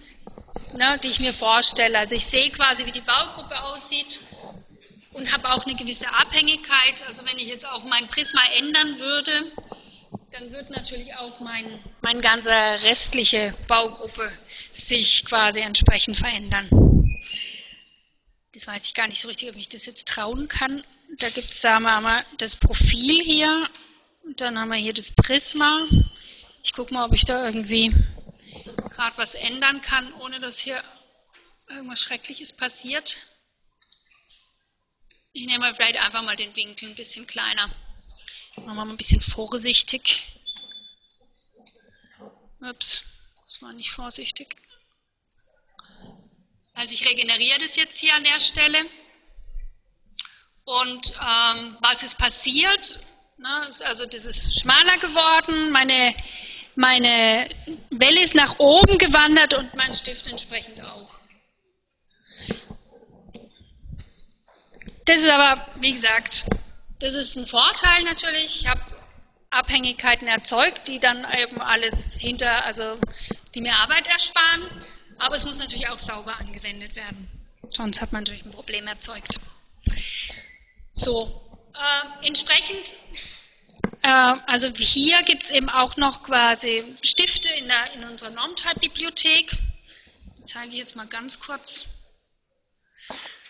ne, 0.74 1.00
die 1.02 1.08
ich 1.08 1.20
mir 1.20 1.32
vorstelle. 1.32 1.98
Also 1.98 2.14
ich 2.14 2.26
sehe 2.26 2.50
quasi, 2.50 2.84
wie 2.84 2.92
die 2.92 3.00
Baugruppe 3.00 3.62
aussieht 3.62 4.20
und 5.14 5.32
habe 5.32 5.50
auch 5.50 5.64
eine 5.66 5.74
gewisse 5.74 6.08
Abhängigkeit. 6.08 7.02
Also 7.08 7.24
wenn 7.24 7.38
ich 7.38 7.48
jetzt 7.48 7.66
auch 7.66 7.84
mein 7.84 8.08
Prisma 8.08 8.42
ändern 8.56 8.98
würde, 8.98 9.52
dann 10.30 10.52
wird 10.52 10.70
natürlich 10.70 11.14
auch 11.14 11.40
mein, 11.40 11.82
mein 12.02 12.20
ganzer 12.20 12.82
restliche 12.82 13.54
Baugruppe 13.68 14.30
sich 14.72 15.24
quasi 15.24 15.60
entsprechend 15.60 16.16
verändern. 16.16 16.68
Das 18.52 18.66
weiß 18.66 18.86
ich 18.86 18.94
gar 18.94 19.06
nicht 19.06 19.20
so 19.20 19.28
richtig, 19.28 19.48
ob 19.50 19.56
ich 19.56 19.68
das 19.68 19.86
jetzt 19.86 20.08
trauen 20.08 20.48
kann. 20.48 20.84
Da 21.18 21.28
gibt 21.30 21.50
es, 21.50 21.60
sagen 21.60 21.84
wir 21.84 22.00
mal, 22.00 22.24
das 22.38 22.56
Profil 22.56 23.22
hier 23.22 23.68
und 24.24 24.40
dann 24.40 24.58
haben 24.58 24.70
wir 24.70 24.76
hier 24.76 24.94
das 24.94 25.12
Prisma. 25.12 25.86
Ich 26.62 26.72
gucke 26.72 26.92
mal, 26.92 27.06
ob 27.06 27.14
ich 27.14 27.24
da 27.24 27.46
irgendwie 27.46 27.94
gerade 28.90 29.16
was 29.16 29.34
ändern 29.34 29.80
kann, 29.80 30.12
ohne 30.14 30.40
dass 30.40 30.58
hier 30.58 30.82
irgendwas 31.68 32.00
Schreckliches 32.00 32.52
passiert. 32.52 33.18
Ich 35.32 35.46
nehme 35.46 35.72
vielleicht 35.74 36.02
einfach 36.02 36.22
mal 36.22 36.36
den 36.36 36.54
Winkel 36.56 36.88
ein 36.88 36.94
bisschen 36.96 37.26
kleiner. 37.26 37.70
Machen 38.56 38.66
wir 38.66 38.74
mal 38.74 38.90
ein 38.90 38.96
bisschen 38.96 39.20
vorsichtig. 39.20 40.26
Ups, 42.60 43.04
das 43.44 43.62
war 43.62 43.72
nicht 43.72 43.90
vorsichtig. 43.90 44.56
Also 46.74 46.94
ich 46.94 47.08
regeneriere 47.08 47.58
das 47.60 47.76
jetzt 47.76 47.98
hier 47.98 48.14
an 48.14 48.24
der 48.24 48.40
Stelle. 48.40 48.84
Und 50.64 51.12
ähm, 51.20 51.76
was 51.80 52.02
ist 52.02 52.18
passiert? 52.18 53.00
Na, 53.38 53.64
ist 53.64 53.82
also 53.82 54.04
das 54.04 54.26
ist 54.26 54.60
schmaler 54.60 54.98
geworden, 54.98 55.70
meine, 55.70 56.14
meine 56.74 57.48
Welle 57.90 58.22
ist 58.22 58.34
nach 58.34 58.58
oben 58.58 58.98
gewandert 58.98 59.54
und 59.54 59.72
mein 59.74 59.94
Stift 59.94 60.26
entsprechend 60.26 60.82
auch. 60.82 61.18
Das 65.06 65.20
ist 65.20 65.28
aber, 65.28 65.66
wie 65.80 65.92
gesagt, 65.92 66.44
das 67.00 67.14
ist 67.14 67.36
ein 67.36 67.46
Vorteil 67.46 68.04
natürlich. 68.04 68.60
Ich 68.60 68.66
habe 68.66 68.80
Abhängigkeiten 69.50 70.28
erzeugt, 70.28 70.86
die 70.86 71.00
dann 71.00 71.26
eben 71.38 71.60
alles 71.60 72.16
hinter, 72.16 72.64
also 72.64 72.98
die 73.54 73.60
mir 73.60 73.74
Arbeit 73.74 74.06
ersparen. 74.06 74.66
Aber 75.18 75.34
es 75.34 75.44
muss 75.44 75.58
natürlich 75.58 75.88
auch 75.88 75.98
sauber 75.98 76.36
angewendet 76.38 76.96
werden. 76.96 77.28
Sonst 77.70 78.00
hat 78.00 78.12
man 78.12 78.22
natürlich 78.22 78.44
ein 78.44 78.52
Problem 78.52 78.86
erzeugt. 78.86 79.38
So, 80.92 81.58
äh, 81.74 82.26
entsprechend, 82.26 82.94
äh, 84.02 84.34
also 84.46 84.70
hier 84.76 85.22
gibt 85.22 85.44
es 85.44 85.50
eben 85.50 85.68
auch 85.68 85.96
noch 85.96 86.22
quasi 86.22 86.96
Stifte 87.02 87.50
in, 87.50 87.68
der, 87.68 87.92
in 87.94 88.04
unserer 88.04 88.30
Normtype-Bibliothek. 88.30 89.56
Die 90.38 90.44
zeige 90.44 90.68
ich 90.68 90.78
jetzt 90.78 90.96
mal 90.96 91.06
ganz 91.06 91.38
kurz. 91.38 91.86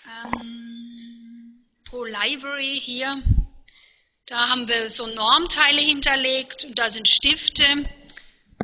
Ähm, 0.07 1.65
pro 1.85 2.05
Library 2.05 2.81
hier 2.81 3.23
da 4.31 4.49
haben 4.49 4.69
wir 4.69 4.89
so 4.89 5.09
Normteile 5.09 5.81
hinterlegt 5.81 6.65
und 6.65 6.79
da 6.79 6.89
sind 6.89 7.09
Stifte. 7.09 7.65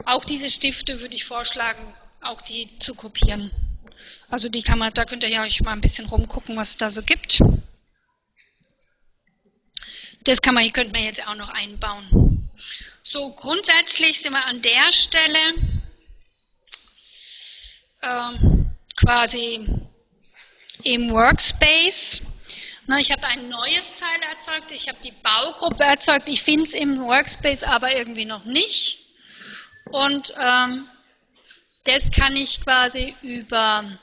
Auch 0.04 0.24
diese 0.24 0.48
Stifte 0.48 1.00
würde 1.00 1.16
ich 1.16 1.24
vorschlagen, 1.24 1.92
auch 2.22 2.40
die 2.40 2.78
zu 2.78 2.94
kopieren. 2.94 3.50
Also 4.28 4.48
die 4.48 4.62
kann 4.62 4.78
man, 4.78 4.94
da 4.94 5.04
könnt 5.04 5.24
ihr 5.24 5.30
ja 5.30 5.42
euch 5.42 5.60
mal 5.62 5.72
ein 5.72 5.80
bisschen 5.80 6.06
rumgucken, 6.06 6.56
was 6.56 6.70
es 6.70 6.76
da 6.76 6.88
so 6.88 7.02
gibt. 7.02 7.40
Das 10.22 10.40
kann 10.40 10.54
man, 10.54 10.62
hier 10.62 10.72
könnte 10.72 10.92
man 10.92 11.02
jetzt 11.02 11.26
auch 11.26 11.34
noch 11.34 11.48
einbauen. 11.48 12.48
So, 13.02 13.30
grundsätzlich 13.30 14.20
sind 14.20 14.34
wir 14.34 14.44
an 14.44 14.62
der 14.62 14.92
Stelle 14.92 15.38
äh, 18.02 18.32
quasi 18.96 19.66
im 20.84 21.10
Workspace. 21.10 22.22
Ich 22.88 23.10
habe 23.10 23.26
ein 23.26 23.48
neues 23.48 23.96
Teil 23.96 24.22
erzeugt, 24.30 24.70
ich 24.70 24.88
habe 24.88 24.98
die 25.02 25.10
Baugruppe 25.10 25.82
erzeugt, 25.82 26.28
ich 26.28 26.40
finde 26.40 26.64
es 26.64 26.72
im 26.72 26.98
Workspace 26.98 27.64
aber 27.64 27.96
irgendwie 27.96 28.24
noch 28.24 28.44
nicht. 28.44 29.00
Und 29.90 30.32
ähm, 30.40 30.88
das 31.82 32.12
kann 32.12 32.36
ich 32.36 32.60
quasi 32.60 33.16
über 33.22 33.98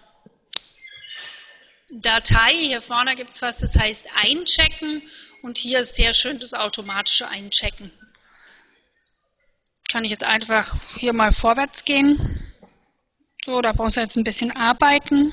Datei, 1.89 2.53
hier 2.53 2.81
vorne 2.81 3.15
gibt 3.15 3.31
es 3.31 3.41
was, 3.41 3.55
das 3.57 3.77
heißt 3.77 4.09
einchecken 4.15 5.01
und 5.43 5.57
hier 5.57 5.79
ist 5.79 5.95
sehr 5.95 6.13
schön 6.13 6.39
das 6.39 6.53
automatische 6.53 7.27
Einchecken. 7.29 7.89
kann 9.89 10.03
ich 10.03 10.11
jetzt 10.11 10.25
einfach 10.25 10.75
hier 10.97 11.13
mal 11.13 11.31
vorwärts 11.31 11.85
gehen. 11.85 12.35
So, 13.45 13.61
da 13.61 13.71
brauchst 13.71 13.95
du 13.95 14.01
jetzt 14.01 14.17
ein 14.17 14.25
bisschen 14.25 14.51
arbeiten. 14.51 15.31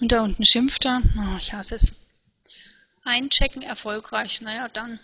Und 0.00 0.12
da 0.12 0.22
unten 0.22 0.44
schimpft 0.44 0.84
er. 0.86 1.02
Oh, 1.18 1.36
ich 1.38 1.52
hasse 1.52 1.74
es. 1.74 1.92
Einchecken 3.04 3.62
erfolgreich. 3.62 4.40
Naja, 4.40 4.68
dann. 4.68 5.00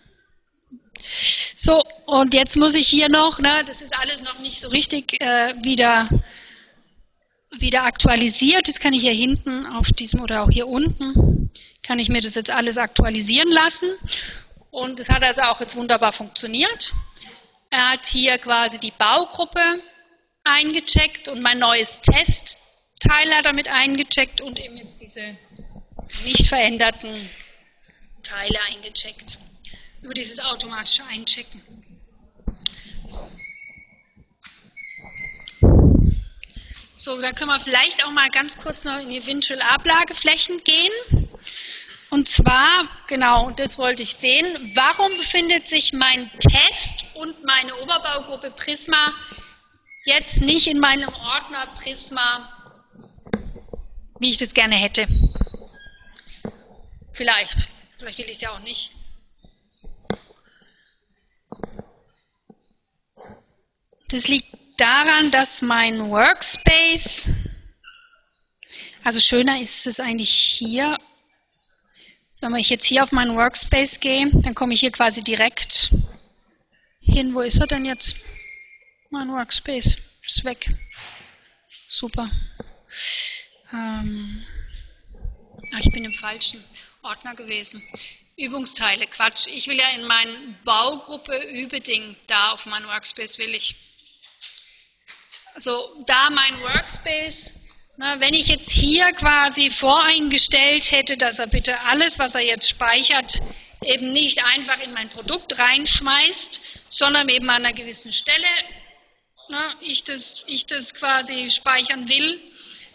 So, 1.56 1.82
und 2.06 2.34
jetzt 2.34 2.56
muss 2.56 2.74
ich 2.74 2.88
hier 2.88 3.08
noch, 3.08 3.38
ne, 3.38 3.64
das 3.66 3.82
ist 3.82 3.96
alles 3.98 4.22
noch 4.22 4.38
nicht 4.38 4.60
so 4.60 4.68
richtig 4.68 5.20
äh, 5.20 5.54
wieder, 5.62 6.08
wieder 7.58 7.84
aktualisiert. 7.84 8.68
Jetzt 8.68 8.80
kann 8.80 8.92
ich 8.92 9.02
hier 9.02 9.12
hinten 9.12 9.66
auf 9.66 9.88
diesem 9.88 10.20
oder 10.20 10.42
auch 10.42 10.50
hier 10.50 10.66
unten, 10.66 11.50
kann 11.82 11.98
ich 11.98 12.08
mir 12.08 12.20
das 12.20 12.34
jetzt 12.34 12.50
alles 12.50 12.78
aktualisieren 12.78 13.50
lassen. 13.50 13.88
Und 14.70 14.98
es 15.00 15.08
hat 15.08 15.22
also 15.22 15.42
auch 15.42 15.60
jetzt 15.60 15.76
wunderbar 15.76 16.12
funktioniert. 16.12 16.92
Er 17.70 17.92
hat 17.92 18.06
hier 18.06 18.38
quasi 18.38 18.78
die 18.78 18.92
Baugruppe 18.92 19.60
eingecheckt 20.44 21.28
und 21.28 21.40
mein 21.40 21.58
neues 21.58 22.00
Testteil 22.00 22.63
hat 23.08 23.44
damit 23.44 23.68
eingecheckt 23.68 24.40
und 24.40 24.60
eben 24.60 24.76
jetzt 24.76 25.00
diese 25.00 25.36
nicht 26.24 26.46
veränderten 26.46 27.28
Teile 28.22 28.58
eingecheckt 28.72 29.38
über 30.02 30.14
dieses 30.14 30.38
automatische 30.38 31.04
Einchecken. 31.04 31.60
So, 36.96 37.20
dann 37.20 37.34
können 37.34 37.50
wir 37.50 37.60
vielleicht 37.60 38.02
auch 38.04 38.10
mal 38.10 38.30
ganz 38.30 38.56
kurz 38.56 38.84
noch 38.84 38.98
in 38.98 39.10
die 39.10 39.26
Windschill-Ablageflächen 39.26 40.64
gehen. 40.64 41.28
Und 42.08 42.28
zwar, 42.28 42.88
genau, 43.08 43.50
das 43.50 43.76
wollte 43.76 44.02
ich 44.02 44.14
sehen, 44.14 44.72
warum 44.74 45.14
befindet 45.18 45.68
sich 45.68 45.92
mein 45.92 46.30
Test 46.38 47.04
und 47.14 47.44
meine 47.44 47.74
Oberbaugruppe 47.76 48.52
Prisma 48.52 49.12
jetzt 50.06 50.40
nicht 50.40 50.66
in 50.66 50.78
meinem 50.78 51.08
Ordner 51.08 51.66
Prisma, 51.74 52.53
wie 54.18 54.30
ich 54.30 54.38
das 54.38 54.54
gerne 54.54 54.76
hätte? 54.76 55.06
Vielleicht, 57.12 57.68
vielleicht 57.98 58.18
will 58.18 58.26
ich 58.26 58.32
es 58.32 58.40
ja 58.40 58.50
auch 58.50 58.60
nicht. 58.60 58.90
Das 64.08 64.28
liegt 64.28 64.54
daran, 64.76 65.30
dass 65.30 65.62
mein 65.62 66.10
Workspace, 66.10 67.28
also 69.02 69.20
schöner 69.20 69.60
ist 69.60 69.86
es 69.86 70.00
eigentlich 70.00 70.30
hier, 70.30 70.98
wenn 72.40 72.54
ich 72.56 72.68
jetzt 72.68 72.84
hier 72.84 73.02
auf 73.02 73.12
meinen 73.12 73.36
Workspace 73.36 74.00
gehe, 74.00 74.30
dann 74.32 74.54
komme 74.54 74.74
ich 74.74 74.80
hier 74.80 74.92
quasi 74.92 75.22
direkt 75.24 75.94
hin. 77.00 77.34
Wo 77.34 77.40
ist 77.40 77.58
er 77.58 77.66
denn 77.66 77.84
jetzt? 77.84 78.16
Mein 79.10 79.28
Workspace 79.30 79.96
ist 80.22 80.44
weg. 80.44 80.68
Super. 81.86 82.28
Ähm, 83.74 84.44
ich 85.78 85.90
bin 85.90 86.04
im 86.04 86.14
falschen 86.14 86.64
Ordner 87.02 87.34
gewesen. 87.34 87.82
Übungsteile, 88.36 89.06
Quatsch. 89.06 89.46
Ich 89.48 89.66
will 89.66 89.76
ja 89.76 89.88
in 89.90 90.06
meinen 90.06 90.58
Baugruppe 90.64 91.36
Übeding, 91.52 92.16
da 92.26 92.52
auf 92.52 92.66
meinen 92.66 92.86
Workspace 92.86 93.38
will 93.38 93.54
ich. 93.54 93.74
Also 95.54 96.02
da 96.06 96.30
mein 96.30 96.60
Workspace, 96.60 97.54
na, 97.96 98.18
wenn 98.18 98.34
ich 98.34 98.48
jetzt 98.48 98.72
hier 98.72 99.06
quasi 99.12 99.70
voreingestellt 99.70 100.90
hätte, 100.90 101.16
dass 101.16 101.38
er 101.38 101.46
bitte 101.46 101.80
alles, 101.80 102.18
was 102.18 102.34
er 102.34 102.40
jetzt 102.40 102.68
speichert, 102.68 103.40
eben 103.82 104.12
nicht 104.12 104.42
einfach 104.44 104.80
in 104.80 104.92
mein 104.92 105.10
Produkt 105.10 105.58
reinschmeißt, 105.58 106.60
sondern 106.88 107.28
eben 107.28 107.48
an 107.50 107.64
einer 107.64 107.72
gewissen 107.72 108.12
Stelle 108.12 108.46
na, 109.48 109.74
ich, 109.80 110.04
das, 110.04 110.44
ich 110.46 110.66
das 110.66 110.94
quasi 110.94 111.50
speichern 111.50 112.08
will, 112.08 112.40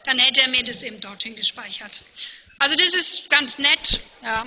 dann 0.03 0.19
hätte 0.19 0.41
er 0.41 0.49
mir 0.49 0.63
das 0.63 0.83
eben 0.83 0.99
dorthin 0.99 1.35
gespeichert. 1.35 2.01
Also 2.59 2.75
das 2.75 2.93
ist 2.93 3.29
ganz 3.29 3.57
nett. 3.57 4.01
Ja. 4.21 4.45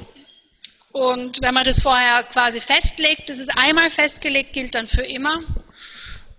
Und 0.93 1.41
wenn 1.41 1.55
man 1.55 1.65
das 1.65 1.81
vorher 1.81 2.23
quasi 2.25 2.61
festlegt, 2.61 3.31
das 3.31 3.39
ist 3.39 3.51
einmal 3.57 3.89
festgelegt, 3.89 4.53
gilt 4.53 4.75
dann 4.75 4.87
für 4.87 5.03
immer. 5.03 5.43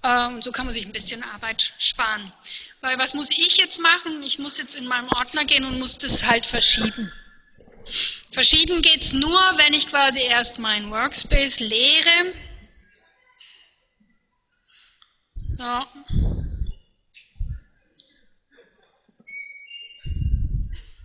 Ähm, 0.03 0.41
so 0.41 0.51
kann 0.51 0.65
man 0.65 0.73
sich 0.73 0.85
ein 0.85 0.91
bisschen 0.91 1.23
Arbeit 1.23 1.73
sparen. 1.79 2.31
Weil 2.81 2.99
was 2.99 3.13
muss 3.13 3.31
ich 3.31 3.57
jetzt 3.57 3.79
machen? 3.79 4.21
Ich 4.23 4.37
muss 4.37 4.57
jetzt 4.57 4.75
in 4.75 4.85
meinem 4.85 5.07
Ordner 5.07 5.45
gehen 5.45 5.63
und 5.63 5.79
muss 5.79 5.97
das 5.97 6.25
halt 6.25 6.45
verschieben. 6.45 7.11
Verschieben 8.31 8.81
geht 8.81 9.01
es 9.01 9.13
nur, 9.13 9.39
wenn 9.57 9.73
ich 9.73 9.87
quasi 9.87 10.19
erst 10.19 10.59
meinen 10.59 10.91
Workspace 10.91 11.59
leere. 11.59 12.33
So. 15.57 16.22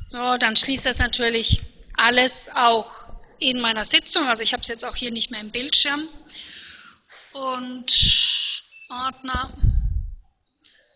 So, 0.09 0.39
dann 0.39 0.57
schließt 0.57 0.87
das 0.87 0.99
natürlich 0.99 1.61
alles 1.95 2.49
auch 2.55 3.13
in 3.39 3.61
meiner 3.61 3.85
Sitzung. 3.85 4.27
Also 4.27 4.43
ich 4.43 4.53
habe 4.53 4.63
es 4.63 4.69
jetzt 4.69 4.85
auch 4.85 4.97
hier 4.97 5.11
nicht 5.11 5.31
mehr 5.31 5.41
im 5.41 5.51
Bildschirm. 5.51 6.09
Und 7.33 7.93
Ordner. 8.89 9.53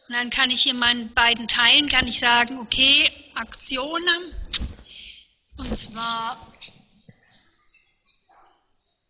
Und 0.09 0.15
dann 0.15 0.31
kann 0.31 0.51
ich 0.51 0.63
hier 0.63 0.75
meinen 0.75 1.13
beiden 1.13 1.47
Teilen 1.47 1.89
kann 1.89 2.07
ich 2.07 2.19
sagen, 2.19 2.59
okay, 2.59 3.11
Aktionen. 3.35 4.35
Und 5.59 5.77
zwar 5.77 6.53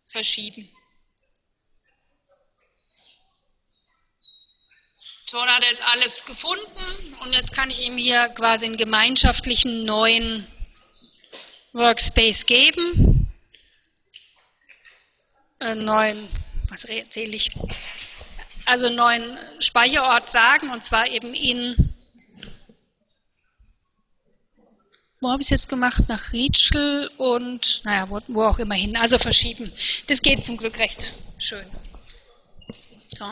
verschieben. 0.09 0.69
Da 5.33 5.47
hat 5.47 5.63
er 5.63 5.71
jetzt 5.71 5.83
alles 5.83 6.23
gefunden 6.25 7.15
und 7.21 7.33
jetzt 7.33 7.51
kann 7.51 7.69
ich 7.69 7.81
ihm 7.81 7.97
hier 7.97 8.29
quasi 8.29 8.65
einen 8.65 8.77
gemeinschaftlichen 8.77 9.83
neuen 9.83 10.47
Workspace 11.73 12.45
geben. 12.45 13.31
Einen 15.59 15.85
neuen, 15.85 16.29
was 16.69 16.83
erzähle 16.83 17.35
ich? 17.35 17.51
also 18.65 18.87
einen 18.87 18.95
neuen 18.95 19.37
Speicherort 19.59 20.29
sagen, 20.29 20.69
und 20.69 20.83
zwar 20.83 21.07
eben 21.07 21.33
in, 21.33 21.93
wo 25.21 25.29
habe 25.31 25.41
ich 25.41 25.47
es 25.47 25.61
jetzt 25.61 25.69
gemacht? 25.69 26.03
Nach 26.07 26.31
Rietschel 26.33 27.09
und, 27.17 27.81
naja, 27.85 28.09
wo, 28.09 28.19
wo, 28.27 28.43
auch 28.43 28.59
immer 28.59 28.75
hin, 28.75 28.97
also 28.97 29.17
verschieben. 29.17 29.71
Das 30.07 30.21
geht 30.21 30.43
zum 30.43 30.57
Glück 30.57 30.77
recht 30.79 31.13
schön. 31.37 31.65
So. 33.15 33.25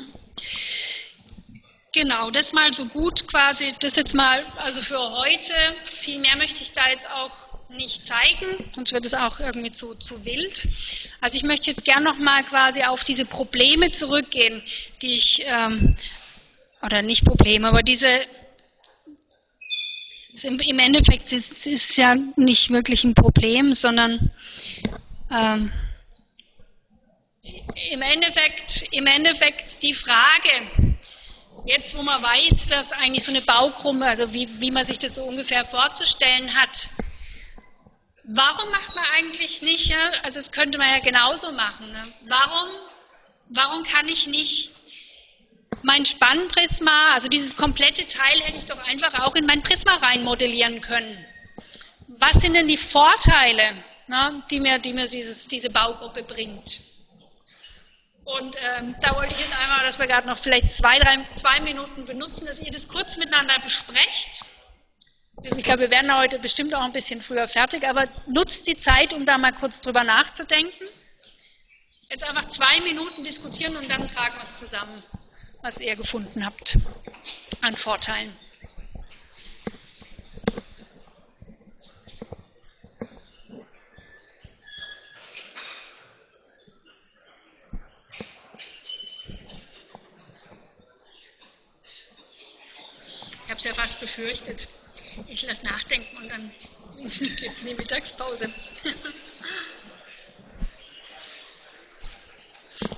Genau, 1.94 2.32
das 2.32 2.54
mal 2.54 2.74
so 2.74 2.86
gut 2.86 3.28
quasi, 3.28 3.74
das 3.80 3.98
jetzt 3.98 4.16
mal, 4.16 4.42
also 4.60 4.82
für 4.82 4.98
heute, 4.98 5.54
viel 5.84 6.20
mehr 6.20 6.38
möchte 6.38 6.64
ich 6.64 6.72
da 6.72 6.90
jetzt 6.90 7.10
auch 7.10 7.32
nicht 7.68 8.06
zeigen, 8.06 8.64
sonst 8.74 8.94
wird 8.94 9.06
es 9.06 9.14
auch 9.14 9.42
irgendwie 9.42 9.74
zu, 9.74 9.96
zu 9.96 10.24
wild. 10.24 10.70
Also 11.20 11.36
ich 11.36 11.44
möchte 11.44 11.70
jetzt 11.70 11.84
gerne 11.84 12.06
nochmal 12.06 12.46
quasi 12.46 12.84
auf 12.84 13.04
diese 13.04 13.26
Probleme 13.26 13.92
zurückgehen, 13.92 14.64
die 15.02 15.16
ich, 15.16 15.44
ähm, 15.46 15.98
oder 16.82 17.02
nicht 17.02 17.26
Probleme, 17.26 17.68
aber 17.68 17.84
diese, 17.84 18.22
im 20.44 20.80
Endeffekt 20.80 21.34
ist 21.34 21.68
es 21.68 21.98
ja 21.98 22.16
nicht 22.38 22.70
wirklich 22.70 23.04
ein 23.04 23.16
Problem, 23.16 23.74
sondern 23.74 24.32
ähm, 25.30 25.74
im 27.92 28.02
Endeffekt, 28.02 28.86
im 28.92 29.08
Endeffekt 29.08 29.84
die 29.84 29.94
Frage, 29.94 30.98
jetzt 31.66 31.96
wo 31.96 32.02
man 32.02 32.22
weiß, 32.22 32.70
was 32.70 32.92
eigentlich 32.92 33.24
so 33.24 33.32
eine 33.32 33.42
Baugruppe, 33.42 34.06
also 34.06 34.34
wie, 34.34 34.48
wie 34.60 34.72
man 34.72 34.86
sich 34.86 34.98
das 34.98 35.16
so 35.16 35.24
ungefähr 35.24 35.66
vorzustellen 35.66 36.56
hat, 36.56 36.90
Warum 38.24 38.70
macht 38.70 38.96
man 38.96 39.04
eigentlich 39.16 39.62
nicht, 39.62 39.94
also 40.24 40.40
das 40.40 40.52
könnte 40.52 40.78
man 40.78 40.88
ja 40.90 41.00
genauso 41.00 41.52
machen, 41.52 41.92
ne? 41.92 42.04
warum, 42.28 42.70
warum 43.50 43.84
kann 43.84 44.08
ich 44.08 44.28
nicht 44.28 44.72
mein 45.82 46.06
Spannprisma, 46.06 47.14
also 47.14 47.28
dieses 47.28 47.58
komplette 47.58 48.06
Teil 48.06 48.40
hätte 48.42 48.58
ich 48.58 48.66
doch 48.66 48.78
einfach 48.88 49.14
auch 49.26 49.36
in 49.36 49.48
mein 49.48 49.64
Prisma 49.64 49.96
rein 49.96 50.24
modellieren 50.24 50.82
können. 50.82 51.26
Was 52.08 52.36
sind 52.36 52.54
denn 52.54 52.68
die 52.68 52.78
Vorteile, 52.78 53.84
ne, 54.08 54.44
die 54.52 54.60
mir, 54.60 54.78
die 54.78 54.94
mir 54.94 55.08
dieses, 55.08 55.48
diese 55.48 55.72
Baugruppe 55.72 56.22
bringt? 56.24 56.80
Und 58.24 58.56
ähm, 58.56 58.96
da 59.02 59.16
wollte 59.16 59.34
ich 59.34 59.42
jetzt 59.42 59.56
einmal, 59.56 59.84
dass 59.84 59.98
wir 60.00 60.08
gerade 60.08 60.28
noch 60.28 60.38
vielleicht 60.38 60.72
zwei, 60.72 61.00
drei, 61.00 61.18
zwei 61.32 61.60
Minuten 61.62 62.06
benutzen, 62.06 62.46
dass 62.46 62.60
ihr 62.60 62.72
das 62.72 62.88
kurz 62.88 63.18
miteinander 63.18 63.56
besprecht. 63.64 64.42
Ich 65.44 65.64
glaube, 65.64 65.82
wir 65.82 65.92
werden 65.92 66.16
heute 66.16 66.38
bestimmt 66.38 66.74
auch 66.76 66.84
ein 66.84 66.92
bisschen 66.92 67.22
früher 67.22 67.48
fertig, 67.48 67.88
aber 67.88 68.08
nutzt 68.28 68.68
die 68.68 68.78
Zeit, 68.78 69.14
um 69.14 69.26
da 69.26 69.38
mal 69.38 69.54
kurz 69.54 69.82
drüber 69.82 70.04
nachzudenken. 70.04 70.88
Jetzt 72.10 72.24
einfach 72.24 72.48
zwei 72.48 72.80
Minuten 72.82 73.24
diskutieren 73.24 73.76
und 73.76 73.90
dann 73.90 74.08
tragen 74.08 74.36
wir 74.36 74.44
es 74.44 74.60
zusammen, 74.60 75.02
was 75.62 75.80
ihr 75.80 75.96
gefunden 75.96 76.46
habt 76.46 76.78
an 77.62 77.76
Vorteilen. 77.76 78.36
Es 93.62 93.66
ja 93.66 93.74
fast 93.76 94.00
befürchtet. 94.00 94.68
Ich 95.28 95.44
lasse 95.44 95.64
nachdenken 95.64 96.18
und 96.18 96.30
dann 96.30 96.52
geht 97.08 97.54
es 97.54 97.62
in 97.62 97.68
die 97.68 97.76
Mittagspause. 97.76 98.52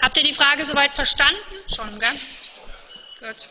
Habt 0.02 0.18
ihr 0.18 0.24
die 0.24 0.34
Frage 0.34 0.66
soweit 0.66 0.96
verstanden? 0.96 1.42
Schon, 1.68 2.00
gell? 2.00 2.18
Gut. 3.20 3.50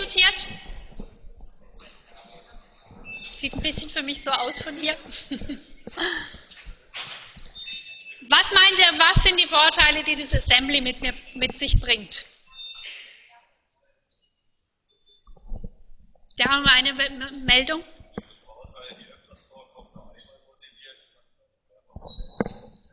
diskutiert? 0.00 0.44
Sieht 3.36 3.54
ein 3.54 3.62
bisschen 3.62 3.88
für 4.58 4.72
mich 4.72 4.90
so 4.90 4.92
aus 4.92 4.98
von 4.98 5.46
hier. 5.46 5.56
Was 8.28 8.52
meint 8.52 8.78
ihr, 8.78 8.98
was 8.98 9.22
sind 9.22 9.40
die 9.40 9.46
Vorteile, 9.46 10.04
die 10.04 10.16
das 10.16 10.34
Assembly 10.34 10.80
mit, 10.80 11.00
mir, 11.00 11.14
mit 11.34 11.58
sich 11.58 11.80
bringt? 11.80 12.24
Da 16.36 16.44
haben 16.48 16.62
wir 16.64 16.72
eine 16.72 16.92
Meldung. 17.44 17.84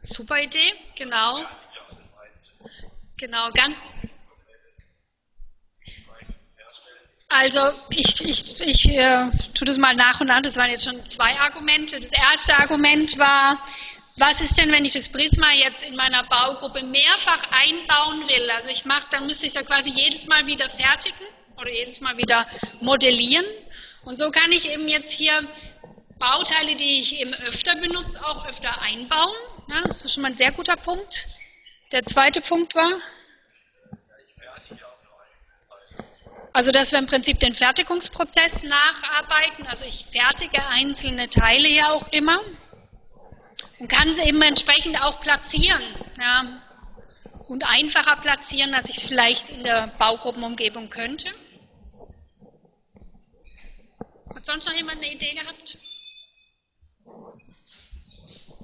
Super 0.02 0.42
Idee, 0.42 0.74
genau. 0.96 1.44
Genau, 3.18 3.52
ganz, 3.52 3.76
Also 7.30 7.60
ich, 7.90 8.24
ich, 8.24 8.62
ich 8.62 8.90
äh, 8.90 9.30
tue 9.54 9.66
das 9.66 9.78
mal 9.78 9.96
nach 9.96 10.22
und 10.22 10.28
nach. 10.28 10.42
Das 10.42 10.56
waren 10.56 10.70
jetzt 10.70 10.86
schon 10.86 11.06
zwei 11.06 11.38
Argumente. 11.40 12.00
Das 12.00 12.12
erste 12.12 12.58
Argument 12.58 13.18
war, 13.18 13.62
was 14.18 14.42
ist 14.42 14.58
denn, 14.58 14.72
wenn 14.72 14.86
ich 14.86 14.94
das 14.94 15.10
Prisma 15.10 15.52
jetzt 15.52 15.84
in 15.84 15.96
meiner 15.96 16.24
Baugruppe 16.24 16.84
mehrfach 16.84 17.42
einbauen 17.52 18.28
will? 18.28 18.50
Also 18.52 18.70
ich 18.70 18.86
mache, 18.86 19.08
dann 19.12 19.26
müsste 19.26 19.46
ich 19.46 19.50
es 19.50 19.56
ja 19.56 19.64
quasi 19.64 19.92
jedes 19.92 20.26
Mal 20.28 20.48
wieder 20.48 20.70
fertigen 20.70 21.28
oder 21.60 21.72
jedes 21.72 22.00
Mal 22.02 22.18
wieder 22.18 22.48
modellieren. 22.80 23.46
Und 24.06 24.18
so 24.18 24.32
kann 24.32 24.52
ich 24.52 24.68
eben 24.70 24.88
jetzt 24.88 25.12
hier 25.12 25.48
Bauteile, 26.18 26.76
die 26.76 27.02
ich 27.02 27.20
eben 27.20 27.34
öfter 27.48 27.76
benutze, 27.76 28.26
auch 28.26 28.48
öfter 28.48 28.82
einbauen. 28.82 29.36
das 29.86 30.06
ist 30.06 30.14
schon 30.14 30.24
mal 30.24 30.30
ein 30.30 30.34
sehr 30.34 30.52
guter 30.52 30.78
Punkt. 30.78 31.28
Der 31.92 32.04
zweite 32.06 32.42
Punkt 32.42 32.74
war? 32.74 32.94
Also 36.54 36.72
dass 36.72 36.92
wir 36.92 37.00
im 37.00 37.06
Prinzip 37.06 37.40
den 37.40 37.54
Fertigungsprozess 37.54 38.64
nacharbeiten. 38.64 39.68
Also 39.68 39.86
ich 39.86 40.06
fertige 40.06 40.66
einzelne 40.68 41.30
Teile 41.30 41.70
ja 41.70 41.92
auch 41.92 42.08
immer 42.10 42.42
und 43.80 43.88
kann 43.88 44.14
sie 44.16 44.22
eben 44.22 44.42
entsprechend 44.42 45.02
auch 45.04 45.20
platzieren. 45.20 45.84
Ja, 46.20 46.62
und 47.48 47.64
einfacher 47.64 48.18
platzieren, 48.18 48.74
als 48.74 48.90
ich 48.90 48.98
es 48.98 49.06
vielleicht 49.06 49.50
in 49.50 49.64
der 49.64 49.88
Baugruppenumgebung 49.98 50.90
könnte. 50.90 51.30
Hat 54.36 54.46
sonst 54.46 54.68
noch 54.68 54.74
jemand 54.74 54.98
eine 54.98 55.14
Idee 55.14 55.34
gehabt? 55.34 55.78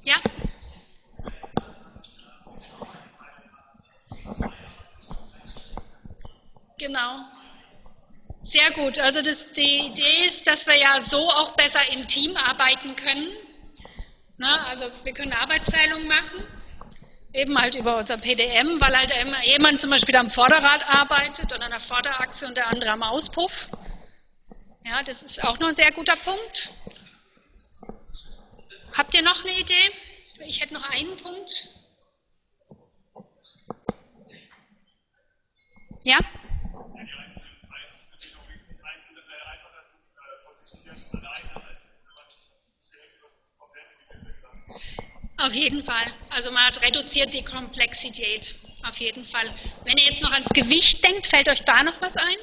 Ja? 0.03 0.15
Genau. 6.77 7.25
Sehr 8.43 8.71
gut. 8.71 8.99
Also 8.99 9.21
das, 9.21 9.51
die 9.53 9.87
Idee 9.87 10.25
ist, 10.25 10.47
dass 10.47 10.67
wir 10.67 10.75
ja 10.75 10.99
so 10.99 11.29
auch 11.29 11.51
besser 11.55 11.79
im 11.93 12.05
Team 12.07 12.35
arbeiten 12.35 12.95
können. 12.95 13.29
Na, 14.37 14.65
also 14.67 14.85
wir 15.03 15.13
können 15.13 15.31
Arbeitsteilung 15.31 16.05
machen, 16.07 16.43
eben 17.33 17.57
halt 17.57 17.75
über 17.75 17.97
unser 17.97 18.17
PDM, 18.17 18.81
weil 18.81 18.97
halt 18.97 19.13
jemand 19.45 19.79
zum 19.79 19.91
Beispiel 19.91 20.15
am 20.17 20.29
Vorderrad 20.29 20.83
arbeitet 20.85 21.53
oder 21.53 21.63
an 21.63 21.71
der 21.71 21.79
Vorderachse 21.79 22.47
und 22.47 22.57
der 22.57 22.67
andere 22.67 22.91
am 22.91 23.03
Auspuff. 23.03 23.69
Ja, 24.85 25.01
das 25.03 25.23
ist 25.23 25.41
auch 25.43 25.57
noch 25.59 25.69
ein 25.69 25.75
sehr 25.75 25.91
guter 25.91 26.17
Punkt. 26.17 26.71
Habt 28.97 29.15
ihr 29.15 29.21
noch 29.21 29.45
eine 29.45 29.57
Idee? 29.57 29.91
Ich 30.45 30.59
hätte 30.59 30.73
noch 30.73 30.89
einen 30.89 31.15
Punkt. 31.15 31.69
Ja? 36.03 36.19
Auf 45.43 45.53
jeden 45.53 45.83
Fall. 45.83 46.13
Also 46.29 46.51
man 46.51 46.63
hat 46.63 46.81
reduziert 46.81 47.33
die 47.33 47.43
Komplexität. 47.43 48.55
Auf 48.87 48.97
jeden 48.99 49.25
Fall. 49.25 49.53
Wenn 49.83 49.97
ihr 49.97 50.05
jetzt 50.05 50.23
noch 50.23 50.31
ans 50.31 50.47
Gewicht 50.49 51.03
denkt, 51.03 51.27
fällt 51.27 51.49
euch 51.49 51.63
da 51.63 51.83
noch 51.83 51.99
was 51.99 52.15
ein? 52.15 52.37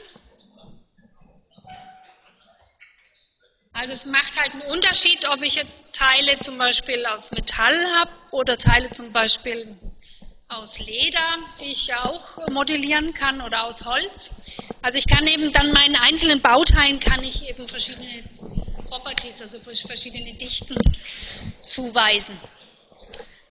Also 3.72 3.94
es 3.94 4.04
macht 4.04 4.38
halt 4.38 4.52
einen 4.52 4.70
Unterschied, 4.70 5.26
ob 5.30 5.40
ich 5.42 5.54
jetzt 5.54 5.94
Teile 5.94 6.38
zum 6.40 6.58
Beispiel 6.58 7.06
aus 7.06 7.30
Metall 7.30 7.74
habe 7.94 8.10
oder 8.32 8.58
Teile 8.58 8.90
zum 8.90 9.10
Beispiel 9.12 9.78
aus 10.48 10.78
Leder, 10.78 11.38
die 11.58 11.72
ich 11.72 11.94
auch 11.94 12.46
modellieren 12.50 13.14
kann, 13.14 13.40
oder 13.40 13.64
aus 13.64 13.86
Holz. 13.86 14.30
Also 14.82 14.98
ich 14.98 15.06
kann 15.06 15.26
eben 15.26 15.52
dann 15.52 15.72
meinen 15.72 15.96
einzelnen 15.96 16.42
Bauteilen 16.42 17.00
kann 17.00 17.24
ich 17.24 17.48
eben 17.48 17.66
verschiedene 17.66 18.24
Properties, 18.88 19.40
also 19.40 19.58
verschiedene 19.60 20.34
Dichten 20.34 20.74
zuweisen. 21.62 22.38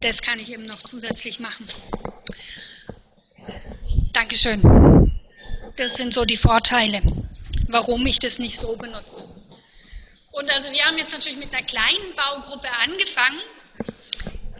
Das 0.01 0.21
kann 0.21 0.39
ich 0.39 0.49
eben 0.49 0.65
noch 0.65 0.81
zusätzlich 0.83 1.41
machen. 1.41 1.67
Dankeschön. 4.13 4.61
Das 5.75 5.95
sind 5.95 6.13
so 6.13 6.23
die 6.23 6.37
Vorteile, 6.37 7.01
warum 7.67 8.05
ich 8.05 8.17
das 8.17 8.39
nicht 8.39 8.57
so 8.57 8.77
benutze. 8.77 9.25
Und 10.31 10.49
also 10.53 10.71
wir 10.71 10.85
haben 10.85 10.97
jetzt 10.97 11.11
natürlich 11.11 11.37
mit 11.37 11.53
einer 11.53 11.65
kleinen 11.65 12.15
Baugruppe 12.15 12.69
angefangen, 12.81 13.41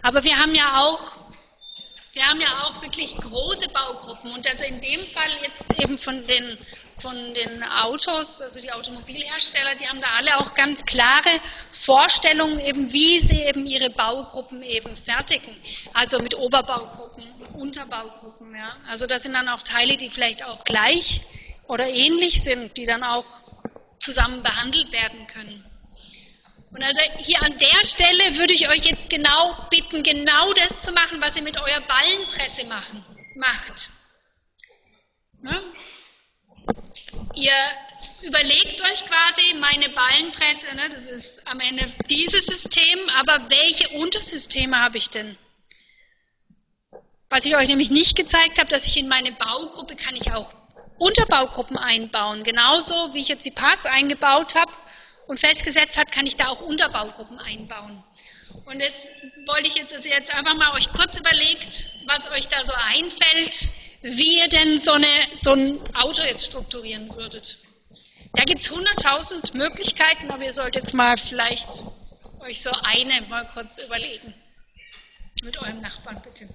aber 0.02 0.26
wir 0.26 0.38
haben 0.38 0.54
ja 0.56 0.82
auch 0.82 1.29
wir 2.20 2.28
haben 2.28 2.42
ja 2.42 2.64
auch 2.64 2.82
wirklich 2.82 3.16
große 3.16 3.70
Baugruppen 3.70 4.34
und 4.34 4.46
also 4.46 4.66
in 4.66 4.82
dem 4.82 5.08
Fall 5.08 5.30
jetzt 5.42 5.82
eben 5.82 5.98
von 5.98 6.28
den, 6.28 6.58
von 7.02 7.16
den 7.34 7.64
Autos, 7.64 8.42
also 8.42 8.60
die 8.60 8.70
Automobilhersteller, 8.74 9.76
die 9.76 9.88
haben 9.88 10.02
da 10.02 10.10
alle 10.18 10.36
auch 10.36 10.54
ganz 10.54 10.84
klare 10.84 11.40
Vorstellungen 11.72 12.60
eben, 12.60 12.92
wie 12.92 13.22
sie 13.22 13.42
eben 13.44 13.66
ihre 13.66 13.90
Baugruppen 13.90 14.62
eben 14.64 14.98
fertigen. 14.98 15.56
Also 15.94 16.20
mit 16.20 16.36
Oberbaugruppen, 16.36 17.24
Unterbaugruppen, 17.58 18.54
ja. 18.54 18.76
Also 18.90 19.08
das 19.08 19.24
sind 19.24 19.32
dann 19.32 19.48
auch 19.48 19.64
Teile, 19.64 19.96
die 19.96 20.10
vielleicht 20.10 20.44
auch 20.44 20.66
gleich 20.66 21.22
oder 21.70 21.88
ähnlich 21.88 22.44
sind, 22.44 22.76
die 22.76 22.86
dann 22.86 23.04
auch 23.04 23.28
zusammen 24.02 24.44
behandelt 24.44 24.92
werden 24.92 25.26
können. 25.28 25.69
Und 26.72 26.84
also 26.84 27.02
hier 27.18 27.42
an 27.42 27.58
der 27.58 27.84
Stelle 27.84 28.38
würde 28.38 28.54
ich 28.54 28.70
euch 28.70 28.86
jetzt 28.86 29.10
genau 29.10 29.56
bitten, 29.70 30.04
genau 30.04 30.54
das 30.54 30.82
zu 30.82 30.92
machen, 30.92 31.20
was 31.20 31.36
ihr 31.36 31.42
mit 31.42 31.60
eurer 31.60 31.82
Ballenpresse 31.82 32.66
machen, 32.66 33.04
macht. 33.36 33.90
Ne? 35.42 35.64
Ihr 37.34 37.54
überlegt 38.22 38.82
euch 38.82 39.06
quasi, 39.06 39.56
meine 39.60 39.90
Ballenpresse, 39.90 40.76
ne, 40.76 40.90
das 40.90 41.06
ist 41.06 41.48
am 41.48 41.60
Ende 41.60 41.92
dieses 42.10 42.46
System, 42.46 43.00
aber 43.18 43.50
welche 43.50 43.90
Untersysteme 43.90 44.78
habe 44.78 44.98
ich 44.98 45.10
denn? 45.10 45.38
Was 47.30 47.46
ich 47.46 47.56
euch 47.56 47.68
nämlich 47.68 47.90
nicht 47.90 48.16
gezeigt 48.16 48.60
habe, 48.60 48.70
dass 48.70 48.86
ich 48.86 48.98
in 48.98 49.08
meine 49.08 49.32
Baugruppe 49.32 49.96
kann 49.96 50.16
ich 50.16 50.32
auch 50.34 50.54
Unterbaugruppen 50.98 51.78
einbauen. 51.78 52.44
Genauso 52.44 53.14
wie 53.14 53.22
ich 53.22 53.30
jetzt 53.30 53.46
die 53.46 53.52
Parts 53.52 53.86
eingebaut 53.86 54.56
habe, 54.56 54.72
und 55.30 55.40
festgesetzt 55.40 55.96
hat, 55.96 56.12
kann 56.12 56.26
ich 56.26 56.36
da 56.36 56.48
auch 56.48 56.62
Unterbaugruppen 56.62 57.38
einbauen. 57.40 58.04
Und 58.66 58.82
das 58.82 59.10
wollte 59.46 59.68
ich 59.68 59.76
jetzt, 59.76 59.94
also 59.94 60.10
jetzt 60.10 60.34
einfach 60.34 60.56
mal 60.56 60.74
euch 60.74 60.92
kurz 60.92 61.20
überlegt, 61.20 61.92
was 62.08 62.30
euch 62.32 62.48
da 62.48 62.64
so 62.64 62.74
einfällt, 62.74 63.70
wie 64.02 64.40
ihr 64.40 64.48
denn 64.48 64.80
so, 64.80 64.94
eine, 64.94 65.08
so 65.34 65.54
ein 65.54 65.80
Auto 65.96 66.24
jetzt 66.24 66.48
strukturieren 66.48 67.14
würdet. 67.16 67.60
Da 68.34 68.44
gibt 68.44 68.64
es 68.64 68.72
100.000 68.72 69.56
Möglichkeiten, 69.56 70.32
aber 70.32 70.44
ihr 70.44 70.52
solltet 70.52 70.84
jetzt 70.84 70.94
mal 70.96 71.16
vielleicht 71.16 71.84
euch 72.40 72.64
so 72.64 72.72
eine 72.84 73.22
mal 73.30 73.48
kurz 73.54 73.78
überlegen. 73.84 74.34
Mit 75.44 75.60
eurem 75.60 75.80
Nachbarn 75.80 76.22
bitte. 76.24 76.50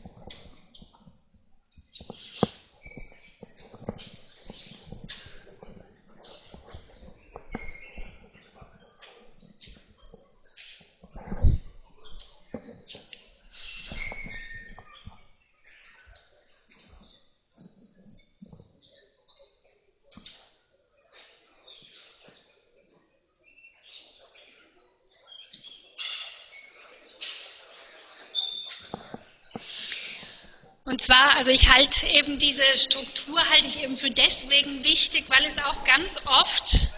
Und 30.86 31.00
zwar, 31.00 31.36
also 31.36 31.50
ich 31.50 31.72
halte 31.72 32.06
eben 32.06 32.38
diese 32.38 32.62
Struktur 32.76 33.42
halte 33.48 33.66
ich 33.66 33.82
eben 33.82 33.96
für 33.96 34.10
deswegen 34.10 34.84
wichtig, 34.84 35.24
weil 35.28 35.44
es 35.46 35.56
auch 35.58 35.82
ganz 35.84 36.16
oft, 36.26 36.88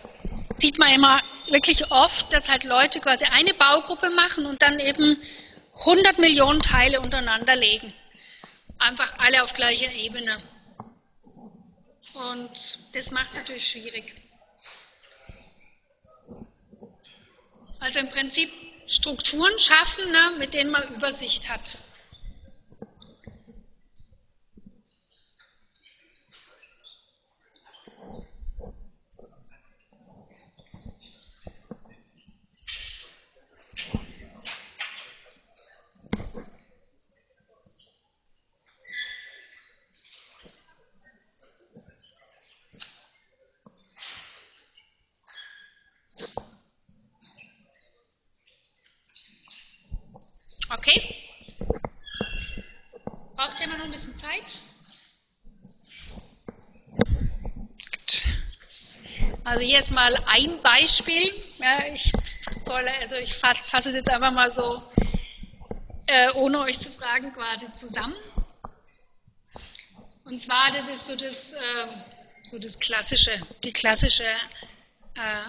sieht 0.53 0.79
man 0.79 0.89
immer 0.89 1.23
wirklich 1.47 1.89
oft, 1.93 2.33
dass 2.33 2.49
halt 2.49 2.65
Leute 2.65 2.99
quasi 3.01 3.25
eine 3.27 3.55
Baugruppe 3.55 4.11
machen 4.11 4.45
und 4.47 4.61
dann 4.61 4.81
eben 4.81 5.17
100 5.79 6.19
Millionen 6.19 6.61
Teile 6.61 7.01
untereinander 7.01 7.55
legen. 7.55 7.93
Einfach 8.79 9.15
alle 9.19 9.45
auf 9.45 9.55
gleicher 9.55 9.93
Ebene. 9.93 10.43
Und 12.15 12.51
das 12.93 13.13
macht 13.13 13.31
es 13.31 13.37
natürlich 13.37 13.69
schwierig. 13.69 14.17
Also 17.79 18.01
im 18.01 18.09
Prinzip 18.09 18.51
Strukturen 18.89 19.57
schaffen, 19.61 20.11
ne, 20.11 20.33
mit 20.39 20.55
denen 20.55 20.71
man 20.71 20.83
Übersicht 20.95 21.49
hat. 21.49 21.79
Okay? 50.69 51.17
Braucht 53.37 53.61
jemand 53.61 53.79
noch 53.81 53.85
ein 53.85 53.93
bisschen 53.93 54.17
Zeit? 54.17 54.63
Also 59.45 59.61
hier 59.61 59.79
ist 59.79 59.91
mal 59.91 60.17
ein 60.27 60.61
Beispiel. 60.63 61.35
Ja, 61.59 61.87
ich, 61.93 62.11
also 62.67 63.17
ich 63.17 63.35
fasse 63.35 63.91
es 63.91 63.95
jetzt 63.95 64.09
einfach 64.09 64.33
mal 64.33 64.51
so, 64.51 64.83
äh, 66.07 66.33
ohne 66.33 66.61
euch 66.61 66.79
zu 66.79 66.91
fragen, 66.91 67.33
quasi 67.33 67.71
zusammen. 67.75 68.17
Und 70.25 70.41
zwar, 70.41 70.73
das 70.73 70.89
ist 70.89 71.05
so 71.05 71.15
das, 71.15 71.53
äh, 71.53 71.87
so 72.43 72.59
das 72.59 72.79
klassische, 72.79 73.39
die 73.63 73.73
klassische 73.73 74.25
äh, 74.25 75.45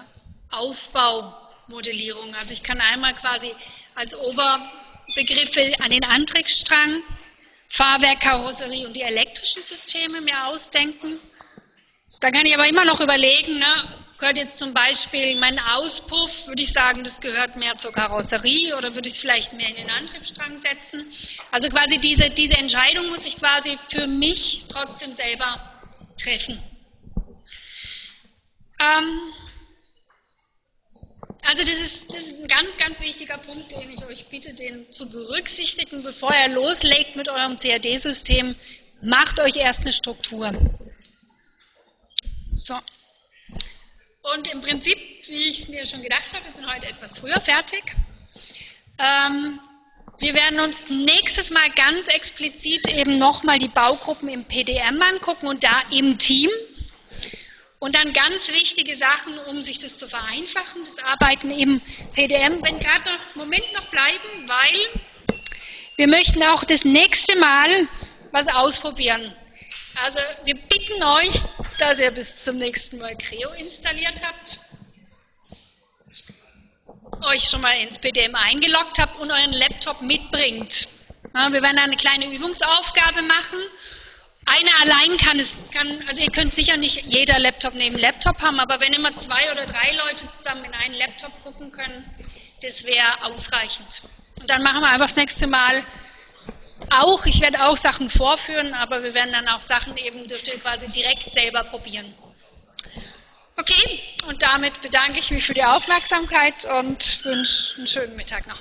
Aufbaumodellierung. 0.50 2.34
Also 2.34 2.52
ich 2.52 2.62
kann 2.62 2.80
einmal 2.80 3.14
quasi 3.14 3.54
als 3.94 4.14
Ober 4.14 4.60
Begriffe 5.14 5.72
an 5.80 5.90
den 5.90 6.04
Antriebsstrang, 6.04 7.02
Fahrwerk, 7.68 8.20
Karosserie 8.20 8.86
und 8.86 8.96
die 8.96 9.02
elektrischen 9.02 9.62
Systeme 9.62 10.20
mir 10.20 10.46
ausdenken. 10.46 11.20
Da 12.20 12.30
kann 12.30 12.46
ich 12.46 12.54
aber 12.54 12.66
immer 12.66 12.84
noch 12.84 13.00
überlegen, 13.00 13.58
ne, 13.58 14.06
gehört 14.18 14.36
jetzt 14.36 14.58
zum 14.58 14.74
Beispiel 14.74 15.38
mein 15.38 15.58
Auspuff, 15.60 16.48
würde 16.48 16.62
ich 16.62 16.72
sagen, 16.72 17.04
das 17.04 17.20
gehört 17.20 17.56
mehr 17.56 17.76
zur 17.76 17.92
Karosserie 17.92 18.76
oder 18.76 18.94
würde 18.94 19.08
ich 19.08 19.14
es 19.14 19.20
vielleicht 19.20 19.52
mehr 19.52 19.68
in 19.68 19.76
den 19.76 19.90
Antriebsstrang 19.90 20.58
setzen. 20.58 21.06
Also 21.52 21.68
quasi 21.68 21.98
diese, 21.98 22.28
diese 22.30 22.56
Entscheidung 22.56 23.08
muss 23.08 23.24
ich 23.24 23.36
quasi 23.36 23.76
für 23.76 24.06
mich 24.06 24.64
trotzdem 24.68 25.12
selber 25.12 25.72
treffen. 26.20 26.60
Ähm, 28.80 29.32
also 31.48 31.64
das 31.64 31.80
ist, 31.80 32.10
das 32.10 32.24
ist 32.24 32.40
ein 32.40 32.46
ganz, 32.46 32.76
ganz 32.76 33.00
wichtiger 33.00 33.38
Punkt, 33.38 33.72
den 33.72 33.90
ich 33.90 34.04
euch 34.04 34.26
bitte, 34.26 34.52
den 34.52 34.92
zu 34.92 35.08
berücksichtigen, 35.08 36.02
bevor 36.02 36.30
ihr 36.34 36.52
loslegt 36.54 37.16
mit 37.16 37.26
eurem 37.26 37.56
CAD-System. 37.56 38.54
Macht 39.00 39.40
euch 39.40 39.56
erst 39.56 39.80
eine 39.80 39.94
Struktur. 39.94 40.52
So. 42.52 42.74
Und 44.34 44.52
im 44.52 44.60
Prinzip, 44.60 44.98
wie 45.28 45.48
ich 45.48 45.60
es 45.60 45.68
mir 45.68 45.86
schon 45.86 46.02
gedacht 46.02 46.34
habe, 46.34 46.44
wir 46.44 46.52
sind 46.52 46.70
heute 46.70 46.86
etwas 46.86 47.18
früher 47.18 47.40
fertig. 47.40 47.82
Ähm, 48.98 49.58
wir 50.18 50.34
werden 50.34 50.60
uns 50.60 50.90
nächstes 50.90 51.50
Mal 51.50 51.70
ganz 51.70 52.08
explizit 52.08 52.92
eben 52.92 53.16
nochmal 53.16 53.56
die 53.56 53.68
Baugruppen 53.68 54.28
im 54.28 54.44
PDM 54.44 55.00
angucken 55.00 55.46
und 55.46 55.64
da 55.64 55.80
im 55.92 56.18
Team. 56.18 56.50
Und 57.80 57.94
dann 57.94 58.12
ganz 58.12 58.48
wichtige 58.48 58.96
Sachen, 58.96 59.38
um 59.46 59.62
sich 59.62 59.78
das 59.78 59.98
zu 59.98 60.08
vereinfachen, 60.08 60.84
das 60.84 60.98
Arbeiten 61.04 61.50
im 61.50 61.80
PDM, 62.12 62.60
wenn 62.64 62.80
gerade 62.80 63.04
noch 63.04 63.34
Moment 63.36 63.72
noch 63.72 63.86
bleiben, 63.86 64.48
weil 64.48 65.02
wir 65.96 66.08
möchten 66.08 66.42
auch 66.42 66.64
das 66.64 66.84
nächste 66.84 67.36
Mal 67.36 67.88
was 68.32 68.48
ausprobieren. 68.48 69.32
Also 69.94 70.18
wir 70.44 70.54
bitten 70.56 71.02
euch, 71.02 71.42
dass 71.78 72.00
ihr 72.00 72.10
bis 72.10 72.44
zum 72.44 72.56
nächsten 72.56 72.98
Mal 72.98 73.16
Creo 73.16 73.50
installiert 73.52 74.22
habt, 74.24 74.58
euch 77.26 77.44
schon 77.48 77.60
mal 77.60 77.76
ins 77.80 77.98
PDM 77.98 78.34
eingeloggt 78.34 78.98
habt 78.98 79.20
und 79.20 79.30
euren 79.30 79.52
Laptop 79.52 80.02
mitbringt. 80.02 80.88
Ja, 81.32 81.52
wir 81.52 81.62
werden 81.62 81.78
eine 81.78 81.96
kleine 81.96 82.32
Übungsaufgabe 82.32 83.22
machen 83.22 83.58
einer 84.48 84.80
allein 84.82 85.16
kann 85.16 85.38
es, 85.38 85.58
kann, 85.72 86.04
also 86.08 86.22
ihr 86.22 86.30
könnt 86.30 86.54
sicher 86.54 86.76
nicht 86.76 87.04
jeder 87.04 87.38
Laptop 87.38 87.74
neben 87.74 87.96
Laptop 87.98 88.40
haben, 88.40 88.60
aber 88.60 88.80
wenn 88.80 88.92
immer 88.92 89.14
zwei 89.16 89.50
oder 89.52 89.66
drei 89.66 89.92
Leute 89.92 90.28
zusammen 90.28 90.64
in 90.64 90.74
einen 90.74 90.94
Laptop 90.94 91.32
gucken 91.42 91.70
können, 91.72 92.04
das 92.62 92.84
wäre 92.84 93.22
ausreichend. 93.22 94.02
Und 94.40 94.48
dann 94.50 94.62
machen 94.62 94.80
wir 94.80 94.88
einfach 94.88 95.06
das 95.06 95.16
nächste 95.16 95.46
Mal 95.46 95.84
auch, 96.90 97.26
ich 97.26 97.40
werde 97.40 97.66
auch 97.66 97.76
Sachen 97.76 98.08
vorführen, 98.08 98.74
aber 98.74 99.02
wir 99.02 99.14
werden 99.14 99.32
dann 99.32 99.48
auch 99.48 99.60
Sachen 99.60 99.96
eben, 99.96 100.26
dürft 100.26 100.48
ihr 100.48 100.58
quasi 100.58 100.88
direkt 100.88 101.32
selber 101.32 101.64
probieren. 101.64 102.14
Okay, 103.56 104.00
und 104.28 104.42
damit 104.42 104.80
bedanke 104.80 105.18
ich 105.18 105.30
mich 105.32 105.44
für 105.44 105.54
die 105.54 105.64
Aufmerksamkeit 105.64 106.64
und 106.64 107.24
wünsche 107.24 107.76
einen 107.76 107.86
schönen 107.88 108.16
Mittag 108.16 108.46
noch. 108.46 108.60